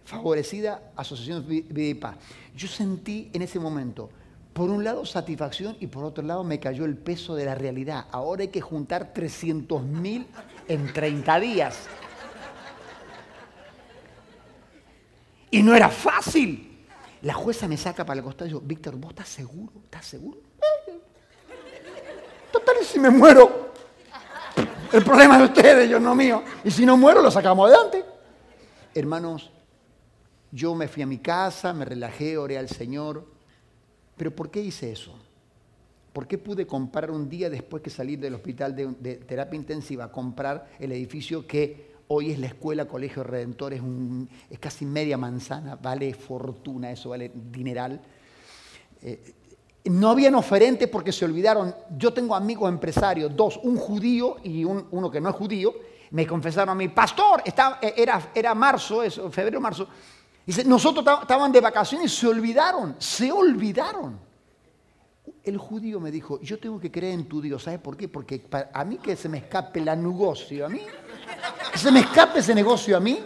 favorecida 0.03 0.91
Asociación 0.95 1.47
Vida 1.47 1.87
y 1.87 1.93
Paz. 1.95 2.17
Yo 2.55 2.67
sentí 2.67 3.31
en 3.33 3.41
ese 3.41 3.59
momento, 3.59 4.09
por 4.55 4.69
un 4.69 4.85
lado 4.85 5.05
satisfacción 5.05 5.75
y 5.81 5.87
por 5.87 6.05
otro 6.05 6.23
lado 6.23 6.45
me 6.45 6.61
cayó 6.61 6.85
el 6.85 6.95
peso 6.95 7.35
de 7.35 7.43
la 7.43 7.55
realidad. 7.55 8.05
Ahora 8.09 8.43
hay 8.43 8.47
que 8.47 8.61
juntar 8.61 9.11
300 9.13 9.83
mil 9.83 10.25
en 10.69 10.93
30 10.93 11.39
días. 11.41 11.77
Y 15.51 15.61
no 15.61 15.75
era 15.75 15.89
fácil. 15.89 16.85
La 17.21 17.33
jueza 17.33 17.67
me 17.67 17.75
saca 17.75 18.05
para 18.05 18.19
el 18.19 18.23
costado 18.23 18.45
y 18.45 18.53
dijo, 18.53 18.61
Víctor, 18.61 18.95
¿vos 18.95 19.09
estás 19.09 19.27
seguro? 19.27 19.73
¿Estás 19.83 20.05
seguro? 20.05 20.39
Total, 22.53 22.75
si 22.81 22.97
me 22.97 23.09
muero, 23.09 23.73
el 24.93 25.03
problema 25.03 25.33
es 25.33 25.39
de 25.39 25.45
ustedes, 25.47 25.89
yo 25.89 25.99
no 25.99 26.15
mío. 26.15 26.41
Y 26.63 26.71
si 26.71 26.85
no 26.85 26.95
muero, 26.95 27.21
lo 27.21 27.29
sacamos 27.29 27.69
adelante. 27.69 28.05
Hermanos, 28.93 29.51
yo 30.49 30.73
me 30.75 30.87
fui 30.87 31.03
a 31.03 31.07
mi 31.07 31.17
casa, 31.17 31.73
me 31.73 31.83
relajé, 31.83 32.37
oré 32.37 32.57
al 32.57 32.69
Señor, 32.69 33.34
pero 34.17 34.35
¿por 34.35 34.49
qué 34.49 34.61
hice 34.61 34.91
eso? 34.91 35.13
¿Por 36.13 36.27
qué 36.27 36.37
pude 36.37 36.65
comprar 36.65 37.11
un 37.11 37.29
día 37.29 37.49
después 37.49 37.83
que 37.83 37.89
salir 37.89 38.19
del 38.19 38.35
hospital 38.35 38.75
de, 38.75 39.15
terapia 39.15 39.57
intensiva, 39.57 40.11
comprar 40.11 40.69
el 40.79 40.93
edificio 40.93 41.45
que 41.45 41.93
hoy 42.07 42.31
es 42.31 42.39
la 42.39 42.47
escuela 42.47 42.87
Colegio 42.87 43.23
Redentor, 43.23 43.73
es, 43.73 43.81
es 44.49 44.59
casi 44.59 44.85
media 44.85 45.17
manzana, 45.17 45.75
vale 45.75 46.13
fortuna, 46.13 46.91
eso 46.91 47.09
vale 47.09 47.31
dineral? 47.51 47.99
Eh, 49.01 49.33
no 49.85 50.09
habían 50.09 50.35
oferentes 50.35 50.87
porque 50.87 51.11
se 51.11 51.25
olvidaron. 51.25 51.75
Yo 51.97 52.13
tengo 52.13 52.35
amigos 52.35 52.69
empresarios, 52.69 53.35
dos, 53.35 53.59
un 53.63 53.75
judío 53.75 54.37
y 54.43 54.63
uno 54.63 55.11
que 55.11 55.21
no 55.21 55.29
es 55.29 55.35
judío, 55.35 55.73
me 56.11 56.25
confesaron 56.25 56.69
a 56.69 56.75
mí, 56.75 56.87
pastor, 56.87 57.41
estaba, 57.43 57.79
era, 57.81 58.31
era 58.33 58.55
marzo, 58.55 59.03
eso, 59.03 59.29
febrero, 59.31 59.59
marzo, 59.59 59.87
Dice, 60.45 60.63
nosotros 60.63 61.05
estaban 61.21 61.51
de 61.51 61.59
vacaciones 61.59 62.11
y 62.13 62.15
se 62.15 62.27
olvidaron, 62.27 62.95
se 62.99 63.31
olvidaron. 63.31 64.19
El 65.43 65.57
judío 65.57 65.99
me 65.99 66.11
dijo, 66.11 66.39
yo 66.41 66.59
tengo 66.59 66.79
que 66.79 66.91
creer 66.91 67.13
en 67.13 67.27
tu 67.27 67.41
Dios. 67.41 67.63
¿Sabes 67.63 67.79
por 67.79 67.97
qué? 67.97 68.07
Porque 68.07 68.45
a 68.71 68.83
mí 68.83 68.97
que 68.97 69.15
se 69.15 69.27
me 69.27 69.39
escape 69.39 69.81
la 69.81 69.95
negocio, 69.95 70.65
a 70.65 70.69
mí, 70.69 70.81
que 71.71 71.77
se 71.79 71.91
me 71.91 72.01
escape 72.01 72.39
ese 72.39 72.53
negocio 72.53 72.95
a 72.95 72.99
mí, 72.99 73.23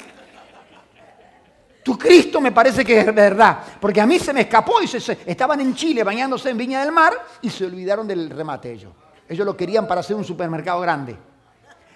tu 1.83 1.97
Cristo 1.97 2.39
me 2.39 2.51
parece 2.51 2.85
que 2.85 2.99
es 2.99 3.15
verdad, 3.15 3.59
porque 3.81 3.99
a 3.99 4.05
mí 4.05 4.19
se 4.19 4.31
me 4.31 4.41
escapó 4.41 4.81
y 4.81 4.87
se, 4.87 5.17
estaban 5.25 5.59
en 5.59 5.73
Chile 5.73 6.03
bañándose 6.03 6.49
en 6.49 6.57
Viña 6.57 6.81
del 6.81 6.91
Mar 6.91 7.13
y 7.41 7.49
se 7.49 7.65
olvidaron 7.65 8.07
del 8.07 8.29
remate 8.29 8.71
ellos. 8.71 8.93
Ellos 9.27 9.45
lo 9.45 9.57
querían 9.57 9.87
para 9.87 10.01
hacer 10.01 10.15
un 10.15 10.23
supermercado 10.23 10.79
grande. 10.81 11.17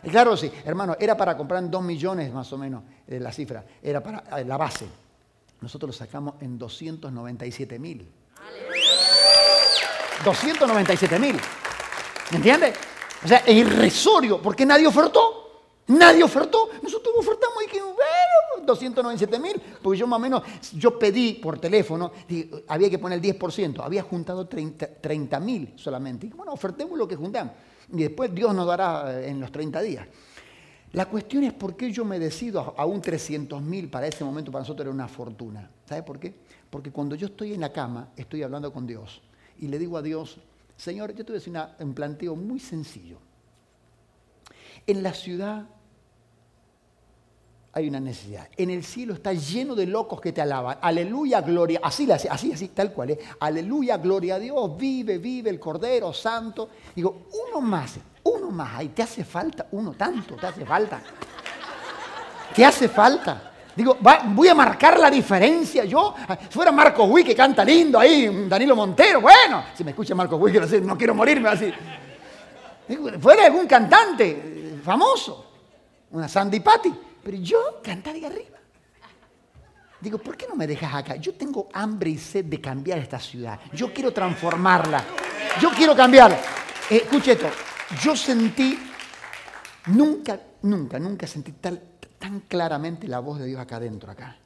Claro, 0.10 0.36
sí, 0.36 0.52
hermano, 0.66 0.96
era 1.00 1.16
para 1.16 1.38
comprar 1.38 1.70
2 1.70 1.84
millones 1.84 2.34
más 2.34 2.52
o 2.52 2.58
menos 2.58 2.84
eh, 3.08 3.20
la 3.20 3.32
cifra, 3.32 3.64
era 3.82 4.02
para 4.02 4.40
eh, 4.40 4.46
la 4.46 4.58
base. 4.58 5.03
Nosotros 5.64 5.88
lo 5.88 5.94
sacamos 5.94 6.36
en 6.42 6.60
297 6.60 7.80
mil. 7.80 8.06
297 10.26 11.20
mil. 11.20 11.38
¿Me 12.32 12.38
entiendes? 12.38 12.76
O 13.24 13.28
sea, 13.30 13.38
es 13.38 13.56
irrisorio, 13.56 14.42
porque 14.42 14.66
nadie 14.66 14.86
ofertó. 14.86 15.62
Nadie 15.88 16.22
ofertó. 16.22 16.70
Nosotros 16.82 17.16
ofertamos 17.18 17.64
y 17.64 17.68
dijimos, 17.68 17.94
bueno, 17.96 18.66
297 18.66 19.40
mil. 19.40 19.62
Porque 19.82 20.00
yo 20.00 20.06
más 20.06 20.18
o 20.18 20.20
menos, 20.20 20.44
yo 20.74 21.00
pedí 21.00 21.36
por 21.36 21.58
teléfono, 21.58 22.12
había 22.68 22.90
que 22.90 23.00
poner 23.00 23.24
el 23.24 23.40
10%. 23.40 23.86
Había 23.86 24.04
juntado 24.04 24.46
30 24.46 25.40
mil 25.40 25.74
solamente. 25.78 26.28
Y 26.28 26.32
bueno, 26.32 26.52
ofertemos 26.52 26.98
lo 26.98 27.08
que 27.08 27.16
juntamos. 27.16 27.54
Y 27.90 28.04
después 28.04 28.36
Dios 28.36 28.54
nos 28.54 28.68
dará 28.68 29.14
eh, 29.14 29.30
en 29.30 29.40
los 29.40 29.50
30 29.50 29.82
días. 29.82 30.08
La 30.94 31.08
cuestión 31.08 31.44
es 31.44 31.54
por 31.54 31.76
qué 31.76 31.92
yo 31.92 32.06
me 32.06 32.20
decido 32.20 32.76
a 32.78 32.86
un 32.86 33.02
300 33.02 33.62
mil 33.62 33.90
para 33.90 34.08
ese 34.08 34.24
momento, 34.24 34.52
para 34.52 34.62
nosotros 34.62 34.86
era 34.86 34.94
una 34.94 35.08
fortuna. 35.08 35.70
¿Sabe 35.86 36.04
por 36.04 36.20
qué? 36.20 36.34
Porque 36.70 36.92
cuando 36.92 37.16
yo 37.16 37.28
estoy 37.28 37.54
en 37.54 37.62
la 37.62 37.74
cama, 37.74 38.10
estoy 38.16 38.44
hablando 38.44 38.72
con 38.72 38.86
Dios. 38.86 39.22
Y 39.60 39.68
le 39.68 39.80
digo 39.80 39.98
a 39.98 40.04
Dios, 40.04 40.38
Señor, 40.78 41.16
yo 41.16 41.26
te 41.26 41.34
voy 41.34 41.56
a 41.56 41.76
un 41.80 41.96
planteo 41.96 42.36
muy 42.36 42.60
sencillo. 42.60 43.18
En 44.86 45.02
la 45.02 45.14
ciudad 45.14 45.66
hay 47.72 47.88
una 47.88 48.00
necesidad. 48.00 48.48
En 48.56 48.70
el 48.70 48.84
cielo 48.84 49.16
está 49.16 49.34
lleno 49.34 49.74
de 49.74 49.88
locos 49.88 50.22
que 50.22 50.32
te 50.32 50.42
alaban. 50.42 50.78
Aleluya, 50.80 51.42
gloria. 51.42 51.80
Así, 51.82 52.10
así, 52.12 52.28
así, 52.28 52.68
tal 52.68 52.94
cual. 52.94 53.12
¿eh? 53.12 53.20
Aleluya, 53.40 53.98
gloria 53.98 54.36
a 54.36 54.40
Dios. 54.40 54.78
Vive, 54.78 55.18
vive 55.18 55.50
el 55.50 55.60
Cordero 55.60 56.14
Santo. 56.14 56.70
Digo, 56.96 57.24
uno 57.50 57.62
más, 57.62 57.98
uno 58.24 58.52
más. 58.52 58.76
Ahí 58.76 58.90
te 58.90 59.04
hace 59.04 59.24
falta 59.24 59.68
uno 59.72 59.94
tanto, 59.94 60.36
te 60.36 60.48
hace 60.48 60.66
falta. 60.66 61.02
Te 62.56 62.66
hace 62.66 62.88
falta. 62.90 63.52
Digo, 63.76 63.98
voy 64.00 64.48
a 64.48 64.54
marcar 64.54 65.00
la 65.00 65.10
diferencia 65.10 65.84
yo. 65.86 66.14
Si 66.42 66.48
fuera 66.48 66.72
Marco 66.72 67.06
Wick 67.06 67.28
que 67.28 67.36
canta 67.36 67.66
lindo 67.66 68.00
ahí, 68.00 68.46
Danilo 68.48 68.76
Montero, 68.76 69.20
bueno, 69.20 69.64
si 69.74 69.84
me 69.84 69.92
escucha 69.92 70.14
Marco 70.14 70.36
Wick, 70.36 70.56
no, 70.56 70.80
no 70.82 70.98
quiero 70.98 71.16
morirme 71.16 71.50
así. 71.50 71.74
Fuera 73.20 73.46
algún 73.46 73.66
cantante 73.66 74.78
famoso, 74.84 75.46
una 76.12 76.28
Sandy 76.28 76.60
Patty, 76.60 76.94
pero 77.24 77.38
yo 77.38 77.80
cantar 77.82 78.16
arriba. 78.16 78.60
Digo, 80.00 80.18
¿por 80.18 80.36
qué 80.36 80.46
no 80.48 80.56
me 80.56 80.68
dejas 80.68 80.94
acá? 80.94 81.16
Yo 81.16 81.34
tengo 81.34 81.70
hambre 81.74 82.10
y 82.10 82.18
sed 82.18 82.46
de 82.46 82.60
cambiar 82.60 83.00
esta 83.00 83.18
ciudad. 83.18 83.58
Yo 83.72 83.94
quiero 83.94 84.12
transformarla. 84.12 85.02
Yo 85.62 85.70
quiero 85.72 85.96
cambiarla. 85.96 86.38
Eh, 86.90 86.98
escuche 86.98 87.32
esto. 87.32 87.48
Yo 88.02 88.16
sentí, 88.16 88.80
nunca, 89.88 90.40
nunca, 90.64 91.00
nunca 91.00 91.28
sentí 91.28 91.52
tal, 91.54 91.82
tan 92.18 92.42
claramente 92.42 93.08
la 93.08 93.20
voz 93.20 93.40
de 93.40 93.46
Dios 93.46 93.60
acá 93.60 93.78
adentro, 93.78 94.12
acá. 94.12 94.38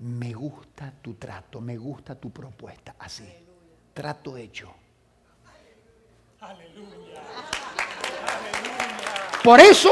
Me 0.00 0.32
gusta 0.32 0.92
tu 1.02 1.14
trato, 1.14 1.60
me 1.60 1.76
gusta 1.76 2.14
tu 2.14 2.30
propuesta, 2.30 2.94
así. 2.98 3.24
Trato 3.92 4.36
hecho. 4.36 4.72
Aleluya. 6.40 7.22
Por 9.42 9.60
eso 9.60 9.90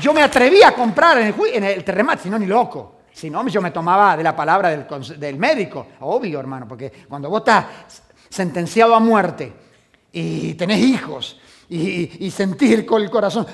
yo 0.00 0.12
me 0.12 0.22
atreví 0.22 0.62
a 0.62 0.74
comprar 0.74 1.18
en 1.18 1.26
el, 1.28 1.34
en 1.52 1.64
el 1.64 1.84
terremoto, 1.84 2.22
si 2.22 2.30
no, 2.30 2.38
ni 2.38 2.46
loco. 2.46 2.94
Si 3.12 3.30
no, 3.30 3.46
yo 3.46 3.62
me 3.62 3.70
tomaba 3.70 4.16
de 4.16 4.24
la 4.24 4.34
palabra 4.34 4.70
del, 4.70 4.86
del, 5.18 5.36
médico. 5.36 5.86
Obvio, 6.00 6.40
hermano, 6.40 6.66
porque 6.66 6.90
cuando 7.08 7.30
vos 7.30 7.40
estás 7.40 7.66
sentenciado 8.28 8.92
a 8.94 8.98
muerte 8.98 9.52
y 10.10 10.54
tenés 10.54 10.80
hijos 10.80 11.40
y, 11.68 12.26
y 12.26 12.30
sentís 12.30 12.72
el 12.72 12.86
corazón 12.86 13.46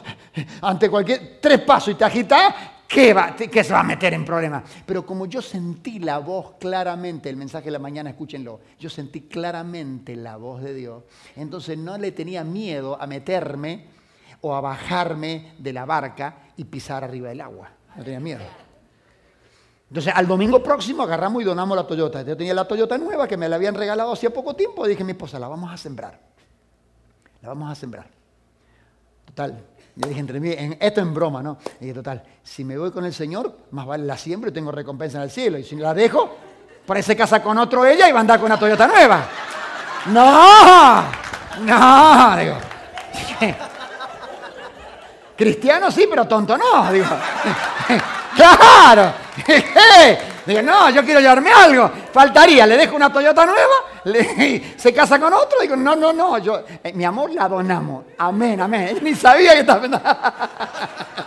ante 0.62 0.90
cualquier 0.90 1.38
tres 1.40 1.60
pasos 1.60 1.94
y 1.94 1.94
te 1.96 2.04
agitas, 2.04 2.54
¿Qué, 2.90 3.14
va, 3.14 3.36
¿Qué 3.36 3.62
se 3.62 3.72
va 3.72 3.80
a 3.80 3.84
meter 3.84 4.14
en 4.14 4.24
problemas? 4.24 4.64
Pero 4.84 5.06
como 5.06 5.26
yo 5.26 5.40
sentí 5.40 6.00
la 6.00 6.18
voz 6.18 6.54
claramente, 6.58 7.30
el 7.30 7.36
mensaje 7.36 7.66
de 7.66 7.70
la 7.70 7.78
mañana, 7.78 8.10
escúchenlo, 8.10 8.58
yo 8.80 8.90
sentí 8.90 9.20
claramente 9.22 10.16
la 10.16 10.36
voz 10.36 10.60
de 10.60 10.74
Dios, 10.74 11.04
entonces 11.36 11.78
no 11.78 11.96
le 11.98 12.10
tenía 12.10 12.42
miedo 12.42 13.00
a 13.00 13.06
meterme 13.06 13.86
o 14.40 14.56
a 14.56 14.60
bajarme 14.60 15.52
de 15.58 15.72
la 15.72 15.84
barca 15.84 16.38
y 16.56 16.64
pisar 16.64 17.04
arriba 17.04 17.28
del 17.28 17.42
agua. 17.42 17.70
No 17.94 18.02
tenía 18.02 18.18
miedo. 18.18 18.40
Entonces, 19.88 20.12
al 20.14 20.26
domingo 20.26 20.60
próximo 20.60 21.04
agarramos 21.04 21.42
y 21.42 21.44
donamos 21.44 21.76
la 21.76 21.86
Toyota. 21.86 22.22
Yo 22.22 22.36
tenía 22.36 22.54
la 22.54 22.66
Toyota 22.66 22.98
nueva 22.98 23.28
que 23.28 23.36
me 23.36 23.48
la 23.48 23.54
habían 23.54 23.76
regalado 23.76 24.12
hacía 24.12 24.30
poco 24.30 24.54
tiempo. 24.54 24.84
Y 24.86 24.90
dije 24.90 25.04
mi 25.04 25.12
esposa, 25.12 25.38
la 25.38 25.46
vamos 25.46 25.72
a 25.72 25.76
sembrar. 25.76 26.29
La 27.42 27.48
vamos 27.48 27.70
a 27.70 27.74
sembrar. 27.74 28.06
Total, 29.24 29.58
yo 29.96 30.08
dije 30.08 30.20
entre 30.20 30.40
mí, 30.40 30.54
esto 30.78 31.00
en 31.00 31.14
broma, 31.14 31.42
¿no? 31.42 31.58
Y 31.80 31.84
dije, 31.84 31.94
total, 31.94 32.22
si 32.42 32.64
me 32.64 32.76
voy 32.76 32.90
con 32.90 33.04
el 33.04 33.14
Señor, 33.14 33.56
más 33.70 33.86
vale 33.86 34.04
la 34.04 34.16
siembro 34.16 34.50
y 34.50 34.52
tengo 34.52 34.70
recompensa 34.72 35.18
en 35.18 35.24
el 35.24 35.30
cielo. 35.30 35.58
Y 35.58 35.64
si 35.64 35.76
la 35.76 35.94
dejo, 35.94 36.36
parece 36.86 37.16
casa 37.16 37.42
con 37.42 37.56
otro 37.58 37.86
ella 37.86 38.08
y 38.08 38.12
va 38.12 38.18
a 38.18 38.20
andar 38.20 38.38
con 38.38 38.46
una 38.46 38.58
Toyota 38.58 38.86
nueva. 38.86 39.24
No, 40.06 41.02
no, 41.60 42.36
digo. 42.36 42.56
Cristiano 45.36 45.90
sí, 45.90 46.06
pero 46.08 46.26
tonto 46.26 46.56
no, 46.56 46.92
digo. 46.92 47.06
Claro. 48.36 49.12
Digo, 50.46 50.62
no, 50.62 50.90
yo 50.90 51.04
quiero 51.04 51.20
llevarme 51.20 51.50
algo. 51.52 51.90
Faltaría, 52.12 52.66
le 52.66 52.76
dejo 52.76 52.96
una 52.96 53.12
Toyota 53.12 53.46
nueva, 53.46 54.18
se 54.76 54.92
casa 54.92 55.18
con 55.18 55.32
otro. 55.32 55.60
Digo, 55.60 55.76
no, 55.76 55.94
no, 55.94 56.12
no, 56.12 56.38
yo, 56.38 56.62
eh, 56.82 56.92
mi 56.92 57.04
amor 57.04 57.32
la 57.32 57.48
donamos. 57.48 58.04
Amén, 58.18 58.60
amén. 58.60 58.98
Ni 59.02 59.14
sabía 59.14 59.52
que 59.52 59.60
estaba. 59.60 59.86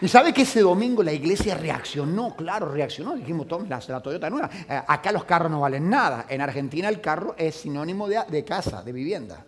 y 0.00 0.08
sabe 0.08 0.32
que 0.32 0.42
ese 0.42 0.60
domingo 0.60 1.02
la 1.02 1.12
iglesia 1.12 1.54
reaccionó, 1.54 2.36
claro, 2.36 2.66
reaccionó. 2.68 3.14
Dijimos, 3.14 3.48
toma 3.48 3.66
la, 3.68 3.80
la, 3.86 4.00
Toyota 4.00 4.28
nueva. 4.28 4.50
Eh, 4.68 4.82
acá 4.86 5.12
los 5.12 5.24
carros 5.24 5.50
no 5.50 5.60
valen 5.60 5.88
nada. 5.88 6.26
En 6.28 6.40
Argentina 6.40 6.88
el 6.88 7.00
carro 7.00 7.34
es 7.38 7.56
sinónimo 7.56 8.08
de, 8.08 8.20
de 8.28 8.44
casa, 8.44 8.82
de 8.82 8.92
vivienda. 8.92 9.44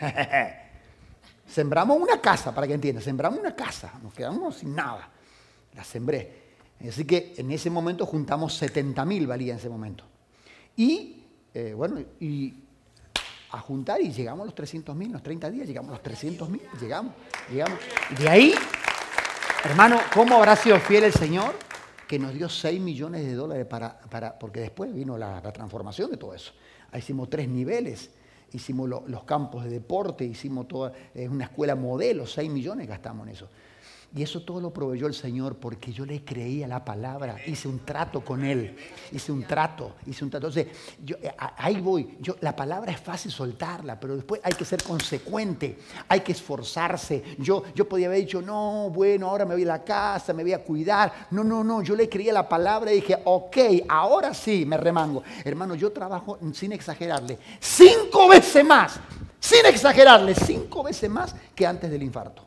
Sembramos 1.46 2.00
una 2.00 2.20
casa, 2.20 2.52
para 2.52 2.66
que 2.66 2.74
entiendan, 2.74 3.04
sembramos 3.04 3.38
una 3.38 3.54
casa, 3.54 3.92
nos 4.02 4.12
quedamos 4.12 4.56
sin 4.56 4.74
nada. 4.74 5.08
La 5.74 5.84
sembré. 5.84 6.45
Así 6.86 7.04
que 7.04 7.34
en 7.36 7.50
ese 7.50 7.70
momento 7.70 8.04
juntamos 8.06 8.54
70 8.54 9.04
mil 9.04 9.26
valía 9.26 9.52
en 9.52 9.58
ese 9.58 9.68
momento. 9.68 10.04
Y 10.76 11.22
eh, 11.54 11.72
bueno, 11.74 11.98
y 12.20 12.54
a 13.50 13.60
juntar 13.60 14.00
y 14.02 14.12
llegamos 14.12 14.42
a 14.42 14.46
los 14.46 14.54
300 14.54 14.94
mil, 14.94 15.12
los 15.12 15.22
30 15.22 15.50
días 15.50 15.66
llegamos 15.66 15.88
a 15.90 15.92
los 15.92 16.02
300 16.02 16.48
mil, 16.50 16.60
llegamos, 16.80 17.14
llegamos. 17.50 17.78
Y 18.10 18.22
de 18.22 18.28
ahí, 18.28 18.54
hermano, 19.64 19.98
¿cómo 20.12 20.36
habrá 20.36 20.54
sido 20.54 20.78
fiel 20.80 21.04
el 21.04 21.12
Señor? 21.12 21.54
Que 22.06 22.18
nos 22.18 22.34
dio 22.34 22.48
6 22.48 22.80
millones 22.80 23.24
de 23.24 23.34
dólares 23.34 23.66
para, 23.66 23.98
para 24.00 24.38
porque 24.38 24.60
después 24.60 24.92
vino 24.94 25.16
la, 25.16 25.40
transformación 25.52 26.10
de 26.10 26.18
todo 26.18 26.34
eso. 26.34 26.52
Ahí 26.92 26.98
hicimos 26.98 27.30
tres 27.30 27.48
niveles, 27.48 28.10
hicimos 28.52 28.88
los 28.88 29.24
campos 29.24 29.64
de 29.64 29.70
deporte, 29.70 30.24
hicimos 30.24 30.68
toda, 30.68 30.92
una 31.14 31.44
escuela 31.44 31.74
modelo, 31.74 32.26
6 32.26 32.50
millones 32.50 32.86
gastamos 32.86 33.26
en 33.26 33.32
eso. 33.32 33.48
Y 34.16 34.22
eso 34.22 34.40
todo 34.40 34.62
lo 34.62 34.72
proveyó 34.72 35.06
el 35.06 35.12
Señor 35.12 35.56
porque 35.56 35.92
yo 35.92 36.06
le 36.06 36.24
creía 36.24 36.66
la 36.66 36.82
palabra, 36.82 37.36
hice 37.46 37.68
un 37.68 37.80
trato 37.80 38.22
con 38.22 38.46
Él, 38.46 38.74
hice 39.12 39.30
un 39.30 39.42
trato, 39.42 39.92
hice 40.06 40.24
un 40.24 40.30
trato. 40.30 40.46
Entonces, 40.46 40.74
yo, 41.04 41.16
eh, 41.20 41.30
ahí 41.58 41.82
voy, 41.82 42.16
yo, 42.18 42.34
la 42.40 42.56
palabra 42.56 42.92
es 42.92 42.98
fácil 42.98 43.30
soltarla, 43.30 44.00
pero 44.00 44.16
después 44.16 44.40
hay 44.42 44.54
que 44.54 44.64
ser 44.64 44.82
consecuente, 44.82 45.78
hay 46.08 46.20
que 46.20 46.32
esforzarse. 46.32 47.22
Yo, 47.36 47.64
yo 47.74 47.86
podía 47.86 48.06
haber 48.06 48.20
dicho, 48.20 48.40
no, 48.40 48.88
bueno, 48.88 49.28
ahora 49.28 49.44
me 49.44 49.52
voy 49.52 49.64
a 49.64 49.66
la 49.66 49.84
casa, 49.84 50.32
me 50.32 50.42
voy 50.42 50.54
a 50.54 50.64
cuidar. 50.64 51.26
No, 51.32 51.44
no, 51.44 51.62
no, 51.62 51.82
yo 51.82 51.94
le 51.94 52.08
creía 52.08 52.32
la 52.32 52.48
palabra 52.48 52.90
y 52.92 53.02
dije, 53.02 53.18
ok, 53.22 53.56
ahora 53.86 54.32
sí 54.32 54.64
me 54.64 54.78
remango. 54.78 55.22
Hermano, 55.44 55.74
yo 55.74 55.92
trabajo, 55.92 56.38
sin 56.54 56.72
exagerarle, 56.72 57.38
cinco 57.60 58.28
veces 58.28 58.64
más, 58.64 58.98
sin 59.38 59.66
exagerarle, 59.66 60.34
cinco 60.34 60.82
veces 60.82 61.10
más 61.10 61.36
que 61.54 61.66
antes 61.66 61.90
del 61.90 62.02
infarto. 62.02 62.45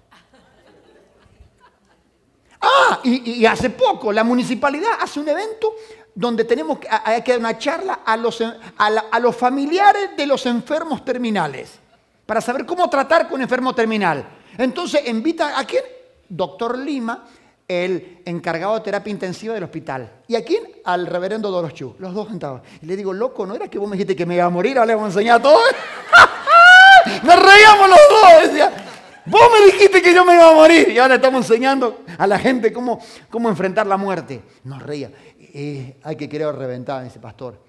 Ah, 2.61 2.99
y, 3.03 3.45
hace 3.45 3.69
poco 3.69 4.11
la 4.11 4.23
municipalidad 4.23 4.91
hace 4.99 5.19
un 5.19 5.29
evento 5.29 5.75
donde 6.13 6.43
tenemos 6.43 6.79
que, 6.79 6.87
hay 6.89 7.21
que 7.21 7.31
dar 7.31 7.39
una 7.39 7.57
charla 7.57 7.99
a 8.05 8.17
los, 8.17 8.41
a, 8.41 9.19
los 9.19 9.35
familiares 9.35 10.17
de 10.17 10.27
los 10.27 10.45
enfermos 10.45 11.05
terminales 11.05 11.79
para 12.25 12.41
saber 12.41 12.65
cómo 12.65 12.89
tratar 12.89 13.27
con 13.27 13.35
un 13.35 13.43
enfermo 13.43 13.73
terminal. 13.73 14.27
Entonces 14.57 15.07
invita 15.07 15.57
a 15.57 15.63
quién? 15.65 15.83
Doctor 16.27 16.77
Lima, 16.77 17.25
el 17.65 18.21
encargado 18.25 18.75
de 18.75 18.81
terapia 18.81 19.11
intensiva 19.11 19.53
del 19.53 19.63
hospital. 19.63 20.11
¿Y 20.27 20.35
a 20.35 20.43
quién? 20.43 20.63
Al 20.83 21.07
reverendo 21.07 21.49
Dorochu, 21.49 21.95
los 21.99 22.13
dos 22.13 22.27
sentados. 22.27 22.61
Y 22.81 22.85
le 22.85 22.97
digo, 22.97 23.13
loco, 23.13 23.45
¿no 23.45 23.55
era 23.55 23.69
que 23.69 23.79
vos 23.79 23.89
me 23.89 23.95
dijiste 23.95 24.15
que 24.15 24.25
me 24.25 24.35
iba 24.35 24.45
a 24.45 24.49
morir? 24.49 24.77
Ahora 24.77 24.87
le 24.87 24.95
vamos 24.95 25.15
a 25.15 25.19
enseñar 25.19 25.39
a 25.39 25.41
todos. 25.41 25.61
Nos 27.23 27.35
reíamos 27.35 27.89
los 27.89 27.99
dos. 28.09 28.49
Decía, 28.49 28.88
vos 29.29 29.41
me 29.57 29.71
dijiste 29.71 30.01
que 30.01 30.13
yo 30.13 30.25
me 30.25 30.35
iba 30.35 30.49
a 30.49 30.53
morir. 30.53 30.89
Y 30.89 30.97
ahora 30.97 31.15
estamos 31.15 31.49
enseñando 31.49 32.03
a 32.17 32.27
la 32.27 32.39
gente 32.39 32.73
cómo, 32.73 32.99
cómo 33.29 33.49
enfrentar 33.49 33.87
la 33.87 33.97
muerte. 33.97 34.41
Nos 34.63 34.81
reía. 34.81 35.11
Eh, 35.39 35.97
hay 36.03 36.15
que 36.15 36.27
querer 36.27 36.53
reventar, 36.55 37.05
ese 37.05 37.19
pastor. 37.19 37.63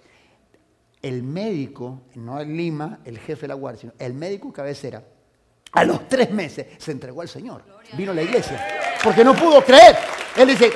El 1.02 1.22
médico, 1.22 2.02
no 2.16 2.40
el 2.40 2.56
Lima, 2.56 3.00
el 3.04 3.18
jefe 3.18 3.42
de 3.42 3.48
la 3.48 3.54
guardia, 3.54 3.80
sino 3.80 3.92
el 3.98 4.12
médico 4.12 4.52
cabecera, 4.52 5.02
a 5.72 5.84
los 5.84 6.08
tres 6.08 6.30
meses 6.30 6.66
se 6.78 6.92
entregó 6.92 7.22
al 7.22 7.28
Señor. 7.28 7.62
Vino 7.92 8.12
a 8.12 8.14
la 8.14 8.22
iglesia. 8.22 8.66
Porque 9.02 9.24
no 9.24 9.34
pudo 9.34 9.64
creer. 9.64 9.96
Él 10.36 10.48
dice, 10.48 10.70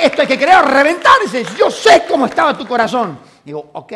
esto 0.00 0.22
hay 0.22 0.28
que 0.28 0.38
creer 0.38 0.64
reventar. 0.64 1.14
Dice, 1.22 1.44
yo 1.58 1.70
sé 1.70 2.04
cómo 2.08 2.26
estaba 2.26 2.56
tu 2.56 2.66
corazón. 2.66 3.18
Digo, 3.44 3.70
ok. 3.72 3.92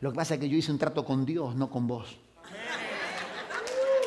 Lo 0.00 0.10
que 0.10 0.16
pasa 0.16 0.34
es 0.34 0.40
que 0.40 0.48
yo 0.48 0.56
hice 0.56 0.72
un 0.72 0.78
trato 0.78 1.04
con 1.04 1.24
Dios, 1.24 1.54
no 1.54 1.70
con 1.70 1.86
vos. 1.86 2.18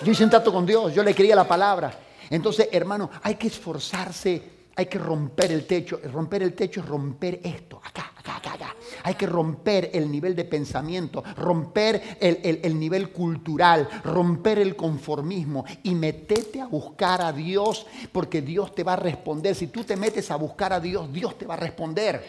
Yo 0.03 0.11
hice 0.11 0.23
un 0.23 0.29
trato 0.29 0.53
con 0.53 0.65
Dios, 0.65 0.93
yo 0.93 1.03
le 1.03 1.13
quería 1.13 1.35
la 1.35 1.47
palabra. 1.47 1.91
Entonces, 2.29 2.69
hermano, 2.71 3.09
hay 3.23 3.35
que 3.35 3.47
esforzarse 3.47 4.57
hay 4.77 4.85
que 4.85 4.99
romper 4.99 5.51
el 5.51 5.65
techo. 5.65 5.99
Romper 6.13 6.43
el 6.43 6.53
techo 6.53 6.81
es 6.81 6.85
romper 6.85 7.41
esto, 7.43 7.81
acá, 7.83 8.11
acá, 8.15 8.37
acá, 8.37 8.53
acá. 8.53 8.75
Hay 9.03 9.15
que 9.15 9.25
romper 9.25 9.89
el 9.91 10.09
nivel 10.09 10.35
de 10.35 10.45
pensamiento, 10.45 11.23
romper 11.35 12.17
el, 12.21 12.59
el, 12.63 12.79
nivel 12.79 13.09
cultural, 13.09 13.89
romper 14.03 14.59
el 14.59 14.75
conformismo 14.75 15.65
y 15.81 15.95
metete 15.95 16.61
a 16.61 16.67
buscar 16.67 17.21
a 17.23 17.33
Dios 17.33 17.87
porque 18.11 18.43
Dios 18.43 18.75
te 18.75 18.83
va 18.83 18.93
a 18.93 18.97
responder. 18.97 19.55
Si 19.55 19.67
tú 19.67 19.83
te 19.83 19.95
metes 19.95 20.29
a 20.29 20.35
buscar 20.35 20.71
a 20.71 20.79
Dios, 20.79 21.11
Dios 21.11 21.35
te 21.39 21.47
va 21.47 21.55
a 21.55 21.57
responder. 21.57 22.23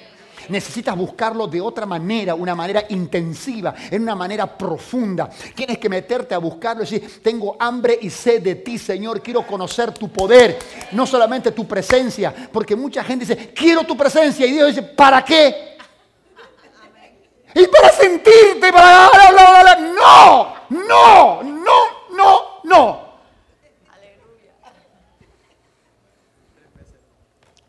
Necesitas 0.48 0.96
buscarlo 0.96 1.46
de 1.46 1.60
otra 1.60 1.86
manera, 1.86 2.34
una 2.34 2.54
manera 2.54 2.84
intensiva, 2.88 3.74
en 3.90 4.02
una 4.02 4.14
manera 4.14 4.46
profunda. 4.58 5.28
Tienes 5.54 5.78
que 5.78 5.88
meterte 5.88 6.34
a 6.34 6.38
buscarlo 6.38 6.82
y 6.82 6.86
decir, 6.86 7.22
tengo 7.22 7.56
hambre 7.58 7.98
y 8.00 8.10
sed 8.10 8.42
de 8.42 8.56
ti, 8.56 8.78
Señor, 8.78 9.22
quiero 9.22 9.46
conocer 9.46 9.92
tu 9.92 10.08
poder, 10.10 10.58
no 10.92 11.06
solamente 11.06 11.52
tu 11.52 11.66
presencia, 11.66 12.34
porque 12.52 12.76
mucha 12.76 13.02
gente 13.04 13.26
dice, 13.26 13.52
quiero 13.52 13.84
tu 13.84 13.96
presencia 13.96 14.46
y 14.46 14.52
Dios 14.52 14.68
dice, 14.68 14.82
¿para 14.82 15.24
qué? 15.24 15.76
Y 17.54 17.66
para 17.66 17.92
sentirte, 17.92 18.72
para... 18.72 19.10
No, 19.78 20.54
no, 20.70 21.42
no, 21.42 21.72
no, 22.10 22.60
no. 22.64 23.08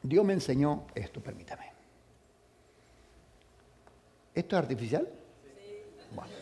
Dios 0.01 0.25
me 0.25 0.33
enseñó 0.33 0.85
esto, 0.95 1.21
permítame. 1.21 1.48
¿Esto 4.33 4.55
es 4.55 4.61
artificial? 4.61 5.07
Sí. 5.43 5.77
Bueno. 6.15 6.33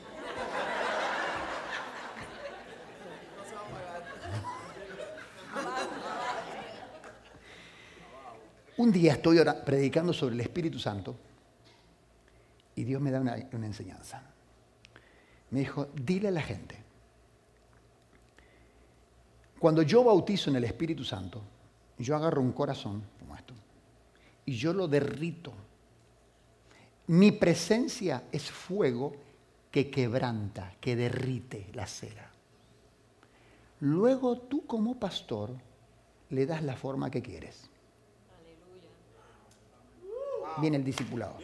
Un 8.78 8.92
día 8.92 9.14
estoy 9.14 9.40
predicando 9.66 10.14
sobre 10.14 10.36
el 10.36 10.42
Espíritu 10.42 10.78
Santo 10.78 11.16
y 12.76 12.84
Dios 12.84 13.02
me 13.02 13.10
da 13.10 13.20
una, 13.20 13.36
una, 13.54 13.66
enseñanza. 13.66 14.22
Me 15.50 15.62
dijo, 15.62 15.88
dile 15.96 16.28
a 16.28 16.32
la 16.32 16.42
gente, 16.42 16.78
cuando 19.58 19.82
yo 19.82 20.04
bautizo 20.04 20.52
en 20.52 20.58
el 20.58 20.64
Espíritu 20.66 21.04
Santo, 21.04 21.42
yo 21.98 22.16
agarro 22.16 22.42
un 22.42 22.52
corazón 22.52 23.04
como 23.20 23.36
esto 23.36 23.56
y 24.46 24.56
yo 24.56 24.74
lo 24.74 24.88
derrito 24.88 25.54
mi 27.08 27.32
presencia 27.32 28.24
es 28.32 28.52
fuego 28.52 29.16
que 29.72 29.90
quebranta, 29.90 30.74
que 30.82 30.96
derrite 30.96 31.68
la 31.74 31.88
cera. 31.88 32.30
Luego 33.80 34.40
tú 34.40 34.66
como 34.66 35.00
pastor 35.00 35.52
le 36.30 36.46
das 36.46 36.64
la 36.64 36.76
forma 36.76 37.10
que 37.10 37.22
quieres. 37.22 37.70
Viene 40.60 40.78
el 40.78 40.84
discipulado. 40.84 41.38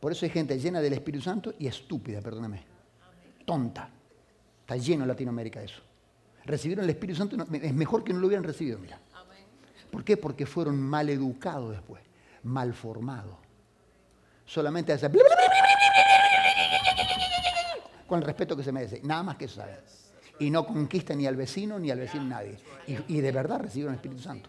Por 0.00 0.12
eso 0.12 0.24
hay 0.24 0.30
gente 0.30 0.58
llena 0.58 0.80
del 0.80 0.92
Espíritu 0.92 1.24
Santo 1.24 1.52
y 1.58 1.66
estúpida, 1.66 2.20
perdóname. 2.20 2.62
Tonta. 3.44 3.90
Está 4.60 4.76
lleno 4.76 5.04
en 5.04 5.08
Latinoamérica 5.08 5.62
eso. 5.62 5.82
Recibieron 6.44 6.84
el 6.84 6.90
Espíritu 6.90 7.18
Santo 7.18 7.36
es 7.52 7.74
mejor 7.74 8.04
que 8.04 8.12
no 8.12 8.20
lo 8.20 8.28
hubieran 8.28 8.44
recibido, 8.44 8.78
mira. 8.78 8.98
¿Por 9.90 10.04
qué? 10.04 10.16
Porque 10.16 10.46
fueron 10.46 10.80
mal 10.80 11.10
educados 11.10 11.72
después 11.72 12.07
mal 12.48 12.74
formado. 12.74 13.38
Solamente 14.44 14.92
hace 14.92 15.08
con 18.06 18.20
el 18.20 18.24
respeto 18.24 18.56
que 18.56 18.64
se 18.64 18.72
merece. 18.72 19.00
Nada 19.04 19.22
más 19.22 19.36
que 19.36 19.44
eso 19.44 19.56
sabe. 19.56 19.78
Y 20.40 20.50
no 20.50 20.66
conquista 20.66 21.14
ni 21.14 21.26
al 21.26 21.36
vecino 21.36 21.78
ni 21.78 21.90
al 21.90 21.98
vecino 21.98 22.24
nadie. 22.24 22.58
Y, 22.86 23.20
de 23.20 23.32
verdad 23.32 23.60
recibe 23.60 23.88
el 23.88 23.94
Espíritu 23.96 24.22
Santo. 24.22 24.48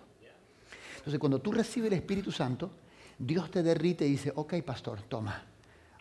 Entonces, 0.97 1.19
cuando 1.19 1.39
tú 1.39 1.51
recibes 1.51 1.91
el 1.91 1.97
Espíritu 1.97 2.31
Santo, 2.31 2.71
Dios 3.17 3.51
te 3.51 3.61
derrite 3.61 4.05
y 4.05 4.11
dice, 4.11 4.31
ok, 4.33 4.55
pastor, 4.65 5.01
toma. 5.03 5.43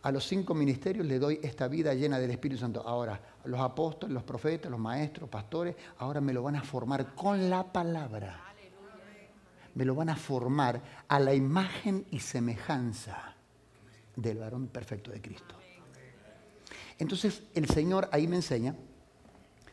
A 0.03 0.13
los 0.13 0.25
cinco 0.25 0.55
ministerios 0.55 1.05
le 1.05 1.19
doy 1.19 1.41
esta 1.43 1.67
vida 1.67 1.93
llena 1.95 2.21
del 2.21 2.31
Espíritu 2.31 2.61
Santo. 2.61 2.83
Ahora, 2.87 3.21
los 3.45 3.61
apóstoles, 3.61 4.15
los 4.15 4.23
profetas, 4.23 4.71
los 4.71 4.79
maestros, 4.79 5.29
pastores, 5.29 5.75
ahora 5.99 6.21
me 6.21 6.33
lo 6.33 6.45
van 6.45 6.57
a 6.57 6.63
formar 6.63 7.15
con 7.15 7.51
la 7.51 7.73
palabra 7.73 8.48
me 9.79 9.85
lo 9.85 9.95
van 9.95 10.09
a 10.09 10.17
formar 10.17 10.83
a 11.07 11.21
la 11.21 11.33
imagen 11.33 12.05
y 12.11 12.19
semejanza 12.19 13.37
del 14.17 14.39
varón 14.39 14.67
perfecto 14.67 15.13
de 15.13 15.21
Cristo. 15.21 15.55
Entonces 16.99 17.45
el 17.55 17.69
Señor 17.69 18.09
ahí 18.11 18.27
me 18.27 18.35
enseña 18.35 18.75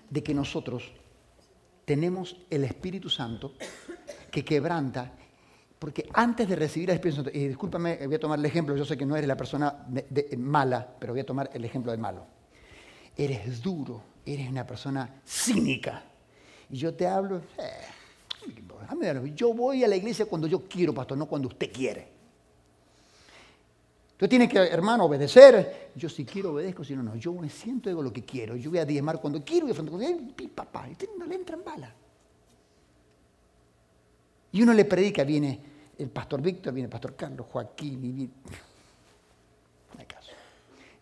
de 0.08 0.22
que 0.22 0.36
nosotros 0.36 0.92
tenemos 1.86 2.38
el 2.52 2.66
Espíritu 2.66 3.10
Santo 3.10 3.56
que 4.30 4.46
quebranta, 4.46 5.12
porque 5.80 6.08
antes 6.14 6.48
de 6.50 6.56
recibir 6.56 6.92
el 6.92 6.98
Espíritu 6.98 7.24
Santo, 7.24 7.32
y 7.36 7.48
discúlpame, 7.48 8.06
voy 8.06 8.14
a 8.14 8.20
tomar 8.20 8.38
el 8.38 8.46
ejemplo, 8.46 8.78
yo 8.78 8.86
sé 8.86 8.96
que 8.96 9.08
no 9.08 9.16
eres 9.16 9.28
la 9.28 9.36
persona 9.36 9.88
mala, 10.38 10.88
pero 11.00 11.14
voy 11.14 11.22
a 11.22 11.26
tomar 11.26 11.50
el 11.52 11.66
ejemplo 11.66 11.92
del 11.92 12.00
malo. 12.00 12.28
Eres 13.18 13.60
duro, 13.60 14.04
eres 14.24 14.52
una 14.52 14.68
persona 14.68 15.20
cínica. 15.26 16.04
Y 16.70 16.78
yo 16.78 16.94
te 16.94 17.08
hablo, 17.08 17.38
eh, 17.58 17.72
yo 19.34 19.54
voy 19.54 19.84
a 19.84 19.88
la 19.88 19.96
iglesia 19.96 20.26
cuando 20.26 20.48
yo 20.48 20.68
quiero, 20.68 20.94
pastor, 20.94 21.18
no 21.18 21.26
cuando 21.26 21.48
usted 21.48 21.72
quiere. 21.72 22.16
Tú 24.18 24.28
tienes 24.28 24.50
que, 24.50 24.58
hermano, 24.58 25.06
obedecer. 25.06 25.92
Yo 25.96 26.08
si 26.08 26.24
quiero 26.24 26.54
obedezco, 26.54 26.84
si 26.84 26.96
no, 26.96 27.04
no. 27.04 27.16
Yo 27.16 27.34
me 27.34 27.50
siento, 27.50 27.90
digo 27.90 28.02
lo 28.02 28.14
que 28.14 28.24
quiero. 28.24 28.56
Yo 28.56 28.70
voy 28.70 28.80
a 28.80 28.86
diezmar 28.86 29.20
cuando 29.20 29.44
quiero 29.44 29.68
y 29.68 29.74
cuando 29.74 29.98
quiero. 29.98 30.20
papá, 30.54 30.88
y 30.90 30.96
no 31.20 31.26
le 31.26 31.36
entran 31.36 31.64
balas. 31.64 31.92
Y 34.54 34.62
uno 34.62 34.74
le 34.74 34.86
predica, 34.86 35.26
viene 35.26 35.60
el 35.98 36.10
pastor 36.10 36.42
Víctor, 36.42 36.74
viene 36.74 36.86
el 36.86 36.92
pastor 36.92 37.16
Carlos, 37.16 37.48
Joaquín, 37.52 38.02
viene... 38.02 38.30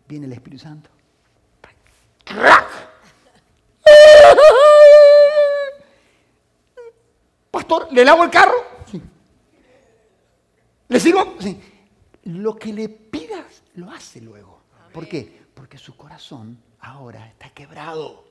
Viene 0.06 0.26
el 0.26 0.32
Espíritu 0.34 0.62
Santo. 0.62 0.90
Pastor, 7.64 7.88
¿le 7.92 8.04
lavo 8.04 8.24
el 8.24 8.30
carro? 8.30 8.56
Sí. 8.90 9.00
¿Le 10.88 11.00
sigo? 11.00 11.36
Sí. 11.40 11.58
Lo 12.24 12.56
que 12.56 12.74
le 12.74 12.90
pidas, 12.90 13.62
lo 13.76 13.90
hace 13.90 14.20
luego. 14.20 14.60
¿Por 14.92 15.08
qué? 15.08 15.44
Porque 15.54 15.78
su 15.78 15.96
corazón 15.96 16.58
ahora 16.80 17.26
está 17.26 17.48
quebrado. 17.50 18.24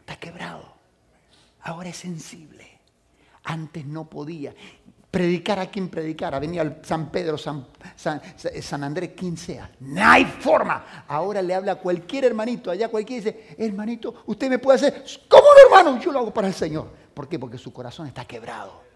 Está 0.00 0.16
quebrado. 0.16 0.74
Ahora 1.62 1.88
es 1.88 1.96
sensible. 1.96 2.66
Antes 3.44 3.86
no 3.86 4.04
podía. 4.10 4.54
Predicar 5.10 5.58
a 5.58 5.70
quien 5.70 5.88
predicara. 5.88 6.38
Venía 6.38 6.60
al 6.60 6.82
San 6.84 7.10
Pedro, 7.10 7.38
San, 7.38 7.66
San, 7.96 8.84
Andrés, 8.84 9.12
quien 9.16 9.38
sea. 9.38 9.70
No 9.80 10.04
hay 10.04 10.26
forma. 10.26 11.04
Ahora 11.08 11.40
le 11.40 11.54
habla 11.54 11.72
a 11.72 11.76
cualquier 11.76 12.26
hermanito. 12.26 12.70
Allá 12.70 12.88
cualquiera 12.88 13.24
dice, 13.24 13.54
hermanito, 13.56 14.22
usted 14.26 14.50
me 14.50 14.58
puede 14.58 14.76
hacer. 14.76 15.02
¿Cómo 15.28 15.44
no, 15.44 15.78
hermano? 15.78 15.98
Yo 15.98 16.12
lo 16.12 16.18
hago 16.18 16.34
para 16.34 16.48
el 16.48 16.54
Señor. 16.54 17.01
¿Por 17.14 17.28
qué? 17.28 17.38
Porque 17.38 17.58
su 17.58 17.72
corazón 17.72 18.06
está 18.06 18.24
quebrado. 18.24 18.92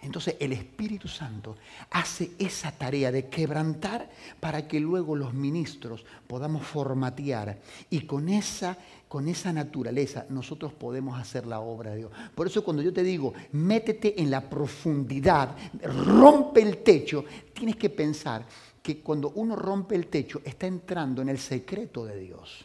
Entonces 0.00 0.36
el 0.38 0.52
Espíritu 0.52 1.08
Santo 1.08 1.56
hace 1.90 2.30
esa 2.38 2.70
tarea 2.70 3.10
de 3.10 3.28
quebrantar 3.28 4.08
para 4.38 4.68
que 4.68 4.78
luego 4.78 5.16
los 5.16 5.34
ministros 5.34 6.04
podamos 6.26 6.64
formatear 6.64 7.58
y 7.90 8.02
con 8.02 8.28
esa, 8.28 8.78
con 9.08 9.28
esa 9.28 9.52
naturaleza 9.52 10.24
nosotros 10.28 10.72
podemos 10.72 11.18
hacer 11.18 11.46
la 11.46 11.60
obra 11.60 11.90
de 11.90 11.96
Dios. 11.98 12.12
Por 12.34 12.46
eso 12.46 12.62
cuando 12.62 12.82
yo 12.82 12.92
te 12.92 13.02
digo, 13.02 13.34
métete 13.52 14.20
en 14.22 14.30
la 14.30 14.48
profundidad, 14.48 15.56
rompe 15.82 16.62
el 16.62 16.78
techo, 16.78 17.24
tienes 17.52 17.74
que 17.74 17.90
pensar 17.90 18.46
que 18.80 19.00
cuando 19.00 19.30
uno 19.30 19.56
rompe 19.56 19.96
el 19.96 20.06
techo 20.06 20.40
está 20.44 20.68
entrando 20.68 21.22
en 21.22 21.28
el 21.28 21.38
secreto 21.38 22.04
de 22.04 22.20
Dios. 22.20 22.64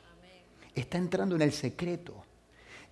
Está 0.75 0.97
entrando 0.99 1.35
en 1.35 1.41
el 1.41 1.51
secreto. 1.51 2.23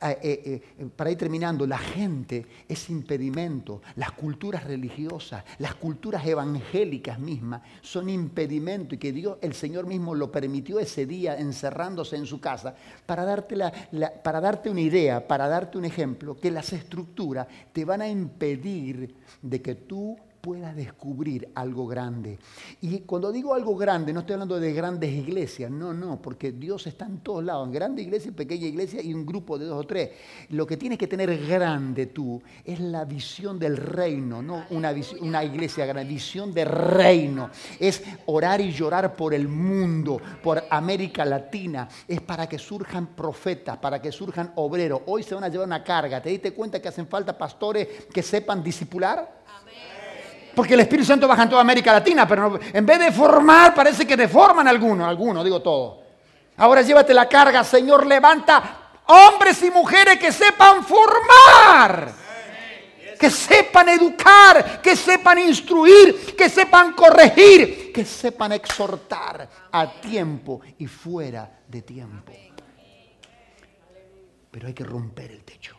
Eh, 0.04 0.18
eh, 0.24 0.62
eh, 0.80 0.90
para 0.96 1.12
ir 1.12 1.18
terminando, 1.18 1.68
la 1.68 1.78
gente 1.78 2.48
es 2.68 2.90
impedimento, 2.90 3.84
las 3.98 4.12
culturas 4.14 4.64
religiosas, 4.64 5.44
las 5.60 5.76
culturas 5.76 6.26
evangélicas 6.26 7.20
mismas 7.20 7.62
son 7.82 8.10
impedimento 8.10 8.96
y 8.96 8.98
que 8.98 9.12
Dios, 9.12 9.38
el 9.42 9.54
Señor 9.54 9.86
mismo 9.86 10.16
lo 10.16 10.32
permitió 10.32 10.80
ese 10.80 11.06
día 11.06 11.38
encerrándose 11.38 12.16
en 12.16 12.26
su 12.26 12.42
casa 12.42 12.76
para 13.06 13.26
darte, 13.26 13.56
para 14.24 14.42
darte 14.42 14.72
una 14.72 14.82
idea, 14.82 15.28
para 15.28 15.48
darte 15.48 15.78
un 15.78 15.86
ejemplo, 15.86 16.36
que 16.36 16.50
las 16.50 16.74
estructuras 16.74 17.46
te 17.72 17.86
van 17.86 18.02
a 18.02 18.10
impedir 18.10 19.16
de 19.42 19.62
que 19.62 19.76
tú 19.76 20.18
pueda 20.42 20.74
descubrir 20.74 21.50
algo 21.54 21.88
grande. 21.88 22.40
Y 22.82 23.02
cuando 23.02 23.32
digo 23.32 23.54
algo 23.54 23.76
grande, 23.76 24.12
no 24.12 24.22
estoy 24.22 24.34
hablando 24.34 24.60
de 24.60 24.74
grandes 24.74 25.12
iglesias, 25.12 25.70
no, 25.70 25.94
no, 25.94 26.20
porque 26.22 26.52
Dios 26.52 26.88
está 26.88 27.06
en 27.06 27.20
todos 27.20 27.44
lados, 27.44 27.68
en 27.68 27.74
grande 27.74 28.02
iglesia 28.02 28.32
pequeña 28.32 28.66
iglesia 28.66 29.02
y 29.02 29.14
un 29.14 29.26
grupo 29.26 29.60
de 29.60 29.66
dos 29.66 29.84
o 29.84 29.88
tres. 29.88 30.10
Lo 30.50 30.66
que 30.66 30.78
tienes 30.78 30.98
que 30.98 31.08
tener 31.08 31.46
grande 31.46 32.08
tú 32.08 32.42
es 32.66 32.80
la 32.80 33.06
visión 33.06 33.60
del 33.60 33.78
reino, 33.78 34.42
no 34.42 34.66
una, 34.72 34.94
una 35.22 35.44
iglesia 35.44 35.86
grande, 35.86 36.12
visión 36.12 36.54
de 36.54 36.66
reino. 36.66 37.52
Es 37.80 38.04
orar 38.26 38.62
y 38.62 38.72
llorar 38.72 39.16
por 39.16 39.34
el 39.34 39.48
mundo, 39.48 40.20
por 40.42 40.64
América 40.70 41.24
Latina, 41.24 41.88
es 42.08 42.20
para 42.22 42.50
que 42.50 42.58
surjan 42.58 43.08
profetas, 43.08 43.78
para 43.78 44.02
que 44.02 44.12
surjan 44.12 44.54
obreros. 44.56 45.02
Hoy 45.06 45.22
se 45.24 45.36
van 45.36 45.44
a 45.44 45.50
llevar 45.50 45.68
una 45.68 45.84
carga, 45.84 46.22
¿te 46.22 46.30
diste 46.30 46.54
cuenta 46.54 46.82
que 46.82 46.88
hacen 46.88 47.08
falta 47.08 47.38
pastores 47.38 47.88
que 48.12 48.24
sepan 48.24 48.64
disipular? 48.64 49.41
Porque 50.56 50.74
el 50.74 50.82
Espíritu 50.82 51.08
Santo 51.08 51.28
baja 51.28 51.44
en 51.44 51.50
toda 51.50 51.62
América 51.62 51.94
Latina, 51.94 52.28
pero 52.28 52.60
en 52.74 52.86
vez 52.86 53.00
de 53.00 53.12
formar, 53.12 53.74
parece 53.74 54.06
que 54.06 54.18
deforman 54.18 54.68
algunos, 54.68 55.08
algunos, 55.08 55.44
digo 55.44 55.62
todo. 55.62 56.02
Ahora 56.58 56.82
llévate 56.82 57.14
la 57.14 57.28
carga, 57.28 57.64
Señor, 57.64 58.06
levanta 58.06 58.92
hombres 59.08 59.62
y 59.64 59.72
mujeres 59.72 60.20
que 60.20 60.32
sepan 60.32 60.84
formar, 60.84 62.14
que 63.18 63.30
sepan 63.30 63.90
educar, 63.90 64.82
que 64.82 64.96
sepan 64.96 65.40
instruir, 65.40 66.36
que 66.36 66.50
sepan 66.50 66.94
corregir, 66.94 67.92
que 67.94 68.04
sepan 68.04 68.52
exhortar 68.52 69.50
a 69.72 69.90
tiempo 69.90 70.62
y 70.78 70.88
fuera 70.88 71.50
de 71.68 71.82
tiempo. 71.82 72.34
Pero 74.52 74.68
hay 74.68 74.74
que 74.74 74.84
romper 74.84 75.32
el 75.32 75.44
techo 75.46 75.78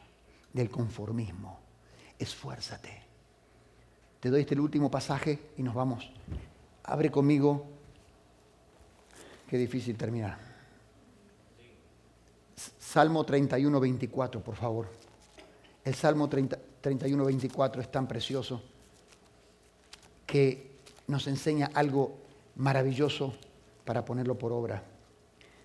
del 0.50 0.70
conformismo. 0.70 1.60
Esfuérzate 2.18 3.01
te 4.22 4.30
doy 4.30 4.42
este 4.42 4.54
último 4.60 4.88
pasaje 4.88 5.36
y 5.58 5.64
nos 5.64 5.74
vamos. 5.74 6.08
Abre 6.84 7.10
conmigo. 7.10 7.66
Qué 9.48 9.58
difícil 9.58 9.96
terminar. 9.96 10.38
Salmo 12.78 13.24
31, 13.24 13.80
24, 13.80 14.40
por 14.40 14.54
favor. 14.54 14.86
El 15.84 15.96
Salmo 15.96 16.28
31, 16.28 17.24
24 17.24 17.82
es 17.82 17.90
tan 17.90 18.06
precioso 18.06 18.62
que 20.24 20.70
nos 21.08 21.26
enseña 21.26 21.72
algo 21.74 22.14
maravilloso 22.54 23.34
para 23.84 24.04
ponerlo 24.04 24.38
por 24.38 24.52
obra. 24.52 24.84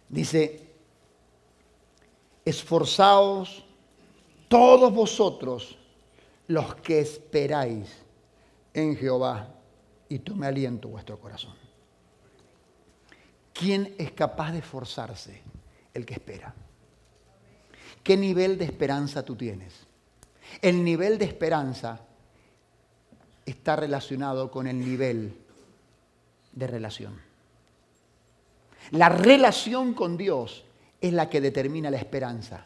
Dice, 0.09 0.67
esforzaos 2.43 3.63
todos 4.47 4.91
vosotros 4.91 5.77
los 6.47 6.73
que 6.77 7.01
esperáis 7.01 8.06
en 8.81 8.95
Jehová 8.95 9.55
y 10.07 10.19
tome 10.19 10.45
aliento 10.45 10.87
vuestro 10.89 11.19
corazón. 11.19 11.55
¿Quién 13.51 13.95
es 13.97 14.11
capaz 14.11 14.51
de 14.51 14.59
esforzarse? 14.59 15.41
El 15.93 16.05
que 16.05 16.13
espera. 16.13 16.53
¿Qué 18.03 18.15
nivel 18.15 18.57
de 18.59 18.65
esperanza 18.65 19.25
tú 19.25 19.35
tienes? 19.35 19.73
El 20.61 20.83
nivel 20.83 21.17
de 21.17 21.25
esperanza 21.25 22.01
está 23.45 23.75
relacionado 23.75 24.51
con 24.51 24.67
el 24.67 24.79
nivel 24.79 25.35
de 26.51 26.67
relación. 26.67 27.19
La 28.91 29.09
relación 29.09 29.95
con 29.95 30.17
Dios 30.17 30.65
es 31.01 31.13
la 31.13 31.29
que 31.31 31.41
determina 31.41 31.89
la 31.89 31.97
esperanza. 31.97 32.65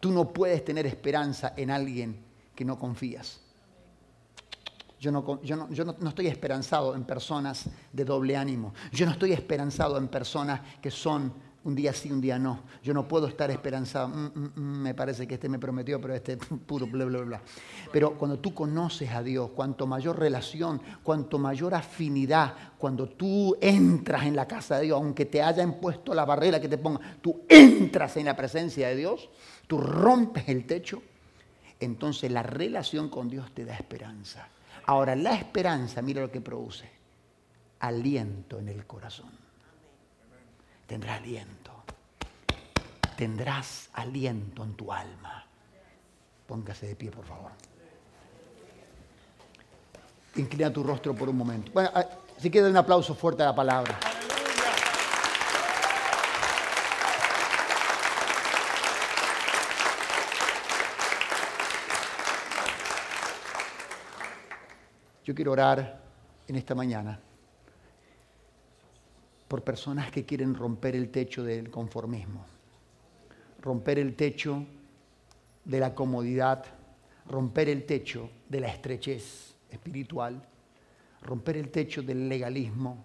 Tú 0.00 0.10
no 0.10 0.32
puedes 0.32 0.64
tener 0.64 0.86
esperanza 0.86 1.52
en 1.54 1.70
alguien 1.70 2.24
que 2.54 2.64
no 2.64 2.78
confías. 2.78 3.42
Yo, 5.00 5.12
no, 5.12 6.08
estoy 6.08 6.26
esperanzado 6.26 6.94
en 6.94 7.04
personas 7.04 7.68
de 7.92 8.04
doble 8.04 8.36
ánimo. 8.36 8.74
Yo 8.92 9.06
no 9.06 9.12
estoy 9.12 9.32
esperanzado 9.32 9.96
en 9.96 10.08
personas 10.08 10.60
que 10.80 10.90
son 10.90 11.32
un 11.64 11.74
día 11.74 11.92
sí, 11.92 12.10
un 12.10 12.20
día 12.20 12.38
no. 12.38 12.62
Yo 12.82 12.94
no 12.94 13.06
puedo 13.06 13.28
estar 13.28 13.50
esperanzado. 13.50 14.08
Mm, 14.08 14.26
mm, 14.34 14.52
mm, 14.56 14.82
me 14.82 14.94
parece 14.94 15.28
que 15.28 15.34
este 15.34 15.48
me 15.48 15.58
prometió, 15.58 16.00
pero 16.00 16.14
este 16.14 16.36
puro 16.66 16.86
bla, 16.86 17.04
bla, 17.04 17.20
bla. 17.20 17.42
Pero 17.92 18.14
cuando 18.18 18.38
tú 18.38 18.52
conoces 18.54 19.10
a 19.10 19.22
Dios, 19.22 19.50
cuanto 19.54 19.86
mayor 19.86 20.18
relación, 20.18 20.80
cuanto 21.02 21.38
mayor 21.38 21.74
afinidad, 21.74 22.54
cuando 22.76 23.08
tú 23.08 23.56
entras 23.60 24.24
en 24.24 24.34
la 24.34 24.48
casa 24.48 24.78
de 24.78 24.86
Dios, 24.86 24.96
aunque 25.00 25.26
te 25.26 25.42
hayan 25.42 25.74
puesto 25.74 26.12
la 26.12 26.24
barrera 26.24 26.60
que 26.60 26.68
te 26.68 26.78
ponga, 26.78 27.00
tú 27.20 27.42
entras 27.48 28.16
en 28.16 28.26
la 28.26 28.34
presencia 28.36 28.88
de 28.88 28.96
Dios, 28.96 29.28
tú 29.68 29.78
rompes 29.78 30.48
el 30.48 30.66
techo, 30.66 31.02
entonces 31.78 32.32
la 32.32 32.42
relación 32.42 33.08
con 33.08 33.28
Dios 33.28 33.52
te 33.52 33.64
da 33.64 33.74
esperanza. 33.74 34.48
Ahora, 34.88 35.14
la 35.14 35.34
esperanza, 35.34 36.00
mira 36.00 36.22
lo 36.22 36.30
que 36.30 36.40
produce. 36.40 36.90
Aliento 37.80 38.58
en 38.58 38.70
el 38.70 38.86
corazón. 38.86 39.30
Tendrás 40.86 41.18
aliento. 41.18 41.72
Tendrás 43.14 43.90
aliento 43.92 44.64
en 44.64 44.72
tu 44.74 44.90
alma. 44.90 45.44
Póngase 46.46 46.86
de 46.86 46.96
pie, 46.96 47.10
por 47.10 47.26
favor. 47.26 47.52
Inclina 50.36 50.72
tu 50.72 50.82
rostro 50.82 51.14
por 51.14 51.28
un 51.28 51.36
momento. 51.36 51.70
Bueno, 51.72 51.90
ah, 51.94 52.06
si 52.38 52.48
queda 52.48 52.70
un 52.70 52.76
aplauso 52.78 53.14
fuerte 53.14 53.42
a 53.42 53.46
la 53.46 53.54
palabra. 53.54 53.98
Yo 65.28 65.34
quiero 65.34 65.52
orar 65.52 66.00
en 66.46 66.56
esta 66.56 66.74
mañana 66.74 67.20
por 69.46 69.62
personas 69.62 70.10
que 70.10 70.24
quieren 70.24 70.54
romper 70.54 70.96
el 70.96 71.10
techo 71.10 71.44
del 71.44 71.70
conformismo, 71.70 72.46
romper 73.60 73.98
el 73.98 74.16
techo 74.16 74.64
de 75.66 75.80
la 75.80 75.94
comodidad, 75.94 76.64
romper 77.26 77.68
el 77.68 77.84
techo 77.84 78.30
de 78.48 78.60
la 78.60 78.68
estrechez 78.68 79.54
espiritual, 79.68 80.42
romper 81.20 81.58
el 81.58 81.68
techo 81.68 82.00
del 82.00 82.26
legalismo. 82.26 83.04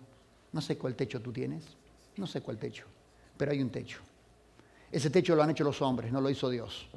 No 0.53 0.61
sé 0.61 0.77
cuál 0.77 0.95
techo 0.95 1.21
tú 1.21 1.33
tienes, 1.33 1.75
no 2.15 2.25
sé 2.25 2.39
cuál 2.39 2.57
techo, 2.57 2.85
pero 3.35 3.51
hay 3.51 3.61
un 3.61 3.69
techo. 3.69 3.99
Ese 4.89 5.09
techo 5.09 5.35
lo 5.35 5.43
han 5.43 5.49
hecho 5.49 5.65
los 5.65 5.81
hombres, 5.81 6.09
no 6.09 6.21
lo 6.21 6.29
hizo 6.29 6.49
Dios. 6.49 6.87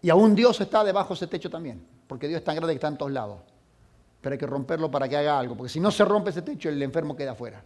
Y 0.00 0.08
aún 0.08 0.34
Dios 0.34 0.58
está 0.62 0.82
debajo 0.82 1.10
de 1.10 1.16
ese 1.16 1.26
techo 1.26 1.50
también 1.50 1.92
porque 2.06 2.28
Dios 2.28 2.38
es 2.38 2.44
tan 2.44 2.56
grande 2.56 2.72
que 2.72 2.76
está 2.76 2.88
en 2.88 2.98
todos 2.98 3.12
lados. 3.12 3.40
Pero 4.20 4.32
hay 4.32 4.38
que 4.38 4.46
romperlo 4.46 4.90
para 4.90 5.08
que 5.08 5.16
haga 5.16 5.38
algo, 5.38 5.56
porque 5.56 5.70
si 5.70 5.80
no 5.80 5.90
se 5.90 6.04
rompe 6.04 6.30
ese 6.30 6.42
techo, 6.42 6.68
el 6.68 6.82
enfermo 6.82 7.14
queda 7.14 7.32
afuera. 7.32 7.62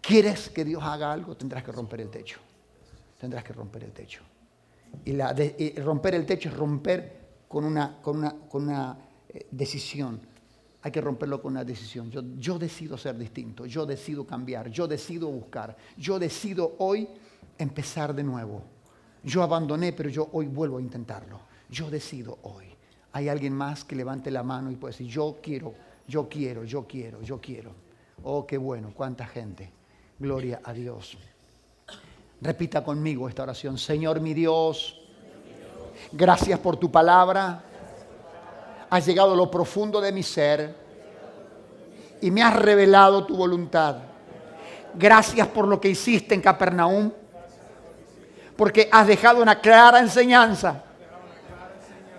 ¿Quieres 0.00 0.50
que 0.50 0.64
Dios 0.64 0.82
haga 0.82 1.12
algo? 1.12 1.36
Tendrás 1.36 1.62
que 1.62 1.72
romper 1.72 2.00
el 2.00 2.10
techo. 2.10 2.38
Tendrás 3.18 3.42
que 3.44 3.52
romper 3.52 3.84
el 3.84 3.92
techo. 3.92 4.22
Y, 5.04 5.80
romper 5.80 6.14
el 6.14 6.26
techo 6.26 6.48
es 6.48 6.56
romper 6.56 7.20
con 7.48 7.64
una, 7.64 8.00
con 8.02 8.18
una, 8.18 8.34
con 8.48 8.64
una 8.64 8.96
eh, 9.28 9.46
decisión. 9.50 10.20
Hay 10.82 10.92
que 10.92 11.00
romperlo 11.00 11.40
con 11.40 11.52
una 11.52 11.64
decisión. 11.64 12.10
Yo, 12.10 12.22
yo 12.38 12.58
decido 12.58 12.98
ser 12.98 13.16
distinto, 13.16 13.64
yo 13.64 13.86
decido 13.86 14.26
cambiar, 14.26 14.68
yo 14.68 14.86
decido 14.86 15.28
buscar, 15.28 15.74
yo 15.96 16.18
decido 16.18 16.74
hoy 16.78 17.08
empezar 17.56 18.14
de 18.14 18.22
nuevo. 18.22 18.62
Yo 19.22 19.42
abandoné, 19.42 19.92
pero 19.92 20.10
yo 20.10 20.28
hoy 20.32 20.46
vuelvo 20.46 20.76
a 20.78 20.82
intentarlo. 20.82 21.40
Yo 21.70 21.88
decido 21.88 22.38
hoy. 22.42 22.73
Hay 23.14 23.28
alguien 23.28 23.52
más 23.52 23.84
que 23.84 23.94
levante 23.94 24.28
la 24.28 24.42
mano 24.42 24.72
y 24.72 24.74
puede 24.74 24.92
decir, 24.92 25.06
yo 25.06 25.36
quiero, 25.40 25.72
yo 26.08 26.28
quiero, 26.28 26.64
yo 26.64 26.84
quiero, 26.84 27.22
yo 27.22 27.40
quiero. 27.40 27.70
Oh, 28.24 28.44
qué 28.44 28.58
bueno, 28.58 28.92
cuánta 28.92 29.24
gente. 29.24 29.70
Gloria 30.18 30.60
a 30.64 30.72
Dios. 30.72 31.16
Repita 32.40 32.82
conmigo 32.82 33.28
esta 33.28 33.44
oración. 33.44 33.78
Señor 33.78 34.18
mi 34.20 34.34
Dios, 34.34 35.00
gracias 36.10 36.58
por 36.58 36.76
tu 36.76 36.90
palabra. 36.90 37.62
Has 38.90 39.06
llegado 39.06 39.34
a 39.34 39.36
lo 39.36 39.48
profundo 39.48 40.00
de 40.00 40.10
mi 40.10 40.24
ser 40.24 40.74
y 42.20 42.32
me 42.32 42.42
has 42.42 42.56
revelado 42.56 43.24
tu 43.24 43.36
voluntad. 43.36 43.98
Gracias 44.92 45.46
por 45.46 45.68
lo 45.68 45.80
que 45.80 45.90
hiciste 45.90 46.34
en 46.34 46.40
Capernaum, 46.40 47.12
porque 48.56 48.88
has 48.90 49.06
dejado 49.06 49.40
una 49.40 49.60
clara 49.60 50.00
enseñanza 50.00 50.83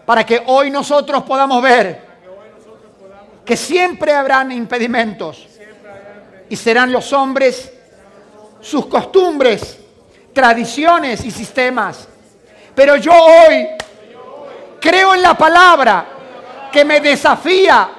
para 0.05 0.25
que 0.25 0.43
hoy 0.45 0.69
nosotros 0.69 1.23
podamos 1.23 1.61
ver 1.61 2.05
que 3.43 3.55
siempre 3.55 4.13
habrán 4.13 4.51
impedimentos 4.51 5.47
y 6.49 6.55
serán 6.55 6.91
los 6.91 7.13
hombres, 7.13 7.71
sus 8.59 8.87
costumbres, 8.87 9.79
tradiciones 10.33 11.23
y 11.23 11.31
sistemas. 11.31 12.07
Pero 12.73 12.95
yo 12.97 13.13
hoy 13.13 13.67
creo 14.79 15.15
en 15.15 15.21
la 15.21 15.35
palabra 15.35 16.05
que 16.71 16.83
me 16.83 16.99
desafía 16.99 17.89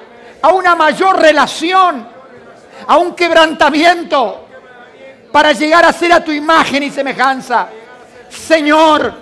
a 0.41 0.49
una 0.49 0.75
mayor 0.75 1.19
relación, 1.19 2.07
a 2.85 2.97
un 2.97 3.15
quebrantamiento 3.15 4.45
para 5.31 5.51
llegar 5.51 5.85
a 5.85 5.93
ser 5.93 6.13
a 6.13 6.23
tu 6.23 6.31
imagen 6.31 6.83
y 6.83 6.89
semejanza. 6.89 7.67
Señor, 8.29 9.13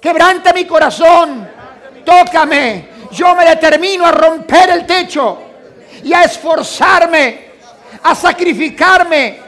quebranta 0.00 0.52
mi 0.52 0.64
corazón, 0.64 1.48
tócame. 2.06 2.88
Yo 3.10 3.34
me 3.34 3.44
determino 3.44 4.06
a 4.06 4.12
romper 4.12 4.70
el 4.70 4.86
techo 4.86 5.38
y 6.02 6.12
a 6.14 6.22
esforzarme, 6.22 7.50
a 8.02 8.14
sacrificarme, 8.14 9.38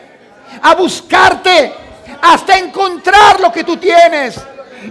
a 0.61 0.75
buscarte 0.75 1.73
hasta 2.21 2.59
encontrar 2.59 3.41
lo 3.41 3.51
que 3.51 3.65
tú 3.65 3.77
tienes. 3.77 4.39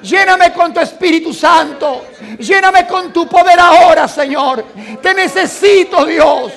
Lléname 0.02 0.52
con 0.54 0.74
tu 0.74 0.80
Espíritu 0.80 1.34
Santo. 1.34 2.06
Lléname 2.40 2.88
con 2.88 3.14
tu 3.14 3.28
poder 3.28 3.60
ahora, 3.60 4.08
Señor. 4.08 4.64
Te 5.02 5.14
necesito, 5.14 6.06
Dios. 6.06 6.52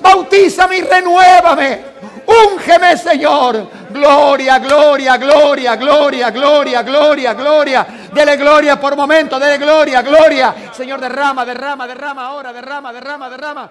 Bautízame 0.00 0.78
y 0.78 0.82
renuévame. 0.82 1.87
Úngeme, 2.28 2.96
Señor. 2.96 3.66
Gloria, 3.90 4.58
gloria, 4.58 5.16
gloria, 5.16 5.76
gloria, 5.76 6.30
gloria, 6.30 6.82
gloria, 6.82 7.32
gloria. 7.32 7.86
Dele 8.12 8.36
gloria 8.36 8.76
por 8.78 8.94
momento, 8.96 9.38
dele 9.38 9.56
gloria, 9.56 10.02
gloria. 10.02 10.54
Señor, 10.72 11.00
derrama, 11.00 11.46
derrama, 11.46 11.86
derrama 11.86 12.26
ahora, 12.26 12.52
derrama, 12.52 12.92
derrama, 12.92 13.30
derrama. 13.30 13.70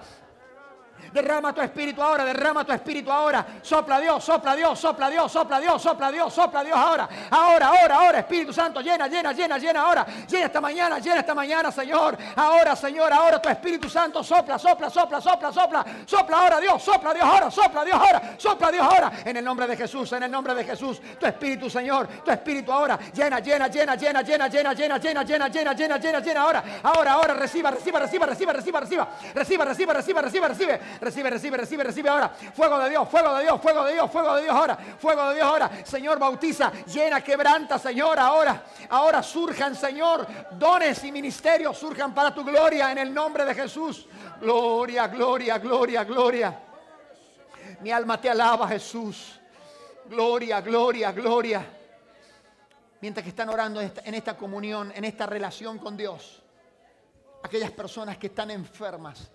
Derrama 1.11 1.53
tu 1.53 1.61
espíritu 1.61 2.01
ahora, 2.01 2.25
derrama 2.25 2.63
tu 2.63 2.71
espíritu 2.71 3.11
ahora. 3.11 3.45
Sopla 3.61 3.99
Dios, 3.99 4.23
sopla 4.23 4.55
Dios, 4.55 4.79
sopla 4.79 5.09
Dios, 5.09 5.31
sopla 5.31 5.59
Dios, 5.59 5.81
sopla 5.81 6.11
Dios, 6.11 6.33
sopla 6.33 6.63
Dios 6.63 6.77
ahora. 6.77 7.09
Ahora, 7.31 7.67
ahora, 7.67 7.95
ahora, 7.95 8.19
Espíritu 8.19 8.53
Santo, 8.53 8.81
llena, 8.81 9.07
llena, 9.07 9.31
llena, 9.31 9.57
llena 9.57 9.81
ahora. 9.81 10.05
Llena 10.27 10.45
esta 10.45 10.61
mañana, 10.61 10.99
llena 10.99 11.19
esta 11.19 11.35
mañana, 11.35 11.71
Señor. 11.71 12.17
Ahora, 12.35 12.75
Señor, 12.75 13.11
ahora 13.13 13.41
tu 13.41 13.49
Espíritu 13.49 13.89
Santo 13.89 14.23
sopla, 14.23 14.59
sopla, 14.59 14.89
sopla, 14.89 15.21
sopla, 15.21 15.51
sopla. 15.51 15.85
Sopla 16.05 16.37
ahora 16.37 16.59
Dios, 16.59 16.81
sopla 16.81 17.13
Dios 17.13 17.25
ahora, 17.25 17.51
sopla 17.51 17.85
Dios 17.85 17.95
ahora, 17.95 18.21
sopla 18.37 18.71
Dios 18.71 18.85
ahora. 18.85 19.11
En 19.25 19.37
el 19.37 19.45
nombre 19.45 19.67
de 19.67 19.77
Jesús, 19.77 20.11
en 20.13 20.23
el 20.23 20.31
nombre 20.31 20.53
de 20.55 20.63
Jesús. 20.63 21.01
Tu 21.19 21.25
Espíritu, 21.25 21.69
Señor, 21.69 22.07
tu 22.23 22.31
Espíritu 22.31 22.71
ahora. 22.71 22.97
Llena, 23.13 23.39
llena, 23.39 23.67
llena, 23.67 23.95
llena, 23.95 24.21
llena, 24.21 24.47
llena, 24.47 24.73
llena, 24.73 24.97
llena, 24.97 25.23
llena, 25.23 25.47
llena, 25.47 25.73
llena, 25.73 25.97
llena, 25.97 26.19
llena 26.19 26.41
ahora. 26.41 26.63
Ahora, 26.83 27.13
ahora, 27.13 27.33
reciba, 27.33 27.71
reciba, 27.71 27.99
reciba, 27.99 28.25
reciba, 28.25 28.53
reciba, 28.53 28.79
reciba. 28.79 29.07
Reciba, 29.33 29.65
reciba, 29.65 29.93
reciba, 29.93 30.47
reciba. 30.47 30.79
Recibe, 30.99 31.29
recibe, 31.29 31.57
recibe, 31.57 31.83
recibe 31.83 32.09
ahora. 32.09 32.29
Fuego 32.29 32.79
de 32.79 32.89
Dios, 32.89 33.07
fuego 33.09 33.35
de 33.35 33.43
Dios, 33.43 33.61
fuego 33.61 33.85
de 33.85 33.93
Dios, 33.93 34.11
fuego 34.11 34.35
de 34.35 34.43
Dios 34.43 34.55
ahora. 34.55 34.77
Fuego 34.99 35.29
de 35.29 35.35
Dios 35.35 35.47
ahora. 35.47 35.71
Señor, 35.85 36.19
bautiza, 36.19 36.71
llena, 36.85 37.21
quebranta, 37.21 37.77
Señor, 37.77 38.17
ahora. 38.19 38.63
Ahora 38.89 39.21
surjan, 39.21 39.75
Señor, 39.75 40.27
dones 40.51 41.03
y 41.03 41.11
ministerios 41.11 41.77
surjan 41.77 42.13
para 42.13 42.33
tu 42.33 42.43
gloria 42.43 42.91
en 42.91 42.97
el 42.97 43.13
nombre 43.13 43.45
de 43.45 43.53
Jesús. 43.53 44.07
Gloria, 44.39 45.07
gloria, 45.07 45.57
gloria, 45.57 46.03
gloria. 46.03 46.59
Mi 47.81 47.91
alma 47.91 48.19
te 48.19 48.29
alaba, 48.29 48.67
Jesús. 48.67 49.39
Gloria, 50.05 50.61
gloria, 50.61 51.11
gloria. 51.11 51.65
Mientras 53.01 53.23
que 53.23 53.29
están 53.29 53.49
orando 53.49 53.81
en 53.81 54.13
esta, 54.15 54.35
comunión, 54.35 54.91
en 54.95 55.03
esta 55.03 55.25
relación 55.25 55.77
con 55.77 55.95
Dios. 55.95 56.41
Aquellas 57.43 57.71
personas 57.71 58.17
que 58.17 58.27
están 58.27 58.49
enfermas 58.51 59.29